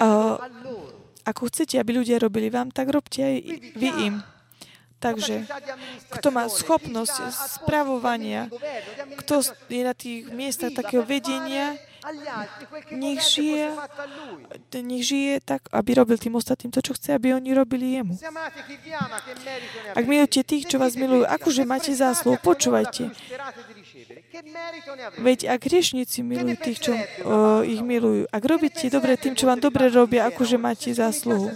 Uh, 0.00 0.36
ako 1.24 1.50
chcete, 1.52 1.76
aby 1.80 2.00
ľudia 2.00 2.20
robili 2.20 2.48
vám, 2.48 2.72
tak 2.72 2.88
robte 2.88 3.20
aj 3.20 3.36
vy 3.76 3.90
im. 4.06 4.14
Takže, 5.00 5.48
kto 6.12 6.28
má 6.28 6.44
schopnosť 6.44 7.32
spravovania, 7.32 8.52
kto 9.24 9.40
je 9.72 9.80
na 9.80 9.96
tých 9.96 10.28
miestach 10.28 10.76
takého 10.76 11.00
vedenia, 11.00 11.72
nech 12.92 13.24
žije, 13.24 13.72
nech 14.76 15.04
žije 15.04 15.40
tak, 15.40 15.68
aby 15.72 15.90
robil 15.96 16.20
tým 16.20 16.36
ostatným 16.36 16.68
to, 16.68 16.84
čo 16.84 16.92
chce, 16.96 17.16
aby 17.16 17.32
oni 17.32 17.56
robili 17.56 17.96
jemu. 17.96 18.12
Ak 19.96 20.04
milujete 20.04 20.44
tých, 20.44 20.68
čo 20.68 20.76
vás 20.76 20.96
milujú, 20.96 21.24
akože 21.24 21.64
máte 21.64 21.96
zásluhu, 21.96 22.36
počúvajte. 22.40 23.08
Veď 25.20 25.38
ak 25.52 25.60
hriešnici 25.68 26.24
milujú 26.24 26.56
tých, 26.60 26.78
čo 26.80 26.92
uh, 26.94 27.60
ich 27.64 27.80
milujú, 27.84 28.26
ak 28.30 28.42
robíte 28.44 28.86
dobre 28.88 29.16
tým, 29.20 29.36
čo 29.36 29.48
vám 29.48 29.60
dobre 29.60 29.92
robia, 29.92 30.28
akože 30.28 30.56
máte 30.56 30.92
zásluhu. 30.94 31.52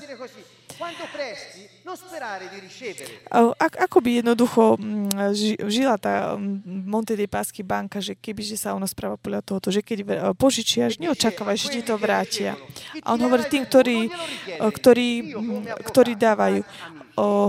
Ak, 3.61 3.73
ako 3.77 3.99
by 4.01 4.11
jednoducho 4.25 4.81
mm, 4.81 5.37
žila 5.69 6.01
tá 6.01 6.35
mm, 6.35 6.89
Monte 6.89 7.15
dei 7.15 7.29
Paschi 7.31 7.63
banka, 7.63 8.01
že 8.01 8.17
keby 8.19 8.43
že 8.43 8.57
sa 8.59 8.75
ona 8.75 8.89
správa 8.89 9.21
podľa 9.21 9.45
tohoto, 9.45 9.69
že 9.71 9.85
keď 9.85 9.99
e, 10.03 10.05
požičiaš, 10.35 10.99
neočakávaj, 10.99 11.57
že 11.61 11.69
ti 11.71 11.81
to 11.85 11.95
vrátia. 12.01 12.57
A 13.05 13.15
on 13.15 13.21
hovorí 13.23 13.47
tým, 13.47 13.69
ktorí, 13.69 14.11
ktorí, 14.59 15.37
ktorí 15.85 16.13
dávajú, 16.17 16.65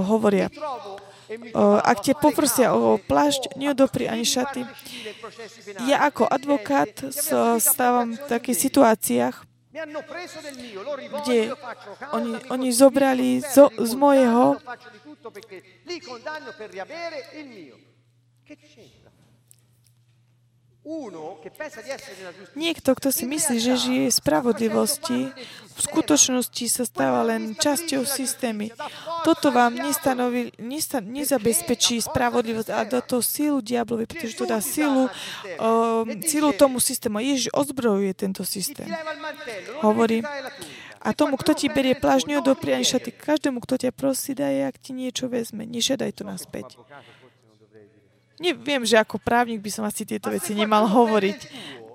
hovoria, 0.05 0.51
ak 1.81 1.97
te 2.05 2.13
poprosia 2.13 2.73
o 2.73 3.01
plášť, 3.01 3.57
neodopri 3.57 4.05
ani 4.05 4.25
šaty. 4.25 4.65
Ja 5.89 6.05
ako 6.05 6.29
advokát 6.29 6.91
stávam 7.59 8.13
v 8.17 8.23
takých 8.29 8.57
situáciách, 8.69 9.35
kde 11.23 11.51
oni, 12.15 12.33
oni 12.47 12.69
zobrali 12.71 13.43
zo, 13.43 13.67
z 13.75 13.91
mojeho 13.99 14.55
Niekto, 22.53 22.89
kto 22.93 23.09
si 23.09 23.25
myslí, 23.25 23.57
že 23.57 23.73
žije 23.73 24.05
v 24.13 24.17
spravodlivosti, 24.21 25.19
v 25.75 25.79
skutočnosti 25.81 26.65
sa 26.69 26.85
stáva 26.85 27.25
len 27.25 27.57
časťou 27.57 28.05
systémy. 28.05 28.69
Toto 29.25 29.49
vám 29.49 29.73
nestanovi, 29.73 30.53
nesta, 30.61 31.01
nezabezpečí 31.01 31.97
spravodlivosť, 32.05 32.69
ale 32.69 32.85
do 32.93 33.01
toho 33.01 33.25
sílu 33.25 33.65
diablovi, 33.65 34.05
pretože 34.05 34.37
to 34.37 34.45
dá 34.45 34.61
sílu, 34.61 35.09
uh, 35.09 36.05
sílu 36.21 36.53
tomu 36.53 36.77
systému. 36.77 37.17
Ježiš 37.17 37.49
ozbrojuje 37.57 38.13
tento 38.13 38.45
systém. 38.45 38.85
Hovorí, 39.81 40.21
a 41.05 41.13
tomu, 41.13 41.37
kto 41.37 41.53
ti 41.53 41.69
berie 41.69 41.93
pláž, 41.93 42.25
neodopri 42.25 42.73
ani 42.73 42.81
šaty. 42.81 43.13
Každému, 43.13 43.61
kto 43.61 43.77
ťa 43.77 43.91
prosí, 43.93 44.33
daj, 44.33 44.73
ak 44.73 44.81
ti 44.81 44.89
niečo 44.93 45.29
vezme. 45.29 45.61
Nežiadaj 45.65 46.17
to 46.17 46.23
naspäť. 46.25 46.81
Neviem, 48.35 48.83
že 48.83 48.99
ako 48.99 49.15
právnik 49.21 49.63
by 49.63 49.71
som 49.71 49.83
asi 49.87 50.03
tieto 50.03 50.27
veci 50.27 50.51
nemal 50.51 50.87
hovoriť. 50.91 51.39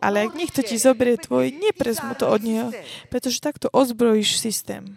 Ale 0.01 0.25
ak 0.25 0.33
niekto 0.33 0.65
ti 0.65 0.81
zoberie 0.81 1.21
tvoj, 1.21 1.53
neprezmu 1.53 2.17
to 2.17 2.25
od 2.25 2.41
neho, 2.41 2.73
pretože 3.13 3.45
takto 3.45 3.69
ozbrojíš 3.69 4.41
systém. 4.41 4.97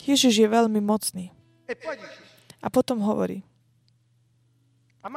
Ježiš 0.00 0.34
je 0.40 0.48
veľmi 0.48 0.80
mocný. 0.80 1.28
A 2.64 2.66
potom 2.72 3.04
hovorí, 3.04 3.44
e. 5.00 5.08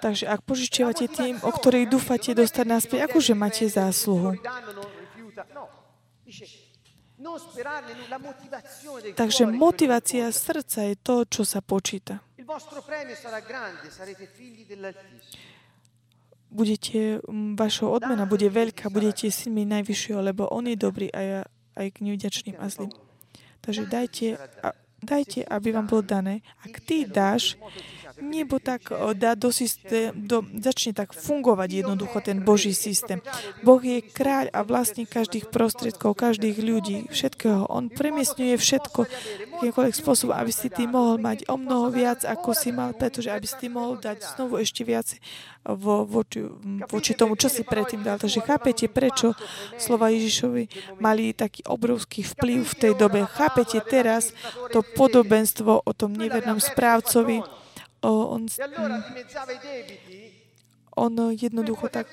Takže 0.00 0.24
ak 0.24 0.40
požičiavate 0.48 1.06
tým, 1.12 1.36
o 1.44 1.50
ktorých 1.52 1.92
dúfate 1.92 2.32
dostať 2.32 2.64
naspäť, 2.64 2.98
akože 3.04 3.32
máte 3.36 3.68
zásluhu. 3.68 4.32
Takže 9.14 9.42
motivácia 9.50 10.30
srdca 10.30 10.78
je 10.86 10.94
to, 11.02 11.26
čo 11.26 11.42
sa 11.42 11.58
počíta. 11.58 12.22
Budete, 16.48 17.20
vaša 17.58 17.84
odmena 17.84 18.24
bude 18.24 18.48
veľká, 18.48 18.88
budete 18.88 19.28
synmi 19.28 19.68
najvyššieho, 19.68 20.20
lebo 20.24 20.48
on 20.48 20.64
je 20.64 20.76
dobrý 20.80 21.12
a 21.12 21.20
ja 21.20 21.40
aj 21.76 21.88
k 21.92 21.98
nevďačným 22.08 22.56
a 22.56 22.66
zlým. 22.72 22.90
Takže 23.60 23.82
dajte, 23.84 24.26
a, 24.64 24.72
dajte, 25.04 25.44
aby 25.44 25.68
vám 25.76 25.86
bolo 25.86 26.02
dané. 26.02 26.40
Ak 26.64 26.80
ty 26.80 27.04
dáš, 27.04 27.60
nebo 28.20 28.58
tak 28.58 28.92
dá 29.14 29.34
do 29.34 29.52
systém, 29.52 30.12
do, 30.14 30.44
začne 30.58 30.92
tak 30.92 31.14
fungovať 31.14 31.84
jednoducho 31.84 32.18
ten 32.20 32.42
Boží 32.42 32.74
systém. 32.74 33.22
Boh 33.62 33.80
je 33.80 34.02
kráľ 34.02 34.50
a 34.52 34.60
vlastní 34.62 35.06
každých 35.06 35.48
prostriedkov, 35.48 36.18
každých 36.18 36.58
ľudí, 36.58 36.98
všetkého. 37.08 37.70
On 37.70 37.88
premiesňuje 37.88 38.54
všetko 38.58 39.00
akýmkoľvek 39.58 39.94
spôsob, 39.94 40.30
aby 40.34 40.52
si 40.54 40.70
ty 40.70 40.86
mohol 40.86 41.18
mať 41.18 41.50
o 41.50 41.58
mnoho 41.58 41.90
viac, 41.90 42.22
ako 42.22 42.54
si 42.54 42.70
mal, 42.70 42.94
pretože 42.94 43.30
aby 43.30 43.46
si 43.46 43.56
ty 43.58 43.66
mohol 43.66 43.98
dať 43.98 44.38
znovu 44.38 44.62
ešte 44.62 44.86
viac 44.86 45.18
vo, 45.66 46.06
voči, 46.06 46.46
voči 46.86 47.12
tomu, 47.18 47.34
čo 47.34 47.50
si 47.50 47.66
predtým 47.66 48.06
dal. 48.06 48.22
Takže 48.22 48.40
chápete, 48.40 48.86
prečo 48.86 49.34
slova 49.76 50.14
Ježišovi 50.14 50.96
mali 51.02 51.34
taký 51.34 51.66
obrovský 51.66 52.22
vplyv 52.22 52.60
v 52.64 52.74
tej 52.78 52.92
dobe. 52.94 53.26
Chápete 53.26 53.82
teraz 53.82 54.30
to 54.70 54.80
podobenstvo 54.82 55.82
o 55.84 55.92
tom 55.92 56.14
nevernom 56.14 56.62
správcovi, 56.62 57.42
on, 58.02 58.46
on 60.94 61.12
jednoducho 61.34 61.88
tak 61.88 62.08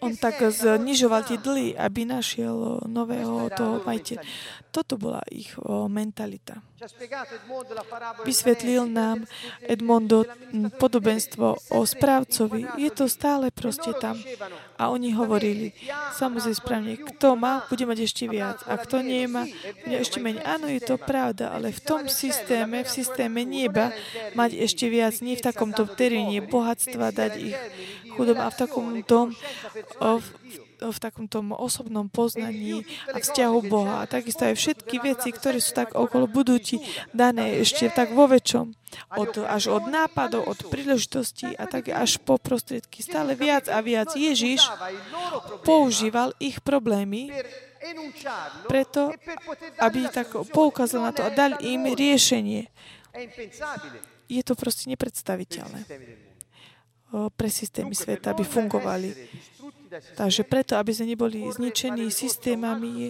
on 0.00 0.16
tak 0.16 0.40
znižoval 0.40 1.28
tie 1.28 1.36
dly, 1.36 1.76
aby 1.76 2.08
našiel 2.08 2.80
nového 2.88 3.52
toho 3.52 3.84
majiteľa. 3.84 4.24
Toto 4.72 4.96
bola 4.96 5.20
ich 5.28 5.52
mentalita. 5.92 6.64
Vysvetlil 8.24 8.86
nám 8.88 9.24
Edmondo 9.64 10.24
podobenstvo 10.76 11.56
o 11.72 11.78
správcovi. 11.86 12.66
Je 12.76 12.90
to 12.92 13.08
stále 13.08 13.48
proste 13.48 13.92
tam. 13.96 14.20
A 14.76 14.92
oni 14.92 15.14
hovorili, 15.16 15.72
samozrejme 16.18 16.56
správne, 16.56 16.94
kto 17.00 17.38
má, 17.38 17.64
bude 17.70 17.84
mať 17.88 17.98
ešte 18.04 18.24
viac. 18.28 18.60
A 18.68 18.76
kto 18.76 19.00
nemá, 19.00 19.48
bude 19.84 19.96
ešte 19.96 20.18
menej. 20.20 20.44
Áno, 20.44 20.66
je 20.68 20.82
to 20.82 21.00
pravda, 21.00 21.56
ale 21.56 21.72
v 21.72 21.80
tom 21.80 22.02
systéme, 22.10 22.84
v 22.84 22.90
systéme 22.90 23.46
neba, 23.46 23.94
mať 24.36 24.58
ešte 24.58 24.90
viac, 24.90 25.18
nie 25.24 25.38
v 25.38 25.46
takomto 25.46 25.88
teréne 25.88 26.44
bohatstva, 26.44 27.14
dať 27.14 27.32
ich 27.40 27.56
chudom 28.14 28.38
a 28.38 28.48
v 28.50 28.56
takomto, 28.56 29.18
v, 29.98 30.26
v 30.90 30.98
takomto 31.00 31.40
osobnom 31.56 32.10
poznaní 32.10 32.84
a 33.12 33.22
vzťahu 33.22 33.58
Boha. 33.68 34.04
A 34.04 34.10
takisto 34.10 34.44
aj 34.44 34.58
všetky 34.58 35.00
veci, 35.00 35.30
ktoré 35.30 35.62
sú 35.62 35.72
tak 35.72 35.94
okolo, 35.94 36.28
budú 36.28 36.58
ti 36.58 36.82
dané 37.14 37.62
ešte 37.62 37.88
tak 37.92 38.12
vo 38.12 38.28
väčšom. 38.28 38.74
Od, 39.18 39.42
až 39.42 39.74
od 39.74 39.90
nápadov, 39.90 40.46
od 40.46 40.70
príležitostí 40.70 41.54
a 41.58 41.66
tak 41.66 41.90
až 41.90 42.22
po 42.22 42.38
prostriedky. 42.38 43.02
Stále 43.02 43.34
viac 43.34 43.66
a 43.66 43.82
viac 43.82 44.14
Ježiš 44.14 44.62
používal 45.66 46.30
ich 46.38 46.62
problémy 46.62 47.34
preto, 48.70 49.12
aby 49.82 50.08
tak 50.08 50.32
poukázal 50.54 51.10
na 51.10 51.12
to 51.12 51.26
a 51.26 51.30
dal 51.34 51.58
im 51.60 51.90
riešenie. 51.90 52.70
Je 54.30 54.42
to 54.46 54.54
proste 54.56 54.88
nepredstaviteľné 54.88 55.84
pre 57.38 57.46
systémy 57.46 57.94
sveta, 57.94 58.34
aby 58.34 58.42
fungovali. 58.42 59.14
Takže 59.94 60.42
preto, 60.46 60.74
aby 60.80 60.90
sme 60.90 61.14
neboli 61.14 61.46
zničení 61.50 62.10
systémami, 62.10 62.88
je 62.90 63.08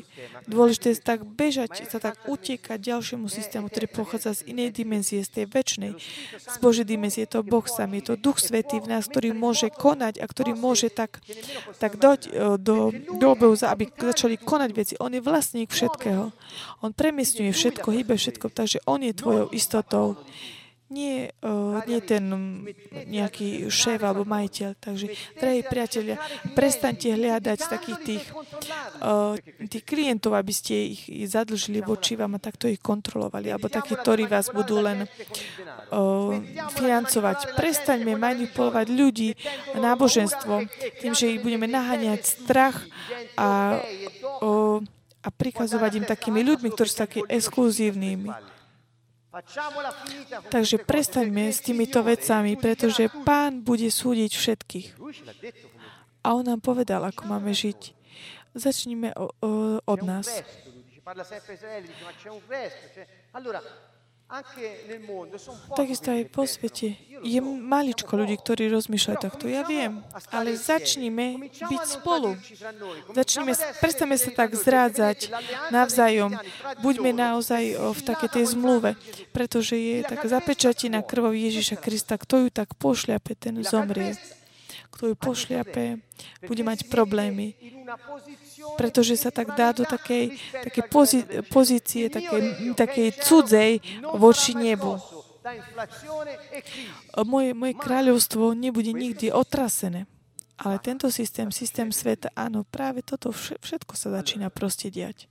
dôležité 0.48 0.96
tak 1.00 1.24
bežať, 1.24 1.88
sa 1.88 2.02
tak 2.02 2.20
utekať 2.28 2.78
ďalšiemu 2.80 3.26
systému, 3.30 3.70
ktorý 3.72 3.86
pochádza 3.88 4.42
z 4.42 4.52
inej 4.52 4.74
dimenzie, 4.76 5.24
z 5.24 5.30
tej 5.42 5.46
väčšnej, 5.48 5.92
z 6.38 6.56
Božej 6.60 6.86
dimenzie. 6.88 7.24
Je 7.24 7.40
to 7.40 7.46
Boh 7.46 7.64
sám, 7.64 7.96
je 7.96 8.12
to 8.12 8.14
Duch 8.20 8.42
Svetý 8.42 8.80
v 8.80 8.90
nás, 8.90 9.08
ktorý 9.08 9.32
môže 9.32 9.72
konať 9.72 10.20
a 10.20 10.26
ktorý 10.28 10.52
môže 10.52 10.92
tak, 10.92 11.24
tak 11.80 11.96
dať 11.96 12.20
e, 12.28 12.60
do, 12.60 12.92
do 12.92 13.26
obehu, 13.32 13.56
aby 13.56 13.88
začali 13.88 14.36
konať 14.36 14.70
veci. 14.76 14.94
On 15.00 15.12
je 15.12 15.22
vlastník 15.24 15.72
všetkého. 15.72 16.34
On 16.84 16.90
premiestňuje 16.92 17.52
všetko, 17.54 17.88
hýbe 17.94 18.14
všetko, 18.18 18.52
takže 18.52 18.84
on 18.84 19.00
je 19.00 19.12
tvojou 19.16 19.46
istotou 19.56 20.20
nie, 20.92 21.32
uh, 21.40 21.80
nie 21.88 22.00
ten 22.04 22.24
nejaký 22.92 23.72
šéf 23.72 24.04
alebo 24.04 24.28
majiteľ. 24.28 24.76
Takže, 24.76 25.06
drahí 25.40 25.64
priatelia, 25.64 26.20
prestaňte 26.52 27.16
hľadať 27.16 27.58
takých 27.64 27.98
tých, 28.04 28.24
uh, 29.00 29.34
tých 29.64 29.84
klientov, 29.84 30.36
aby 30.36 30.52
ste 30.52 30.92
ich 30.92 31.08
zadlžili 31.24 31.80
voči 31.80 32.20
vám 32.20 32.36
a 32.36 32.42
takto 32.42 32.68
ich 32.68 32.84
kontrolovali, 32.84 33.48
alebo 33.48 33.72
takí, 33.72 33.96
ktorí 33.96 34.28
vás 34.28 34.52
budú 34.52 34.84
len 34.84 35.08
uh, 35.08 36.36
financovať. 36.76 37.56
Prestaňme 37.56 38.14
manipulovať 38.20 38.86
ľudí 38.92 39.34
náboženstvom 39.74 40.68
tým, 41.00 41.12
že 41.16 41.32
ich 41.32 41.40
budeme 41.40 41.64
naháňať 41.64 42.20
strach 42.22 42.76
a, 43.40 43.80
uh, 44.44 44.78
a 45.24 45.28
prikazovať 45.32 46.04
im 46.04 46.06
takými 46.06 46.44
ľuďmi, 46.44 46.68
ktorí 46.70 46.88
sú 46.92 46.98
takí 47.00 47.20
exkluzívnymi. 47.24 48.53
Takže 50.50 50.76
prestaňme 50.86 51.50
s 51.50 51.58
týmito 51.58 52.02
vecami, 52.06 52.54
pretože 52.54 53.10
Pán 53.26 53.66
bude 53.66 53.90
súdiť 53.90 54.30
všetkých. 54.30 54.86
A 56.24 56.26
On 56.38 56.44
nám 56.46 56.62
povedal, 56.62 57.02
ako 57.02 57.26
máme 57.26 57.50
žiť. 57.50 57.94
Začníme 58.54 59.10
od 59.82 60.00
nás. 60.06 60.30
Takisto 65.76 66.08
aj 66.10 66.22
po 66.32 66.48
svete. 66.48 66.96
Je 67.24 67.40
maličko 67.44 68.16
ľudí, 68.16 68.40
ktorí 68.40 68.72
rozmýšľajú 68.72 69.18
takto. 69.20 69.46
Ja 69.46 69.62
viem, 69.68 70.00
ale 70.32 70.56
začnime 70.56 71.48
byť 71.52 71.82
spolu. 71.84 72.34
Začnime, 73.12 73.52
prestame 73.78 74.16
sa 74.16 74.32
tak 74.32 74.56
zrádzať 74.56 75.28
navzájom. 75.70 76.34
Buďme 76.80 77.12
naozaj 77.12 77.78
v 77.78 78.00
také 78.00 78.26
tej 78.32 78.56
zmluve, 78.56 78.96
pretože 79.30 79.76
je 79.76 80.02
tak 80.02 80.24
zapečatina 80.24 81.04
krvou 81.04 81.36
Ježiša 81.36 81.76
Krista. 81.78 82.16
Kto 82.16 82.44
ju 82.44 82.48
tak 82.48 82.74
pošľape, 82.80 83.36
ten 83.36 83.60
zomrie? 83.60 84.16
kto 84.94 85.10
ju 85.10 85.14
pošliape, 85.18 85.98
bude 86.46 86.62
mať 86.62 86.86
problémy. 86.86 87.58
Pretože 88.74 89.14
sa 89.14 89.30
tak 89.30 89.54
dá 89.54 89.70
do 89.70 89.84
takej, 89.86 90.34
takej 90.64 90.84
pozí, 90.90 91.20
pozície, 91.52 92.10
takej, 92.10 92.74
takej 92.74 93.08
cudzej 93.22 93.72
voči 94.16 94.52
nebu. 94.56 94.98
Moje, 97.28 97.50
moje 97.52 97.74
kráľovstvo 97.76 98.56
nebude 98.56 98.96
nikdy 98.96 99.28
otrasené. 99.28 100.08
Ale 100.54 100.78
tento 100.78 101.10
systém, 101.10 101.50
systém 101.50 101.90
sveta, 101.90 102.30
áno, 102.38 102.62
práve 102.62 103.02
toto 103.02 103.34
všetko 103.34 103.98
sa 103.98 104.14
začína 104.14 104.54
proste 104.54 104.86
diať. 104.86 105.26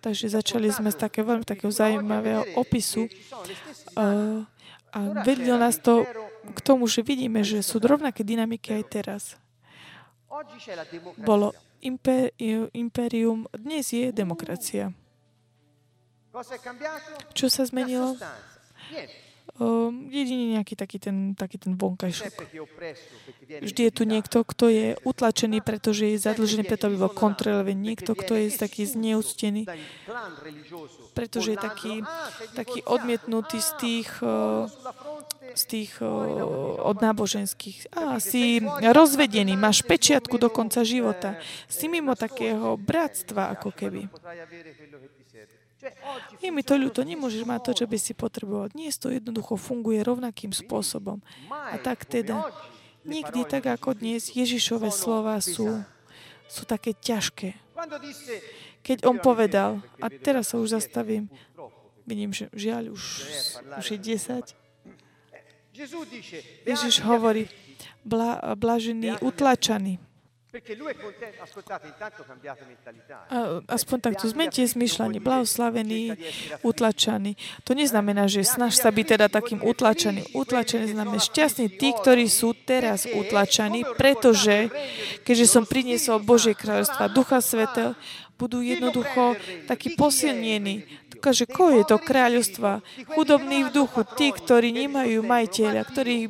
Takže 0.00 0.26
začali 0.32 0.68
sme 0.72 0.88
z 0.88 0.96
takého 0.96 1.28
veľmi 1.28 1.44
takého 1.44 1.68
zaujímavého 1.68 2.56
opisu 2.56 3.04
uh, 3.04 4.40
a 4.94 4.98
vedlo 5.20 5.60
nás 5.60 5.76
to 5.76 6.08
k 6.56 6.58
tomu, 6.64 6.88
že 6.88 7.04
vidíme, 7.04 7.44
že 7.44 7.60
sú 7.60 7.76
rovnaké 7.84 8.24
dynamiky 8.24 8.80
aj 8.80 8.84
teraz. 8.88 9.22
Bolo 11.18 11.54
impérium, 12.74 13.46
dnes 13.52 13.86
je 13.92 14.10
demokracia. 14.10 14.90
Čo 17.34 17.46
sa 17.46 17.62
zmenilo? 17.62 18.18
Um, 19.54 20.10
jedine 20.10 20.58
nejaký 20.58 20.74
taký 20.74 20.98
ten, 20.98 21.38
taký 21.38 21.62
ten 21.62 21.78
vonkajšok. 21.78 22.34
Vždy 23.62 23.80
je 23.86 23.92
tu 23.94 24.02
niekto, 24.02 24.42
kto 24.42 24.66
je 24.66 24.98
utlačený, 25.06 25.62
pretože 25.62 26.10
je 26.10 26.18
zadlžený, 26.18 26.66
preto 26.66 26.90
aby 26.90 26.98
bol 26.98 27.14
kontrolovaný. 27.14 27.94
Niekto, 27.94 28.18
kto 28.18 28.34
je 28.34 28.50
taký 28.50 28.82
zneúctený, 28.82 29.70
pretože 31.14 31.54
je 31.54 31.58
taký, 31.62 32.02
taký 32.58 32.82
odmietnutý 32.82 33.62
z 33.62 33.70
tých, 33.78 34.10
z 35.54 35.62
tých 35.70 36.02
od 36.82 36.98
náboženských. 36.98 37.94
A 37.94 38.18
si 38.18 38.58
rozvedený, 38.82 39.54
máš 39.54 39.86
pečiatku 39.86 40.34
do 40.34 40.50
konca 40.50 40.82
života. 40.82 41.38
Si 41.70 41.86
mimo 41.86 42.18
takého 42.18 42.74
bratstva, 42.74 43.54
ako 43.54 43.70
keby. 43.70 44.10
Je 46.40 46.48
mi 46.48 46.62
to 46.64 46.74
ľúto, 46.80 47.04
nemôžeš 47.04 47.44
mať 47.44 47.60
to, 47.60 47.72
čo 47.82 47.86
by 47.88 47.98
si 48.00 48.12
potreboval. 48.16 48.72
Nie 48.72 48.88
to 48.92 49.12
jednoducho 49.12 49.56
funguje 49.60 50.00
rovnakým 50.00 50.52
spôsobom. 50.52 51.20
A 51.50 51.76
tak 51.80 52.08
teda, 52.08 52.48
nikdy 53.04 53.44
tak 53.44 53.68
ako 53.68 53.96
dnes, 53.96 54.32
Ježišové 54.32 54.88
slova 54.88 55.40
sú, 55.44 55.84
sú 56.48 56.62
také 56.64 56.96
ťažké. 56.96 57.56
Keď 58.84 58.98
on 59.08 59.16
povedal, 59.20 59.80
a 60.00 60.06
teraz 60.12 60.52
sa 60.52 60.60
už 60.60 60.76
zastavím, 60.76 61.28
vidím, 62.04 62.32
že 62.32 62.52
žiaľ, 62.52 62.92
už, 62.92 63.02
už 63.80 63.86
je 63.96 63.98
10. 63.98 64.52
Ježiš 66.68 66.94
hovorí, 67.02 67.48
bla, 68.04 68.54
blažený, 68.54 69.18
utlačaný. 69.24 69.98
Aspoň 73.66 73.98
takto 73.98 74.24
zmente 74.30 74.62
zmyšľanie. 74.62 75.18
Blahoslavený, 75.18 76.14
utlačaný. 76.62 77.34
To 77.66 77.74
neznamená, 77.74 78.30
že 78.30 78.46
snaž 78.46 78.78
sa 78.78 78.94
byť 78.94 79.06
teda 79.18 79.26
takým 79.26 79.58
utlačený. 79.66 80.30
Utlačený 80.30 80.94
znamená 80.94 81.18
šťastný. 81.18 81.66
Tí, 81.74 81.90
ktorí 81.90 82.30
sú 82.30 82.54
teraz 82.54 83.02
utlačaní, 83.10 83.82
pretože 83.98 84.70
keďže 85.26 85.46
som 85.50 85.66
priniesol 85.66 86.22
Božie 86.22 86.54
kráľovstva, 86.54 87.10
Ducha 87.10 87.42
Svetého, 87.42 87.98
budú 88.34 88.62
jednoducho 88.62 89.38
takí 89.70 89.94
posilnení. 89.94 90.86
Kaže, 91.24 91.48
koho 91.48 91.80
je 91.80 91.88
to 91.88 91.96
kráľovstva? 91.96 92.84
Chudobní 93.16 93.64
v 93.64 93.72
duchu, 93.72 94.04
tí, 94.12 94.28
ktorí 94.28 94.76
nemajú 94.76 95.24
majiteľa, 95.24 95.80
ktorí, 95.88 96.28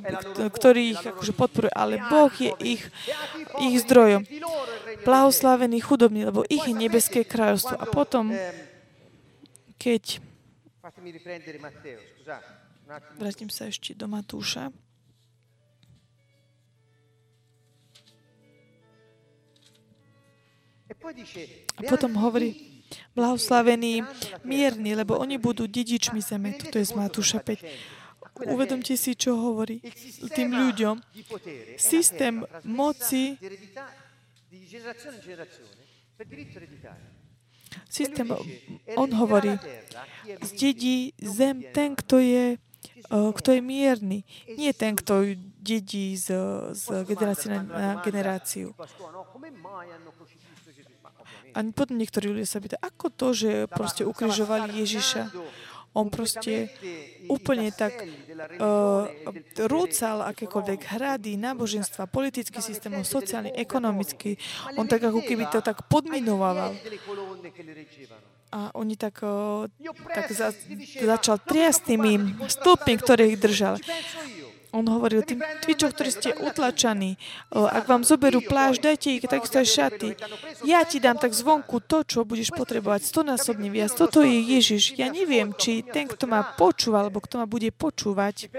ktorí 0.54 0.94
ich 0.94 1.02
akože 1.02 1.34
podporujú, 1.34 1.74
ale 1.74 1.98
Boh 2.06 2.30
je 2.30 2.54
ich, 2.62 2.82
ich 3.58 3.74
zdrojom. 3.82 4.22
Blahoslavení 5.02 5.82
chudobní, 5.82 6.30
lebo 6.30 6.46
ich 6.46 6.62
je 6.62 6.78
nebeské 6.78 7.26
kráľovstvo. 7.26 7.74
A 7.74 7.90
potom, 7.90 8.30
keď... 9.82 10.22
Vrátim 13.18 13.50
sa 13.50 13.66
ešte 13.66 13.98
do 13.98 14.06
Matúša. 14.06 14.70
A 21.74 21.82
potom 21.82 22.14
hovorí, 22.22 22.73
blahoslavení 23.14 24.02
mierni, 24.44 24.94
lebo 24.94 25.18
oni 25.18 25.38
budú 25.38 25.66
dedičmi 25.66 26.20
zeme. 26.20 26.54
Toto 26.56 26.78
je 26.78 26.86
z 26.86 26.94
Matúša 26.94 27.38
5. 27.42 28.50
Uvedomte 28.50 28.98
si, 28.98 29.14
čo 29.14 29.38
hovorí 29.38 29.78
tým 30.34 30.50
ľuďom. 30.50 30.98
Systém 31.78 32.42
moci 32.66 33.38
Systém, 37.90 38.28
on 38.96 39.10
hovorí, 39.14 39.58
zdedí 40.42 41.14
zem 41.18 41.62
ten, 41.74 41.94
kto 41.94 42.18
je, 42.18 42.58
kto 43.10 43.48
je 43.52 43.60
mierny. 43.60 44.18
Nie 44.58 44.74
ten, 44.74 44.94
kto 44.94 45.26
dedí 45.58 46.16
z, 46.16 46.30
z 46.74 46.84
generácie 47.06 47.50
na 47.50 48.02
generáciu. 48.02 48.74
A 51.54 51.62
potom 51.70 51.96
niektorí 51.96 52.34
ľudia 52.34 52.48
sa 52.50 52.58
pýtajú, 52.58 52.82
ako 52.82 53.06
to, 53.14 53.26
že 53.30 53.50
proste 53.70 54.02
ukrižovali 54.02 54.74
Ježiša? 54.82 55.30
On 55.94 56.10
proste 56.10 56.74
úplne 57.30 57.70
tak 57.70 57.94
uh, 57.94 59.06
rúcal 59.70 60.26
akékoľvek 60.26 60.80
hrady, 60.90 61.38
náboženstva, 61.38 62.10
politický 62.10 62.58
systém, 62.58 62.90
sociálny, 63.06 63.54
ekonomický. 63.54 64.34
On 64.74 64.90
tak 64.90 65.06
ako 65.06 65.22
keby 65.22 65.46
to 65.54 65.62
tak 65.62 65.86
podminoval. 65.86 66.74
A 68.50 68.74
oni 68.74 68.98
tak, 68.98 69.22
uh, 69.22 69.70
tak 70.10 70.34
za, 70.34 70.50
začal 70.98 71.38
triasť 71.38 71.80
tými 71.86 72.42
stĺpmi, 72.42 72.94
ktoré 72.98 73.30
ich 73.30 73.38
držal. 73.38 73.78
On 74.74 74.82
hovoril 74.82 75.22
tým 75.22 75.38
tvičom, 75.62 75.94
ktorí 75.94 76.10
ste 76.10 76.34
utlačaní, 76.34 77.14
ak 77.54 77.86
vám 77.86 78.02
zoberú 78.02 78.42
pláž, 78.42 78.82
dajte 78.82 79.14
ich 79.14 79.22
takisto 79.22 79.62
aj 79.62 79.68
šaty. 79.70 80.08
Ja 80.66 80.82
ti 80.82 80.98
dám 80.98 81.14
tak 81.14 81.30
zvonku 81.30 81.78
to, 81.78 82.02
čo 82.02 82.26
budeš 82.26 82.50
potrebovať 82.50 83.06
stonásobne 83.06 83.70
viac. 83.70 83.94
Toto 83.94 84.26
je 84.26 84.34
Ježiš. 84.34 84.98
Ja 84.98 85.06
neviem, 85.14 85.54
či 85.54 85.86
ten, 85.86 86.10
kto 86.10 86.26
ma 86.26 86.42
počúva, 86.58 87.06
alebo 87.06 87.22
kto 87.22 87.38
ma 87.38 87.46
bude 87.46 87.70
počúvať, 87.70 88.50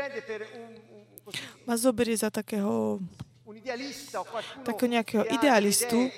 ma 1.68 1.76
zoberie 1.76 2.16
za 2.16 2.32
takého 2.32 3.04
takého 4.62 4.90
nejakého 4.94 5.24
idealistu, 5.26 6.14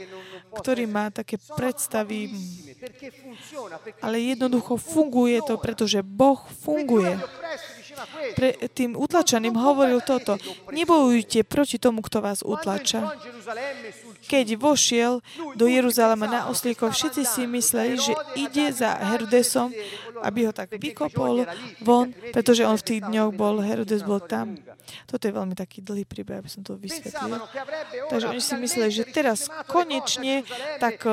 ktorý 0.52 0.84
má 0.84 1.08
také 1.08 1.40
predstavy, 1.56 2.28
ale 4.04 4.36
jednoducho 4.36 4.76
funguje 4.76 5.40
to, 5.48 5.56
pretože 5.56 6.04
Boh 6.04 6.44
funguje 6.60 7.16
pre 8.38 8.54
tým 8.72 8.94
utlačaným 8.94 9.56
hovoril 9.56 10.02
toto. 10.06 10.38
Nebojujte 10.70 11.44
proti 11.48 11.78
tomu, 11.82 12.06
kto 12.06 12.22
vás 12.22 12.46
utlača. 12.46 13.16
Keď 14.28 14.60
vošiel 14.60 15.24
do 15.56 15.66
Jeruzalema 15.72 16.28
na 16.28 16.42
oslíkov, 16.52 16.92
všetci 16.92 17.24
si 17.24 17.44
mysleli, 17.48 17.96
že 17.96 18.14
ide 18.36 18.76
za 18.76 18.92
Herodesom, 19.00 19.72
aby 20.20 20.50
ho 20.50 20.52
tak 20.52 20.76
vykopol 20.76 21.48
von, 21.86 22.12
pretože 22.36 22.68
on 22.68 22.76
v 22.76 22.84
tých 22.84 23.02
dňoch 23.08 23.32
bol, 23.38 23.64
Herodes 23.64 24.04
bol 24.04 24.20
tam. 24.20 24.60
Toto 25.08 25.28
je 25.28 25.36
veľmi 25.36 25.56
taký 25.56 25.84
dlhý 25.84 26.04
príbeh, 26.08 26.40
aby 26.44 26.50
som 26.52 26.64
to 26.64 26.76
vysvetlil. 26.80 27.40
Takže 28.12 28.26
oni 28.32 28.42
si 28.44 28.56
mysleli, 28.56 28.92
že 28.92 29.04
teraz 29.08 29.48
konečne 29.68 30.44
tak 30.80 31.08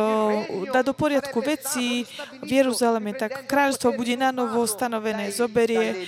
dá 0.70 0.80
do 0.82 0.94
poriadku 0.94 1.42
veci 1.42 2.06
v 2.42 2.50
Jeruzaleme, 2.50 3.14
tak 3.14 3.46
kráľstvo 3.46 3.94
bude 3.94 4.14
na 4.18 4.34
novo 4.34 4.66
stanovené, 4.66 5.30
zoberie 5.30 6.06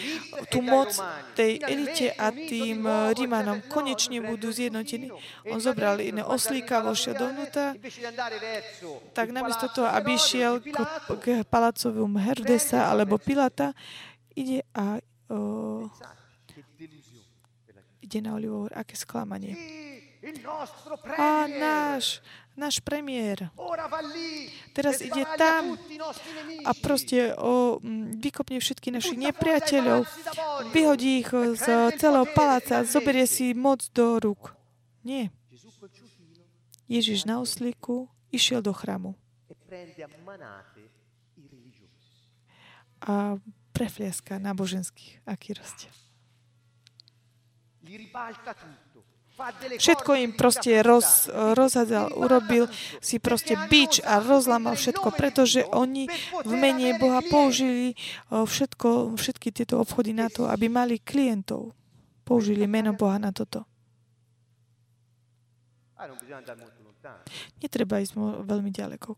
tú 0.50 0.62
moc 0.66 0.90
tej 1.38 1.62
elite 1.62 2.10
a 2.12 2.34
tým 2.34 2.84
Rímanom 3.14 3.62
konečne 3.70 4.20
budú 4.20 4.50
zjednotení. 4.50 5.14
On 5.48 5.62
zobral 5.62 6.02
iné 6.02 6.26
oslíka, 6.26 6.82
vošiel 6.82 7.14
dovnútra, 7.14 7.78
tak 9.14 9.30
namiesto 9.30 9.70
toho, 9.70 9.88
aby 9.88 10.18
išiel 10.18 10.58
k, 10.60 10.78
k 11.22 11.26
palacovom 11.46 12.18
Herdesa 12.18 12.90
alebo 12.90 13.16
Pilata, 13.16 13.72
ide 14.36 14.66
a 14.76 15.00
uh, 15.32 15.88
ide 18.04 18.18
na 18.22 18.36
Olivovú. 18.36 18.68
Aké 18.70 18.94
sklamanie. 18.94 19.56
A 21.16 21.46
náš, 21.46 22.18
náš 22.56 22.80
premiér. 22.80 23.52
Teraz 24.72 25.04
ide 25.04 25.24
tam 25.36 25.76
a 26.64 26.70
proste 26.74 27.36
o, 27.36 27.78
vykopne 28.16 28.58
všetky 28.58 28.90
našich 28.90 29.20
nepriateľov, 29.20 30.08
vyhodí 30.72 31.22
ich 31.24 31.30
z 31.32 31.94
celého 32.00 32.26
paláca, 32.32 32.82
zoberie 32.82 33.28
si 33.28 33.52
moc 33.52 33.84
do 33.92 34.18
rúk. 34.18 34.56
Nie. 35.04 35.30
Ježiš 36.88 37.28
na 37.28 37.38
oslíku 37.38 38.08
išiel 38.32 38.64
do 38.64 38.72
chrámu. 38.72 39.14
a 43.06 43.36
prefliaska 43.70 44.40
náboženských, 44.40 45.20
aký 45.28 45.52
rozdiel. 45.54 45.94
Všetko 49.76 50.16
im 50.16 50.32
proste 50.32 50.80
roz, 50.80 51.28
rozhadzal, 51.28 52.08
urobil 52.16 52.72
si 53.04 53.20
proste 53.20 53.52
bič 53.68 54.00
a 54.00 54.16
rozlamal 54.24 54.80
všetko, 54.80 55.12
pretože 55.12 55.60
oni 55.76 56.08
v 56.40 56.52
mene 56.56 56.96
Boha 56.96 57.20
použili 57.20 57.92
všetko, 58.32 59.12
všetky 59.12 59.52
tieto 59.52 59.76
obchody 59.76 60.16
na 60.16 60.32
to, 60.32 60.48
aby 60.48 60.72
mali 60.72 60.96
klientov. 60.96 61.76
Použili 62.24 62.64
meno 62.64 62.96
Boha 62.96 63.20
na 63.20 63.28
toto. 63.30 63.68
Netreba 67.60 68.00
ísť 68.00 68.16
veľmi 68.42 68.72
ďaleko. 68.72 69.14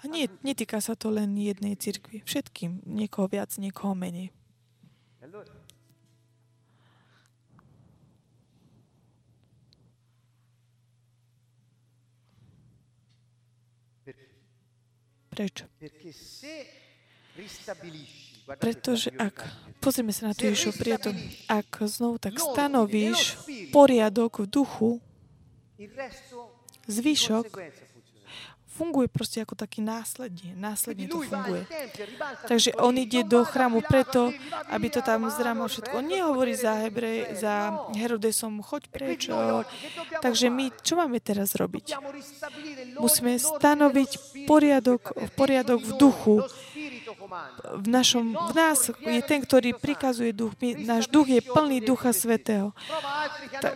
A 0.00 0.02
nie, 0.06 0.24
netýka 0.46 0.78
sa 0.78 0.94
to 0.94 1.10
len 1.10 1.34
jednej 1.34 1.74
cirkvi. 1.74 2.22
Všetkým. 2.22 2.82
Niekoho 2.86 3.26
viac, 3.26 3.50
niekoho 3.58 3.94
menej. 3.94 4.30
Prečo? 15.40 15.64
Pretože 18.60 19.08
ak, 19.16 19.36
pozrieme 19.80 20.12
sa 20.12 20.28
na 20.28 20.36
tú 20.36 20.44
Ježišov 20.44 20.76
priatom, 20.76 21.16
ak 21.48 21.80
znovu 21.88 22.20
tak 22.20 22.36
stanovíš 22.36 23.40
poriadok 23.72 24.44
v 24.44 24.46
duchu, 24.52 24.90
zvyšok 26.84 27.48
funguje 28.80 29.12
proste 29.12 29.44
ako 29.44 29.52
taký 29.52 29.84
následne. 29.84 30.56
Následne 30.56 31.04
to 31.04 31.20
funguje. 31.20 31.68
Takže 32.48 32.72
on 32.80 32.96
ide 32.96 33.28
do 33.28 33.44
chrámu 33.44 33.84
preto, 33.84 34.32
aby 34.72 34.88
to 34.88 35.04
tam 35.04 35.28
zrámal 35.28 35.68
všetko. 35.68 36.00
On 36.00 36.08
nehovorí 36.08 36.56
za, 36.56 36.80
Hebre, 36.80 37.36
za 37.36 37.76
Herodesom, 37.92 38.64
choď 38.64 38.82
preč. 38.88 39.28
Takže 40.24 40.48
my, 40.48 40.72
čo 40.80 40.96
máme 40.96 41.20
teraz 41.20 41.52
robiť? 41.52 42.00
Musíme 42.96 43.36
stanoviť 43.36 44.10
poriadok, 44.48 45.12
poriadok 45.36 45.84
v 45.84 45.92
duchu, 46.00 46.34
v, 47.80 47.86
našom, 47.86 48.34
v 48.34 48.52
nás 48.52 48.90
je 48.90 49.20
ten, 49.22 49.40
ktorý 49.40 49.78
prikazuje 49.78 50.34
duch. 50.34 50.52
My, 50.58 50.74
náš 50.74 51.06
duch 51.06 51.30
je 51.30 51.40
plný 51.40 51.82
Ducha 51.82 52.10
Svetého. 52.10 52.74
Ta, 53.62 53.74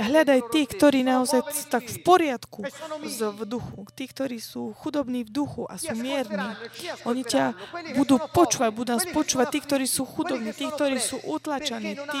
hľadaj 0.00 0.50
tých, 0.50 0.68
ktorí 0.74 1.06
naozaj 1.06 1.70
tak 1.70 1.86
v 1.86 1.98
poriadku 2.02 2.66
z, 3.06 3.18
v 3.30 3.40
duchu. 3.46 3.86
Tí, 3.94 4.04
ktorí 4.10 4.38
sú 4.42 4.74
chudobní 4.76 5.22
v 5.22 5.30
duchu 5.30 5.62
a 5.70 5.78
sú 5.78 5.94
mierni. 5.94 6.56
Oni 7.06 7.22
ťa 7.22 7.54
budú 7.94 8.18
počúvať, 8.30 8.70
budú 8.74 8.90
nás 8.98 9.06
počúvať. 9.08 9.46
Tí, 9.54 9.58
ktorí 9.62 9.86
sú 9.86 10.02
chudobní, 10.04 10.50
tí, 10.52 10.66
ktorí 10.66 10.98
sú 10.98 11.22
utlačaní, 11.22 11.96
tí, 11.96 12.20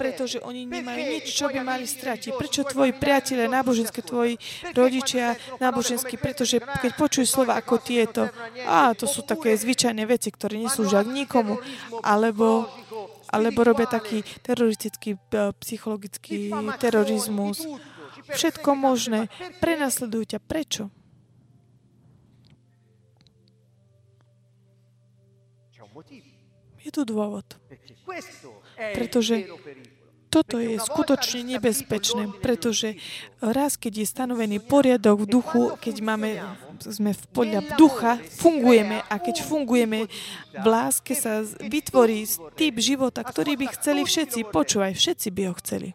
pretože 0.00 0.40
oni 0.42 0.64
nemajú 0.66 1.02
nič, 1.18 1.26
čo 1.30 1.52
by 1.52 1.60
mali 1.62 1.84
stratiť. 1.84 2.34
Prečo 2.34 2.64
tvoji 2.66 2.92
priatelia 2.96 3.46
náboženské, 3.50 4.00
tvoji 4.00 4.40
rodičia 4.72 5.36
náboženskí, 5.60 6.16
pretože 6.16 6.60
keď 6.60 6.90
počujú 6.96 7.26
slova 7.26 7.58
ako 7.58 7.76
tieto, 7.82 8.30
a 8.64 8.92
to 8.94 9.06
sú 9.06 9.22
také 9.22 9.54
zvyčajné 9.54 9.97
obyčajné 9.98 10.04
veci, 10.06 10.28
ktoré 10.30 10.54
neslúžia 10.62 11.02
k 11.02 11.10
nikomu, 11.10 11.58
alebo, 12.06 12.70
alebo 13.26 13.58
robia 13.66 13.90
taký 13.90 14.22
teroristický, 14.46 15.18
e, 15.18 15.50
psychologický 15.58 16.54
terorizmus. 16.78 17.66
Všetko 18.30 18.78
možné. 18.78 19.26
Prenasledujú 19.58 20.36
ťa. 20.36 20.38
Prečo? 20.38 20.94
Je 26.78 26.90
tu 26.94 27.02
dôvod. 27.02 27.58
Pretože 28.94 29.50
toto 30.30 30.60
je 30.60 30.76
skutočne 30.78 31.56
nebezpečné, 31.58 32.38
pretože 32.38 33.00
raz, 33.40 33.80
keď 33.80 34.04
je 34.04 34.06
stanovený 34.06 34.60
poriadok 34.60 35.24
v 35.24 35.30
duchu, 35.40 35.62
keď 35.80 35.96
máme, 36.04 36.30
sme 36.86 37.14
v 37.14 37.22
podľa 37.34 37.60
ducha, 37.74 38.18
fungujeme 38.38 39.02
a 39.06 39.14
keď 39.18 39.42
fungujeme 39.42 40.06
v 40.54 40.66
láske 40.66 41.14
sa 41.14 41.42
vytvorí 41.44 42.26
typ 42.54 42.74
života, 42.78 43.22
ktorý 43.22 43.58
by 43.58 43.66
chceli 43.78 44.02
všetci, 44.06 44.48
počúvaj, 44.48 44.94
všetci 44.94 45.28
by 45.34 45.42
ho 45.50 45.54
chceli. 45.58 45.90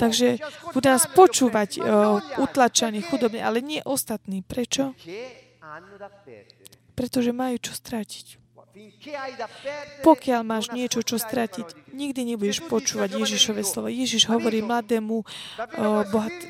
Takže 0.00 0.40
budú 0.72 0.86
nás 0.88 1.04
počúvať 1.12 1.70
uh, 1.78 2.18
utlačaní, 2.40 3.04
chudobní, 3.04 3.38
ale 3.44 3.60
nie 3.60 3.80
ostatní. 3.84 4.40
Prečo? 4.42 4.96
Pretože 6.96 7.30
majú 7.32 7.56
čo 7.60 7.72
stratiť. 7.76 8.41
Pokiaľ 10.02 10.40
máš 10.46 10.70
niečo, 10.70 11.02
čo 11.02 11.18
stratiť, 11.18 11.92
nikdy 11.92 12.34
nebudeš 12.34 12.64
počúvať 12.66 13.18
Ježišové 13.20 13.62
slovo. 13.66 13.90
Ježiš 13.90 14.30
hovorí 14.30 14.62
mladému 14.62 15.22
uh, 15.22 15.26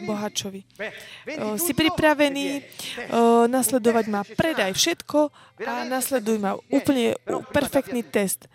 bohačovi. 0.06 0.62
Uh, 0.78 1.56
si 1.58 1.72
pripravený 1.72 2.60
uh, 2.60 3.44
nasledovať 3.48 4.04
ma. 4.08 4.20
Predaj 4.24 4.72
všetko 4.76 5.18
a 5.64 5.72
nasleduj 5.88 6.38
ma. 6.38 6.56
Úplne 6.70 7.18
perfektný 7.50 8.06
test. 8.06 8.46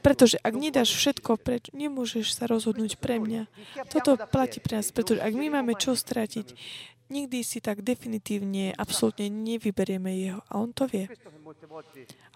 Pretože 0.00 0.36
ak 0.40 0.54
nedáš 0.54 0.94
všetko 0.94 1.40
preč, 1.40 1.68
nemôžeš 1.74 2.36
sa 2.36 2.44
rozhodnúť 2.48 2.96
pre 2.98 3.20
mňa. 3.20 3.48
Toto 3.90 4.16
platí 4.30 4.58
pre 4.62 4.80
nás, 4.80 4.90
pretože 4.90 5.20
ak 5.20 5.32
my 5.34 5.60
máme 5.60 5.74
čo 5.76 5.94
stratiť, 5.94 6.54
nikdy 7.08 7.44
si 7.44 7.58
tak 7.60 7.84
definitívne, 7.84 8.72
absolútne 8.76 9.28
nevyberieme 9.28 10.12
jeho. 10.14 10.40
A 10.48 10.60
on 10.60 10.72
to 10.72 10.88
vie. 10.88 11.08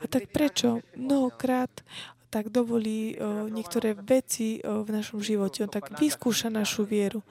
A 0.01 0.05
tak 0.07 0.29
prečo 0.33 0.85
mnohokrát 0.97 1.71
tak 2.29 2.53
dovolí 2.53 3.16
o, 3.16 3.49
niektoré 3.49 3.97
veci 3.97 4.61
o, 4.61 4.85
v 4.85 4.89
našom 4.93 5.25
živote. 5.25 5.64
On 5.64 5.73
tak 5.73 5.97
vyskúša 5.97 6.53
našu 6.53 6.85
vieru. 6.85 7.25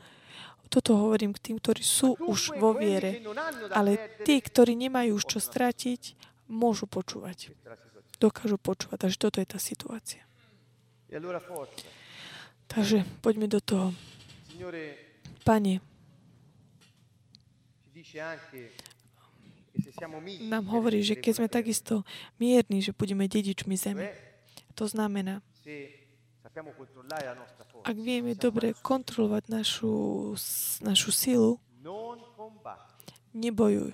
Toto 0.67 0.99
hovorím 0.99 1.31
k 1.31 1.51
tým, 1.51 1.57
ktorí 1.61 1.79
sú 1.85 2.17
už 2.19 2.57
vo 2.59 2.75
viere. 2.75 3.23
Ale 3.71 4.19
tí, 4.27 4.41
ktorí 4.41 4.75
nemajú 4.75 5.15
už 5.15 5.37
čo 5.37 5.39
stratiť, 5.39 6.17
môžu 6.51 6.89
počúvať. 6.89 7.55
Dokážu 8.17 8.57
počúvať. 8.59 9.07
Takže 9.07 9.17
toto 9.21 9.37
je 9.39 9.47
tá 9.47 9.59
situácia. 9.61 10.25
Takže 12.67 13.07
poďme 13.23 13.47
do 13.47 13.63
toho. 13.63 13.95
Pane, 15.47 15.79
nám 20.49 20.65
hovorí, 20.73 21.05
že 21.05 21.15
keď 21.15 21.33
sme 21.37 21.47
takisto 21.49 22.01
mierni, 22.41 22.81
že 22.81 22.91
budeme 22.93 23.29
dedičmi 23.29 23.77
zemi. 23.77 24.09
To 24.77 24.85
znamená, 24.85 25.41
ak 27.85 27.97
vieme 27.97 28.33
dobre 28.33 28.73
kontrolovať 28.81 29.43
našu, 29.49 29.93
našu 30.81 31.11
silu, 31.13 31.61
nebojuj. 33.33 33.93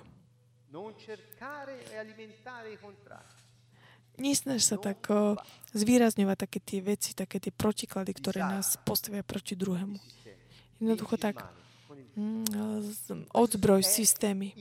Nesnaž 4.14 4.62
sa 4.62 4.78
tak 4.78 5.00
zvýrazňovať 5.74 6.38
také 6.38 6.60
tie 6.62 6.80
veci, 6.86 7.18
také 7.18 7.42
tie 7.42 7.50
protiklady, 7.50 8.12
ktoré 8.14 8.46
nás 8.46 8.78
postavia 8.86 9.26
proti 9.26 9.58
druhému. 9.58 9.98
Jednoducho 10.78 11.18
tak 11.18 11.63
odzbroj 13.34 13.82
systémy. 13.84 14.54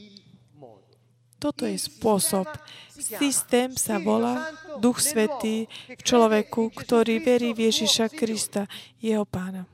Toto 1.43 1.67
je 1.67 1.75
spôsob. 1.75 2.47
Systém 2.95 3.75
sa 3.75 3.99
volá 3.99 4.47
Duch 4.79 5.03
Svetý 5.03 5.67
v 5.91 6.03
človeku, 6.07 6.71
ktorý 6.71 7.19
verí 7.19 7.51
v 7.51 7.67
Ježiša 7.67 8.15
Krista, 8.15 8.71
jeho 9.03 9.27
pána. 9.27 9.67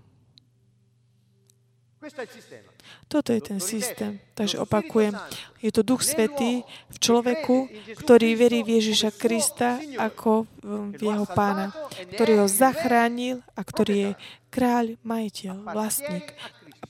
Toto 3.09 3.33
je 3.33 3.41
ten 3.41 3.61
systém. 3.61 4.17
Takže 4.33 4.61
opakujem, 4.65 5.13
je 5.61 5.69
to 5.69 5.85
Duch 5.85 6.01
Svetý 6.01 6.65
v 6.89 6.97
človeku, 6.97 7.69
ktorý 8.01 8.37
verí 8.37 8.65
v 8.65 8.81
Ježiša 8.81 9.13
Krista 9.17 9.77
ako 10.01 10.49
v 10.65 11.01
jeho 11.01 11.29
pána, 11.29 11.73
ktorý 12.17 12.45
ho 12.45 12.49
zachránil 12.49 13.45
a 13.53 13.61
ktorý 13.61 13.95
je 13.97 14.11
kráľ, 14.49 14.97
majiteľ, 15.05 15.69
vlastník, 15.73 16.33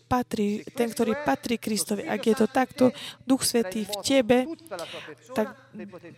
patrí, 0.09 0.65
ten, 0.73 0.89
ktorý 0.89 1.13
patrí 1.23 1.61
Kristovi. 1.61 2.09
Ak 2.09 2.25
je 2.25 2.35
to 2.35 2.49
takto, 2.49 2.91
Duch 3.29 3.45
Svetý 3.45 3.85
v 3.85 3.95
tebe, 4.01 4.39
tak, 5.37 5.53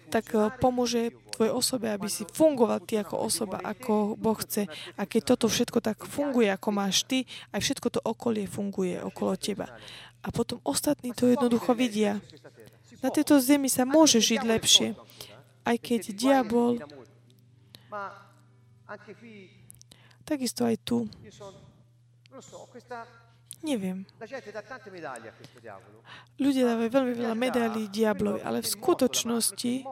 tak 0.09 0.25
eh, 0.31 0.49
pomôže 0.63 1.11
tvojej 1.35 1.51
osobe, 1.51 1.91
aby 1.91 2.07
si 2.07 2.23
fungoval 2.31 2.79
ty 2.87 3.03
ako 3.03 3.19
osoba, 3.19 3.59
ako 3.61 4.15
Boh 4.15 4.39
chce. 4.39 4.71
A 4.95 5.03
keď 5.05 5.35
toto 5.35 5.51
všetko 5.51 5.83
tak 5.83 6.07
funguje, 6.07 6.47
ako 6.47 6.69
máš 6.71 7.03
ty, 7.03 7.27
aj 7.51 7.61
všetko 7.61 7.89
to 7.99 8.01
okolie 8.07 8.47
funguje 8.47 9.03
okolo 9.03 9.35
teba. 9.35 9.67
A 10.23 10.29
potom 10.31 10.63
ostatní 10.63 11.11
to 11.17 11.27
jednoducho 11.27 11.75
vidia. 11.75 12.23
Na 13.01 13.09
tejto 13.09 13.41
zemi 13.41 13.73
sa 13.73 13.89
môže 13.89 14.21
žiť 14.21 14.41
lepšie. 14.45 14.89
Aj 15.65 15.77
keď 15.81 16.13
diabol, 16.13 16.77
takisto 20.29 20.69
aj 20.69 20.77
tu. 20.85 21.09
Neviem. 23.61 24.09
Ľudia 26.41 26.63
dávajú 26.65 26.89
veľmi 26.89 27.13
veľa 27.13 27.37
medailí 27.37 27.93
diablovi, 27.93 28.41
ale 28.41 28.65
v 28.65 28.69
skutočnosti 28.73 29.85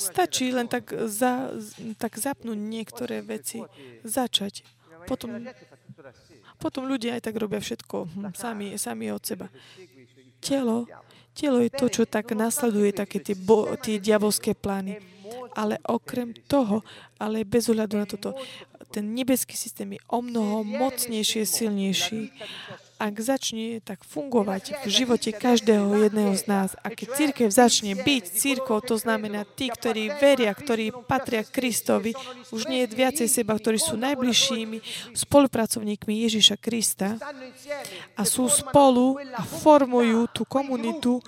stačí 0.00 0.48
len 0.48 0.64
tak, 0.64 0.88
za, 1.04 1.52
tak 2.00 2.16
zapnúť 2.16 2.56
niektoré 2.56 3.20
veci, 3.20 3.60
začať. 4.00 4.64
Potom, 5.04 5.44
potom 6.56 6.88
ľudia 6.88 7.16
aj 7.20 7.22
tak 7.28 7.36
robia 7.36 7.60
všetko 7.60 7.96
hm, 8.08 8.32
sami, 8.36 8.66
sami 8.80 9.12
od 9.12 9.20
seba. 9.24 9.48
Telo, 10.40 10.88
telo 11.36 11.60
je 11.60 11.70
to, 11.72 11.92
čo 11.92 12.02
tak 12.08 12.32
nasleduje 12.32 12.96
také 12.96 13.20
tie, 13.20 13.36
bo, 13.36 13.76
tie 13.76 14.00
diabolské 14.00 14.56
plány. 14.56 15.00
Ale 15.56 15.82
okrem 15.84 16.32
toho, 16.46 16.82
ale 17.18 17.44
bez 17.44 17.68
ohľadu 17.70 17.94
na 17.96 18.06
toto, 18.06 18.38
ten 18.90 19.14
nebeský 19.14 19.56
systém 19.56 19.92
je 19.94 20.00
o 20.10 20.18
mnoho 20.18 20.66
mocnejší, 20.66 21.46
silnejší. 21.46 22.34
Ak 23.00 23.16
začne 23.16 23.80
tak 23.80 24.04
fungovať 24.04 24.84
v 24.84 24.88
živote 24.92 25.32
každého 25.32 26.04
jedného 26.04 26.36
z 26.36 26.44
nás, 26.44 26.76
a 26.84 26.92
keď 26.92 27.08
církev 27.16 27.48
začne 27.48 27.96
byť 27.96 28.24
církou, 28.28 28.76
to 28.84 29.00
znamená 29.00 29.48
tí, 29.56 29.72
ktorí 29.72 30.12
veria, 30.20 30.52
ktorí 30.52 30.92
patria 31.08 31.40
Kristovi, 31.40 32.12
už 32.52 32.68
nie 32.68 32.84
je 32.84 32.92
viacej 32.92 33.24
seba, 33.24 33.56
ktorí 33.56 33.80
sú 33.80 33.96
najbližšími 33.96 34.84
spolupracovníkmi 35.16 36.12
Ježiša 36.28 36.60
Krista 36.60 37.16
a 38.20 38.22
sú 38.28 38.52
spolu 38.52 39.16
a 39.16 39.48
formujú 39.48 40.28
tú 40.36 40.44
komunitu, 40.44 41.24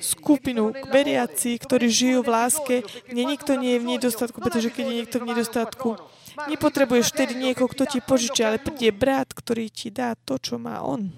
skupinu 0.00 0.72
veriaci, 0.88 1.60
ktorí 1.60 1.92
žijú 1.92 2.24
v 2.24 2.32
láske, 2.32 2.74
kde 2.88 3.22
nikto 3.28 3.60
nie 3.60 3.76
je 3.76 3.82
v 3.84 3.90
nedostatku, 4.00 4.40
pretože 4.40 4.72
keď 4.72 4.84
je 4.88 4.96
niekto 5.04 5.20
v 5.20 5.28
nedostatku, 5.28 6.00
Nepotrebuješ 6.48 7.12
vtedy 7.12 7.34
niekoho, 7.36 7.68
kto 7.68 7.84
ti 7.84 7.98
požičí, 8.00 8.40
ale 8.44 8.62
príde 8.62 8.92
brat, 8.92 9.32
ktorý 9.32 9.68
ti 9.68 9.92
dá 9.92 10.16
to, 10.16 10.40
čo 10.40 10.56
má 10.56 10.80
on. 10.80 11.12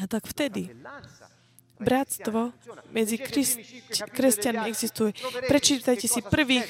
A 0.00 0.08
tak 0.08 0.24
vtedy 0.24 0.72
bratstvo 1.80 2.52
medzi 2.92 3.16
kresťanmi 4.12 4.68
existuje. 4.68 5.16
Prečítajte 5.48 6.04
si 6.04 6.20
prvých, 6.20 6.68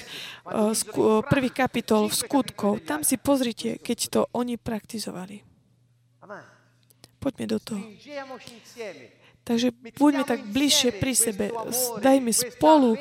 sku, 0.72 0.98
uh, 0.98 1.20
prvých 1.26 1.66
kapitol 1.66 2.06
v 2.06 2.14
skutkov. 2.14 2.72
Tam 2.86 3.02
si 3.02 3.18
pozrite, 3.18 3.82
keď 3.82 3.98
to 4.06 4.20
oni 4.30 4.54
praktizovali. 4.54 5.42
Poďme 7.20 7.44
do 7.52 7.58
toho. 7.60 7.82
Takže 9.41 9.72
buďme 9.97 10.24
tak 10.28 10.45
bližšie 10.47 11.01
pri 11.01 11.12
sebe. 11.16 11.51
Dajme 11.99 12.30
spolu 12.30 12.95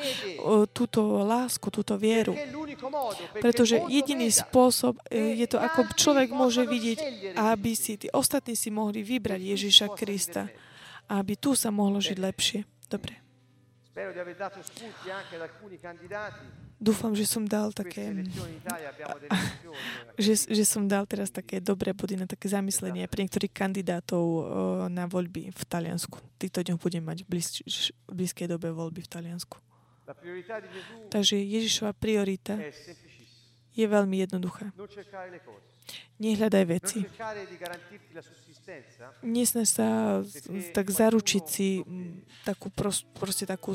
túto 0.72 1.22
lásku, 1.22 1.68
túto 1.68 1.94
vieru. 2.00 2.32
Pretože 3.38 3.84
jediný 3.86 4.32
spôsob 4.32 4.96
e, 5.12 5.36
je 5.36 5.46
to, 5.46 5.60
ako 5.60 5.92
človek 5.94 6.32
môže 6.32 6.64
vidieť, 6.64 6.98
aby 7.36 7.76
si 7.76 8.00
tí 8.00 8.08
ostatní 8.08 8.56
si 8.56 8.72
mohli 8.72 9.04
vybrať 9.04 9.40
Ježiša 9.40 9.86
Krista. 9.92 10.48
Aby 11.12 11.36
tu 11.36 11.52
sa 11.52 11.68
mohlo 11.68 12.00
žiť 12.00 12.18
lepšie. 12.18 12.64
Dobre. 12.88 13.20
Dúfam, 16.80 17.12
že 17.12 17.28
som 17.28 17.44
dal 17.44 17.76
také... 17.76 18.08
že, 20.24 20.32
že 20.48 20.64
som 20.64 20.88
dal 20.88 21.04
teraz 21.04 21.28
také 21.28 21.60
dobré 21.60 21.92
body 21.92 22.16
na 22.16 22.24
také 22.24 22.48
zamyslenie 22.48 23.04
pre 23.04 23.28
niektorých 23.28 23.52
kandidátov 23.52 24.24
na 24.88 25.04
voľby 25.04 25.52
v 25.52 25.62
Taliansku. 25.68 26.16
Týchto 26.40 26.64
dňoch 26.64 26.80
budem 26.80 27.04
mať 27.04 27.28
v, 27.28 27.36
blíz, 27.36 27.60
v 28.08 28.12
blízkej 28.16 28.48
dobe 28.48 28.72
voľby 28.72 29.04
v 29.04 29.10
Taliansku. 29.12 29.60
Takže 31.12 31.36
Ježišova 31.36 31.92
priorita 31.92 32.56
je 33.80 33.86
veľmi 33.88 34.16
jednoduchá. 34.28 34.76
Nehľadaj 36.20 36.64
veci. 36.68 36.98
Nesnaž 39.24 39.68
sa 39.72 39.88
tak 40.76 40.86
zaručiť 40.92 41.44
si 41.48 41.82
takú 42.44 42.70
proste 43.16 43.48
takú 43.48 43.74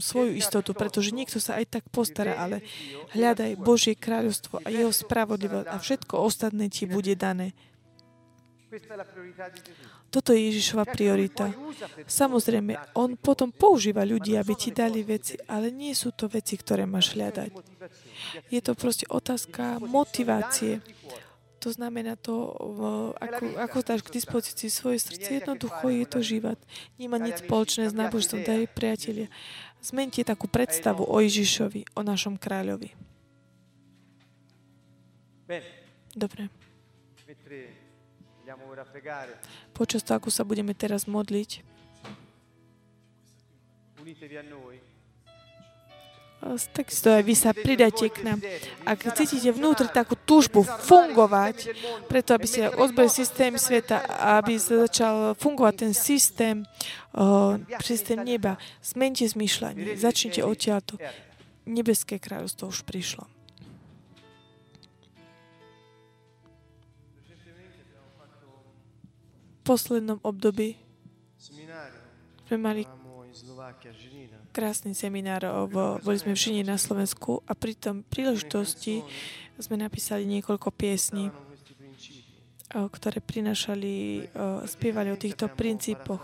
svoju 0.00 0.32
istotu, 0.34 0.72
pretože 0.72 1.14
niekto 1.14 1.38
sa 1.38 1.60
aj 1.60 1.78
tak 1.78 1.84
postará, 1.92 2.40
ale 2.40 2.64
hľadaj 3.12 3.60
Božie 3.60 3.94
kráľovstvo 3.94 4.64
a 4.64 4.68
jeho 4.72 4.90
spravodlivosť 4.90 5.68
a 5.68 5.76
všetko 5.78 6.14
ostatné 6.16 6.72
ti 6.72 6.88
bude 6.88 7.12
dané. 7.14 7.54
Toto 10.08 10.32
je 10.32 10.40
Ježišova 10.48 10.88
priorita. 10.88 11.52
Samozrejme, 12.08 12.96
on 12.96 13.20
potom 13.20 13.52
používa 13.52 14.04
ľudí, 14.04 14.36
aby 14.40 14.56
ti 14.56 14.72
dali 14.72 15.04
veci, 15.04 15.36
ale 15.44 15.68
nie 15.68 15.92
sú 15.92 16.12
to 16.16 16.28
veci, 16.28 16.56
ktoré 16.56 16.88
máš 16.88 17.12
hľadať. 17.12 17.52
Je 18.48 18.60
to 18.64 18.72
proste 18.72 19.04
otázka 19.12 19.76
motivácie. 19.80 20.80
To 21.62 21.70
znamená 21.70 22.18
to, 22.18 22.50
ako, 23.22 23.44
ako 23.54 23.78
dáš 23.86 24.02
k 24.02 24.18
dispozícii 24.18 24.66
svoje 24.66 24.98
srdce, 24.98 25.38
jednoducho 25.38 25.94
je 25.94 26.06
to 26.10 26.18
život. 26.18 26.58
Nemá 26.98 27.22
nič 27.22 27.46
spoločné 27.46 27.86
s 27.86 27.94
náboženstvom. 27.94 28.42
Daj 28.42 28.66
priatelia, 28.74 29.30
zmente 29.78 30.26
takú 30.26 30.50
predstavu 30.50 31.06
o 31.06 31.18
Ježišovi, 31.22 31.94
o 31.94 32.02
našom 32.02 32.34
kráľovi. 32.34 32.90
Dobre. 36.18 36.50
Počas 39.72 40.00
toho, 40.04 40.16
ako 40.20 40.30
sa 40.30 40.42
budeme 40.42 40.72
teraz 40.76 41.08
modliť, 41.08 41.62
takisto 46.74 47.06
aj 47.14 47.22
vy 47.22 47.34
sa 47.38 47.54
pridajte 47.54 48.10
k 48.10 48.18
nám. 48.26 48.38
Ak 48.82 49.06
cítite 49.14 49.54
vnútri 49.54 49.86
takú 49.86 50.18
túžbu 50.18 50.66
fungovať, 50.66 51.70
preto 52.10 52.34
aby 52.34 52.46
ste 52.50 52.66
ozbrojili 52.66 53.14
systém 53.14 53.54
sveta, 53.54 54.02
aby 54.38 54.58
začal 54.58 55.38
fungovať 55.38 55.74
ten 55.86 55.92
systém, 55.94 56.66
uh, 57.14 57.62
systém 57.78 58.18
neba, 58.26 58.58
zmente 58.82 59.22
zmýšľanie, 59.22 59.94
začnite 59.94 60.42
odtiaľto. 60.42 60.98
Nebeské 61.62 62.18
kráľovstvo 62.18 62.74
už 62.74 62.82
prišlo. 62.82 63.31
Poslednom 69.62 70.18
období 70.22 70.76
sme 72.46 72.58
mali 72.58 72.82
krásny 74.52 74.92
seminár, 74.92 75.42
v, 75.72 76.02
boli 76.04 76.18
sme 76.20 76.36
v 76.36 76.42
Žine 76.42 76.62
na 76.68 76.76
Slovensku 76.76 77.40
a 77.48 77.56
pri 77.56 77.72
tom 77.72 78.04
príležitosti 78.04 79.00
sme 79.56 79.80
napísali 79.80 80.28
niekoľko 80.28 80.68
piesní, 80.74 81.32
ktoré 82.68 83.24
prinašali, 83.24 84.28
spievali 84.68 85.08
o 85.12 85.16
týchto 85.16 85.48
princípoch. 85.48 86.20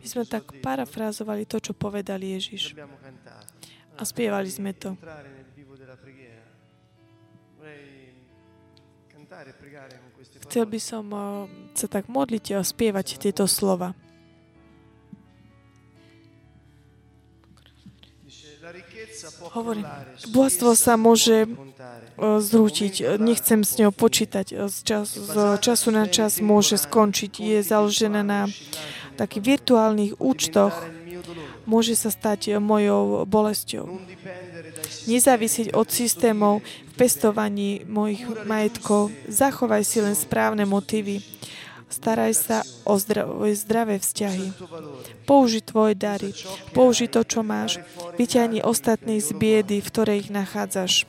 My 0.00 0.06
sme 0.08 0.24
tak 0.24 0.48
parafrázovali 0.64 1.44
to, 1.44 1.60
čo 1.60 1.72
povedal 1.76 2.20
Ježiš. 2.20 2.72
A 3.98 4.02
spievali 4.06 4.48
sme 4.48 4.72
to. 4.72 4.96
Chcel 10.48 10.64
by 10.66 10.80
som 10.82 11.04
sa 11.74 11.86
tak 11.86 12.10
modliť 12.10 12.58
a 12.58 12.66
spievať 12.66 13.22
tieto 13.22 13.46
slova. 13.46 13.94
Hovorím, 19.56 19.86
bohatstvo 20.28 20.76
sa 20.76 21.00
môže 21.00 21.46
e, 21.46 21.48
zrútiť. 22.20 23.16
Nechcem 23.16 23.64
s 23.64 23.80
ňou 23.80 23.94
počítať. 23.96 24.68
Z, 24.68 24.76
čas, 24.84 25.16
z 25.16 25.56
času 25.64 25.88
na 25.88 26.04
čas 26.04 26.42
môže 26.44 26.76
skončiť. 26.76 27.32
Je 27.40 27.58
založená 27.64 28.20
na 28.20 28.44
takých 29.16 29.58
virtuálnych 29.58 30.20
účtoch. 30.20 30.74
Môže 31.64 31.96
sa 31.96 32.12
stať 32.12 32.60
mojou 32.60 33.24
bolesťou. 33.24 33.98
Nezávisieť 35.08 35.72
od 35.72 35.88
systémov 35.88 36.60
v 36.60 36.92
pestovaní 37.00 37.82
mojich 37.88 38.28
majetkov. 38.44 39.08
Zachovaj 39.24 39.82
si 39.82 40.04
len 40.04 40.12
správne 40.12 40.68
motívy 40.68 41.24
Staraj 41.88 42.32
sa 42.36 42.58
o 42.84 43.00
zdravé, 43.00 43.56
zdravé 43.56 43.96
vzťahy. 43.96 44.52
Použi 45.24 45.64
tvoje 45.64 45.96
dary. 45.96 46.36
Použi 46.76 47.08
to, 47.08 47.24
čo 47.24 47.40
máš. 47.40 47.80
Vyťahni 48.20 48.60
ostatných 48.60 49.24
z 49.24 49.32
biedy, 49.32 49.80
v 49.80 49.88
ktorej 49.88 50.28
ich 50.28 50.30
nachádzaš. 50.30 51.08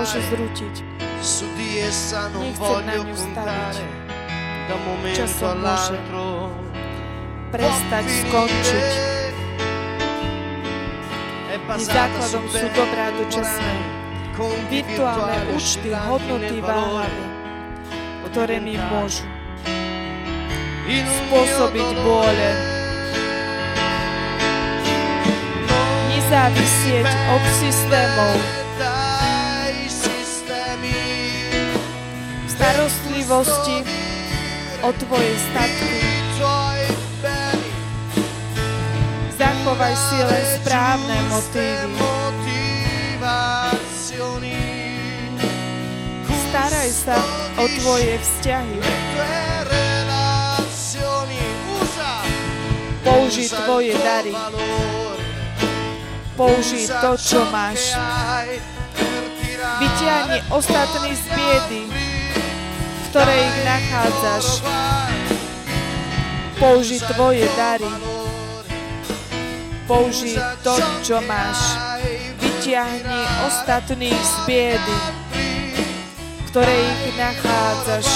Môže 0.00 0.20
zrútiť. 0.32 0.74
Nechcem 1.20 2.80
na 2.88 2.96
ňu 3.04 3.12
staviť. 3.12 3.76
Časom 5.12 5.60
môže 5.60 5.96
prestať, 7.52 8.04
skončiť. 8.24 8.90
I 11.60 11.82
základom 11.84 12.44
sú 12.48 12.66
dobrá 12.72 13.12
dočasné. 13.12 13.74
Virtuálne 14.72 15.52
účty, 15.52 15.92
hodnoty, 15.92 16.64
váhavy, 16.64 17.24
ktoré 18.32 18.56
mi 18.56 18.80
môžu 18.80 19.28
spôsobiť 20.90 21.88
bole, 22.00 22.50
nezávisieť 26.08 27.06
od 27.06 27.42
systémov, 27.60 28.59
starostlivosti 33.30 33.84
o 34.82 34.92
Tvoje 34.92 35.32
statky. 35.38 35.94
Zachovaj 39.38 39.94
si 39.94 40.18
len 40.18 40.44
správne 40.58 41.16
motívy. 41.30 41.94
Staraj 46.50 46.90
sa 46.90 47.18
o 47.54 47.64
tvoje 47.78 48.18
vzťahy. 48.18 48.76
Použij 53.06 53.48
tvoje 53.54 53.94
dary. 54.02 54.34
Použij 56.34 56.90
to, 56.90 57.14
čo 57.14 57.46
máš. 57.54 57.94
Vyťahni 59.78 60.42
ostatní 60.50 61.14
z 61.14 61.24
biedy, 61.30 61.99
ktorej 63.10 63.42
ich 63.42 63.58
nachádzaš. 63.66 64.46
Použij 66.62 67.02
tvoje 67.10 67.42
dary. 67.58 67.90
Použij 69.90 70.38
to, 70.62 70.78
čo 71.02 71.18
máš. 71.26 71.58
Vyťahni 72.38 73.22
ostatných 73.50 74.14
z 74.14 74.34
biedy, 74.46 74.98
ktorej 76.54 76.82
ich 76.86 77.18
nachádzaš. 77.18 78.06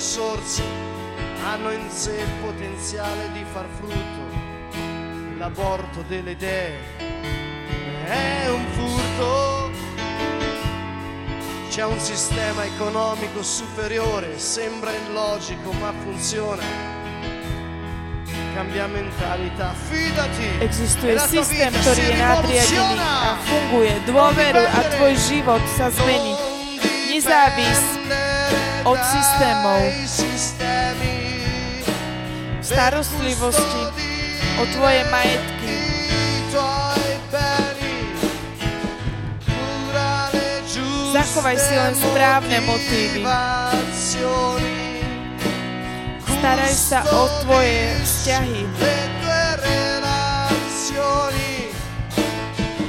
Risorse, 0.00 0.62
hanno 1.44 1.70
in 1.72 1.90
sé 1.90 2.12
il 2.12 2.32
potenziale 2.40 3.30
di 3.34 3.44
far 3.52 3.66
frutto. 3.76 4.22
L'aborto 5.36 6.02
delle 6.08 6.30
idee 6.30 6.78
è 8.06 8.48
un 8.48 8.64
furto. 8.72 9.70
C'è 11.68 11.84
un 11.84 12.00
sistema 12.00 12.64
economico 12.64 13.42
superiore, 13.42 14.38
sembra 14.38 14.90
illogico 14.90 15.70
ma 15.72 15.92
funziona. 16.02 16.62
Cambia 18.54 18.86
mentalità, 18.86 19.74
fidati. 19.88 20.48
Existuje 20.64 21.12
systém, 21.28 21.72
ktorý 21.76 22.02
je 22.08 22.16
nadriadený 22.16 22.96
a 23.04 23.36
funguje. 23.44 23.94
Dôveru 24.08 24.64
a 24.64 24.80
tvoj 24.96 25.12
život 25.28 25.60
sa 25.76 25.92
zmení. 25.92 26.34
Nezávis 27.12 27.89
od 28.84 29.00
systémov, 29.04 29.82
starostlivosti 32.62 33.82
o 34.60 34.64
tvoje 34.72 35.04
majetky. 35.10 35.74
Zachovaj 41.10 41.58
si 41.58 41.74
len 41.74 41.94
správne 41.98 42.58
motívy. 42.64 43.26
Staraj 46.40 46.72
sa 46.72 47.02
o 47.10 47.26
tvoje 47.44 47.98
vzťahy. 48.06 48.62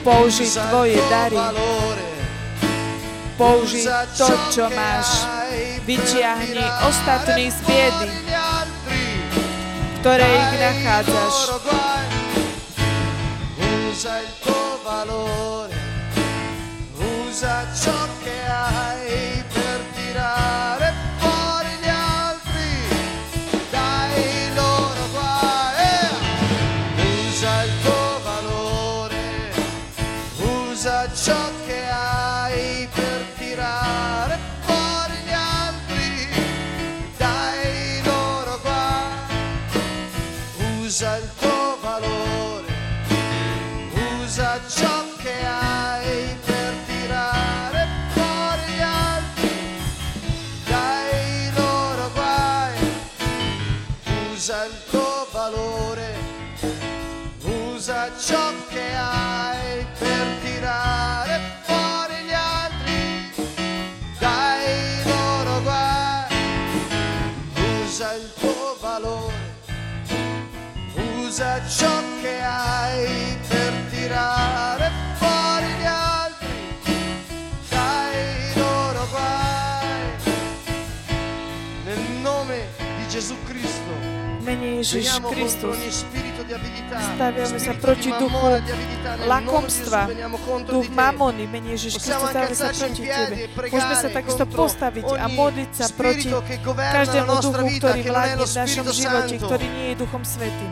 Použij 0.01 0.49
tvoje 0.69 0.97
dary. 1.09 1.37
Použij 3.35 3.85
to, 4.17 4.29
čo 4.53 4.65
máš. 4.69 5.40
Vyčiahni 5.91 6.63
ostatní 6.87 7.51
z 7.51 7.59
biedy, 7.67 8.07
v 9.91 9.99
ktorej 9.99 10.31
ich 10.39 10.53
nachádzaš. 10.55 11.35
Usa 17.31 17.63
ciò 17.75 18.07
che 18.23 18.39
hai 18.47 19.10
mene 84.51 84.83
Ježiš 84.83 85.07
Kristus. 85.31 86.03
Staviame 86.91 87.59
sa 87.59 87.73
proti 87.79 88.09
duchu 88.11 88.47
lakomstva, 89.23 90.01
duch 90.67 90.89
mamony, 90.91 91.47
mene 91.47 91.79
Ježiš 91.79 92.03
Kristus, 92.03 92.27
stavíme 92.27 92.55
sa 92.55 92.69
proti 92.75 93.03
Tebe. 93.07 93.35
Môžeme 93.71 93.95
sa 93.95 94.09
takisto 94.11 94.43
postaviť 94.43 95.07
a 95.15 95.25
modliť 95.31 95.71
sa 95.71 95.87
proti 95.95 96.27
každému 96.75 97.31
duchu, 97.39 97.67
ktorý 97.79 97.99
vládne 98.03 98.43
v 98.43 98.53
našom 98.59 98.85
živote, 98.91 99.33
ktorý 99.39 99.65
nie 99.71 99.85
je 99.93 99.95
Duchom 100.03 100.23
Svetým. 100.27 100.71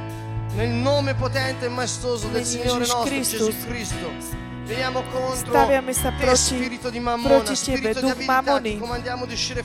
Nel 0.58 0.76
nome 0.82 1.14
potente 1.14 1.70
e 1.70 1.70
maestoso 1.70 2.28
del 2.34 2.44
Signore 2.44 2.84
nostro. 2.84 3.06
Gesù 3.06 3.54
Cristo. 3.70 4.49
Staviame 5.36 5.94
sa 5.94 6.14
proti, 6.14 6.80
proti 7.26 7.56
Tebe, 7.58 7.90
duch 7.98 8.20
mamony. 8.28 8.78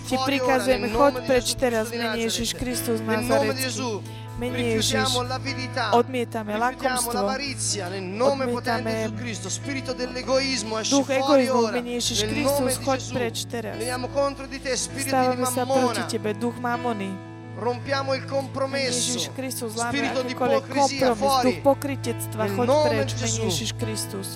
ti 0.09 0.16
prikazujeme, 0.16 0.89
choď 0.89 1.14
preč 1.28 1.47
teraz, 1.60 1.93
Cristo 1.93 1.93
di 1.93 1.98
mene 2.01 2.18
Ježiš. 2.24 2.48
Kristus 2.56 2.98
Nazarecký. 3.05 3.68
Gesù 3.68 4.01
Mene 4.35 4.56
rifiutiamo 4.59 5.22
Ježiš, 5.22 5.94
odmietame 5.94 6.59
lakomstvo, 6.59 7.22
Odmietame 8.18 9.06
duch 10.90 11.09
egoizmu, 11.10 11.62
ora 11.62 11.78
mene 11.78 11.94
Ježiš 12.02 12.26
Kristus, 12.26 12.72
choď 12.82 13.01
preč 13.14 13.36
teraz. 13.47 13.78
Stávame 14.98 15.47
sa 15.47 15.62
proti 15.62 16.02
Tebe, 16.10 16.35
duch 16.35 16.59
mamony. 16.59 17.35
rompiamo 17.55 18.14
il 18.14 18.26
compromesso, 18.26 19.14
Ježiš 19.14 19.31
Kristus, 19.31 19.78
láme 19.78 19.94
spirito 19.94 20.26
di 20.26 20.35
ipocrisia 20.35 21.14
fuori 21.14 21.55
duch 21.55 21.62
pokrytectva, 21.62 22.43
Nel 22.51 22.55
choď 22.59 22.66
preč, 22.66 23.10
di 23.14 23.14
mene 23.14 23.31
Gesù. 23.31 23.43
Ježiš 23.47 23.70
Kristus. 23.78 24.28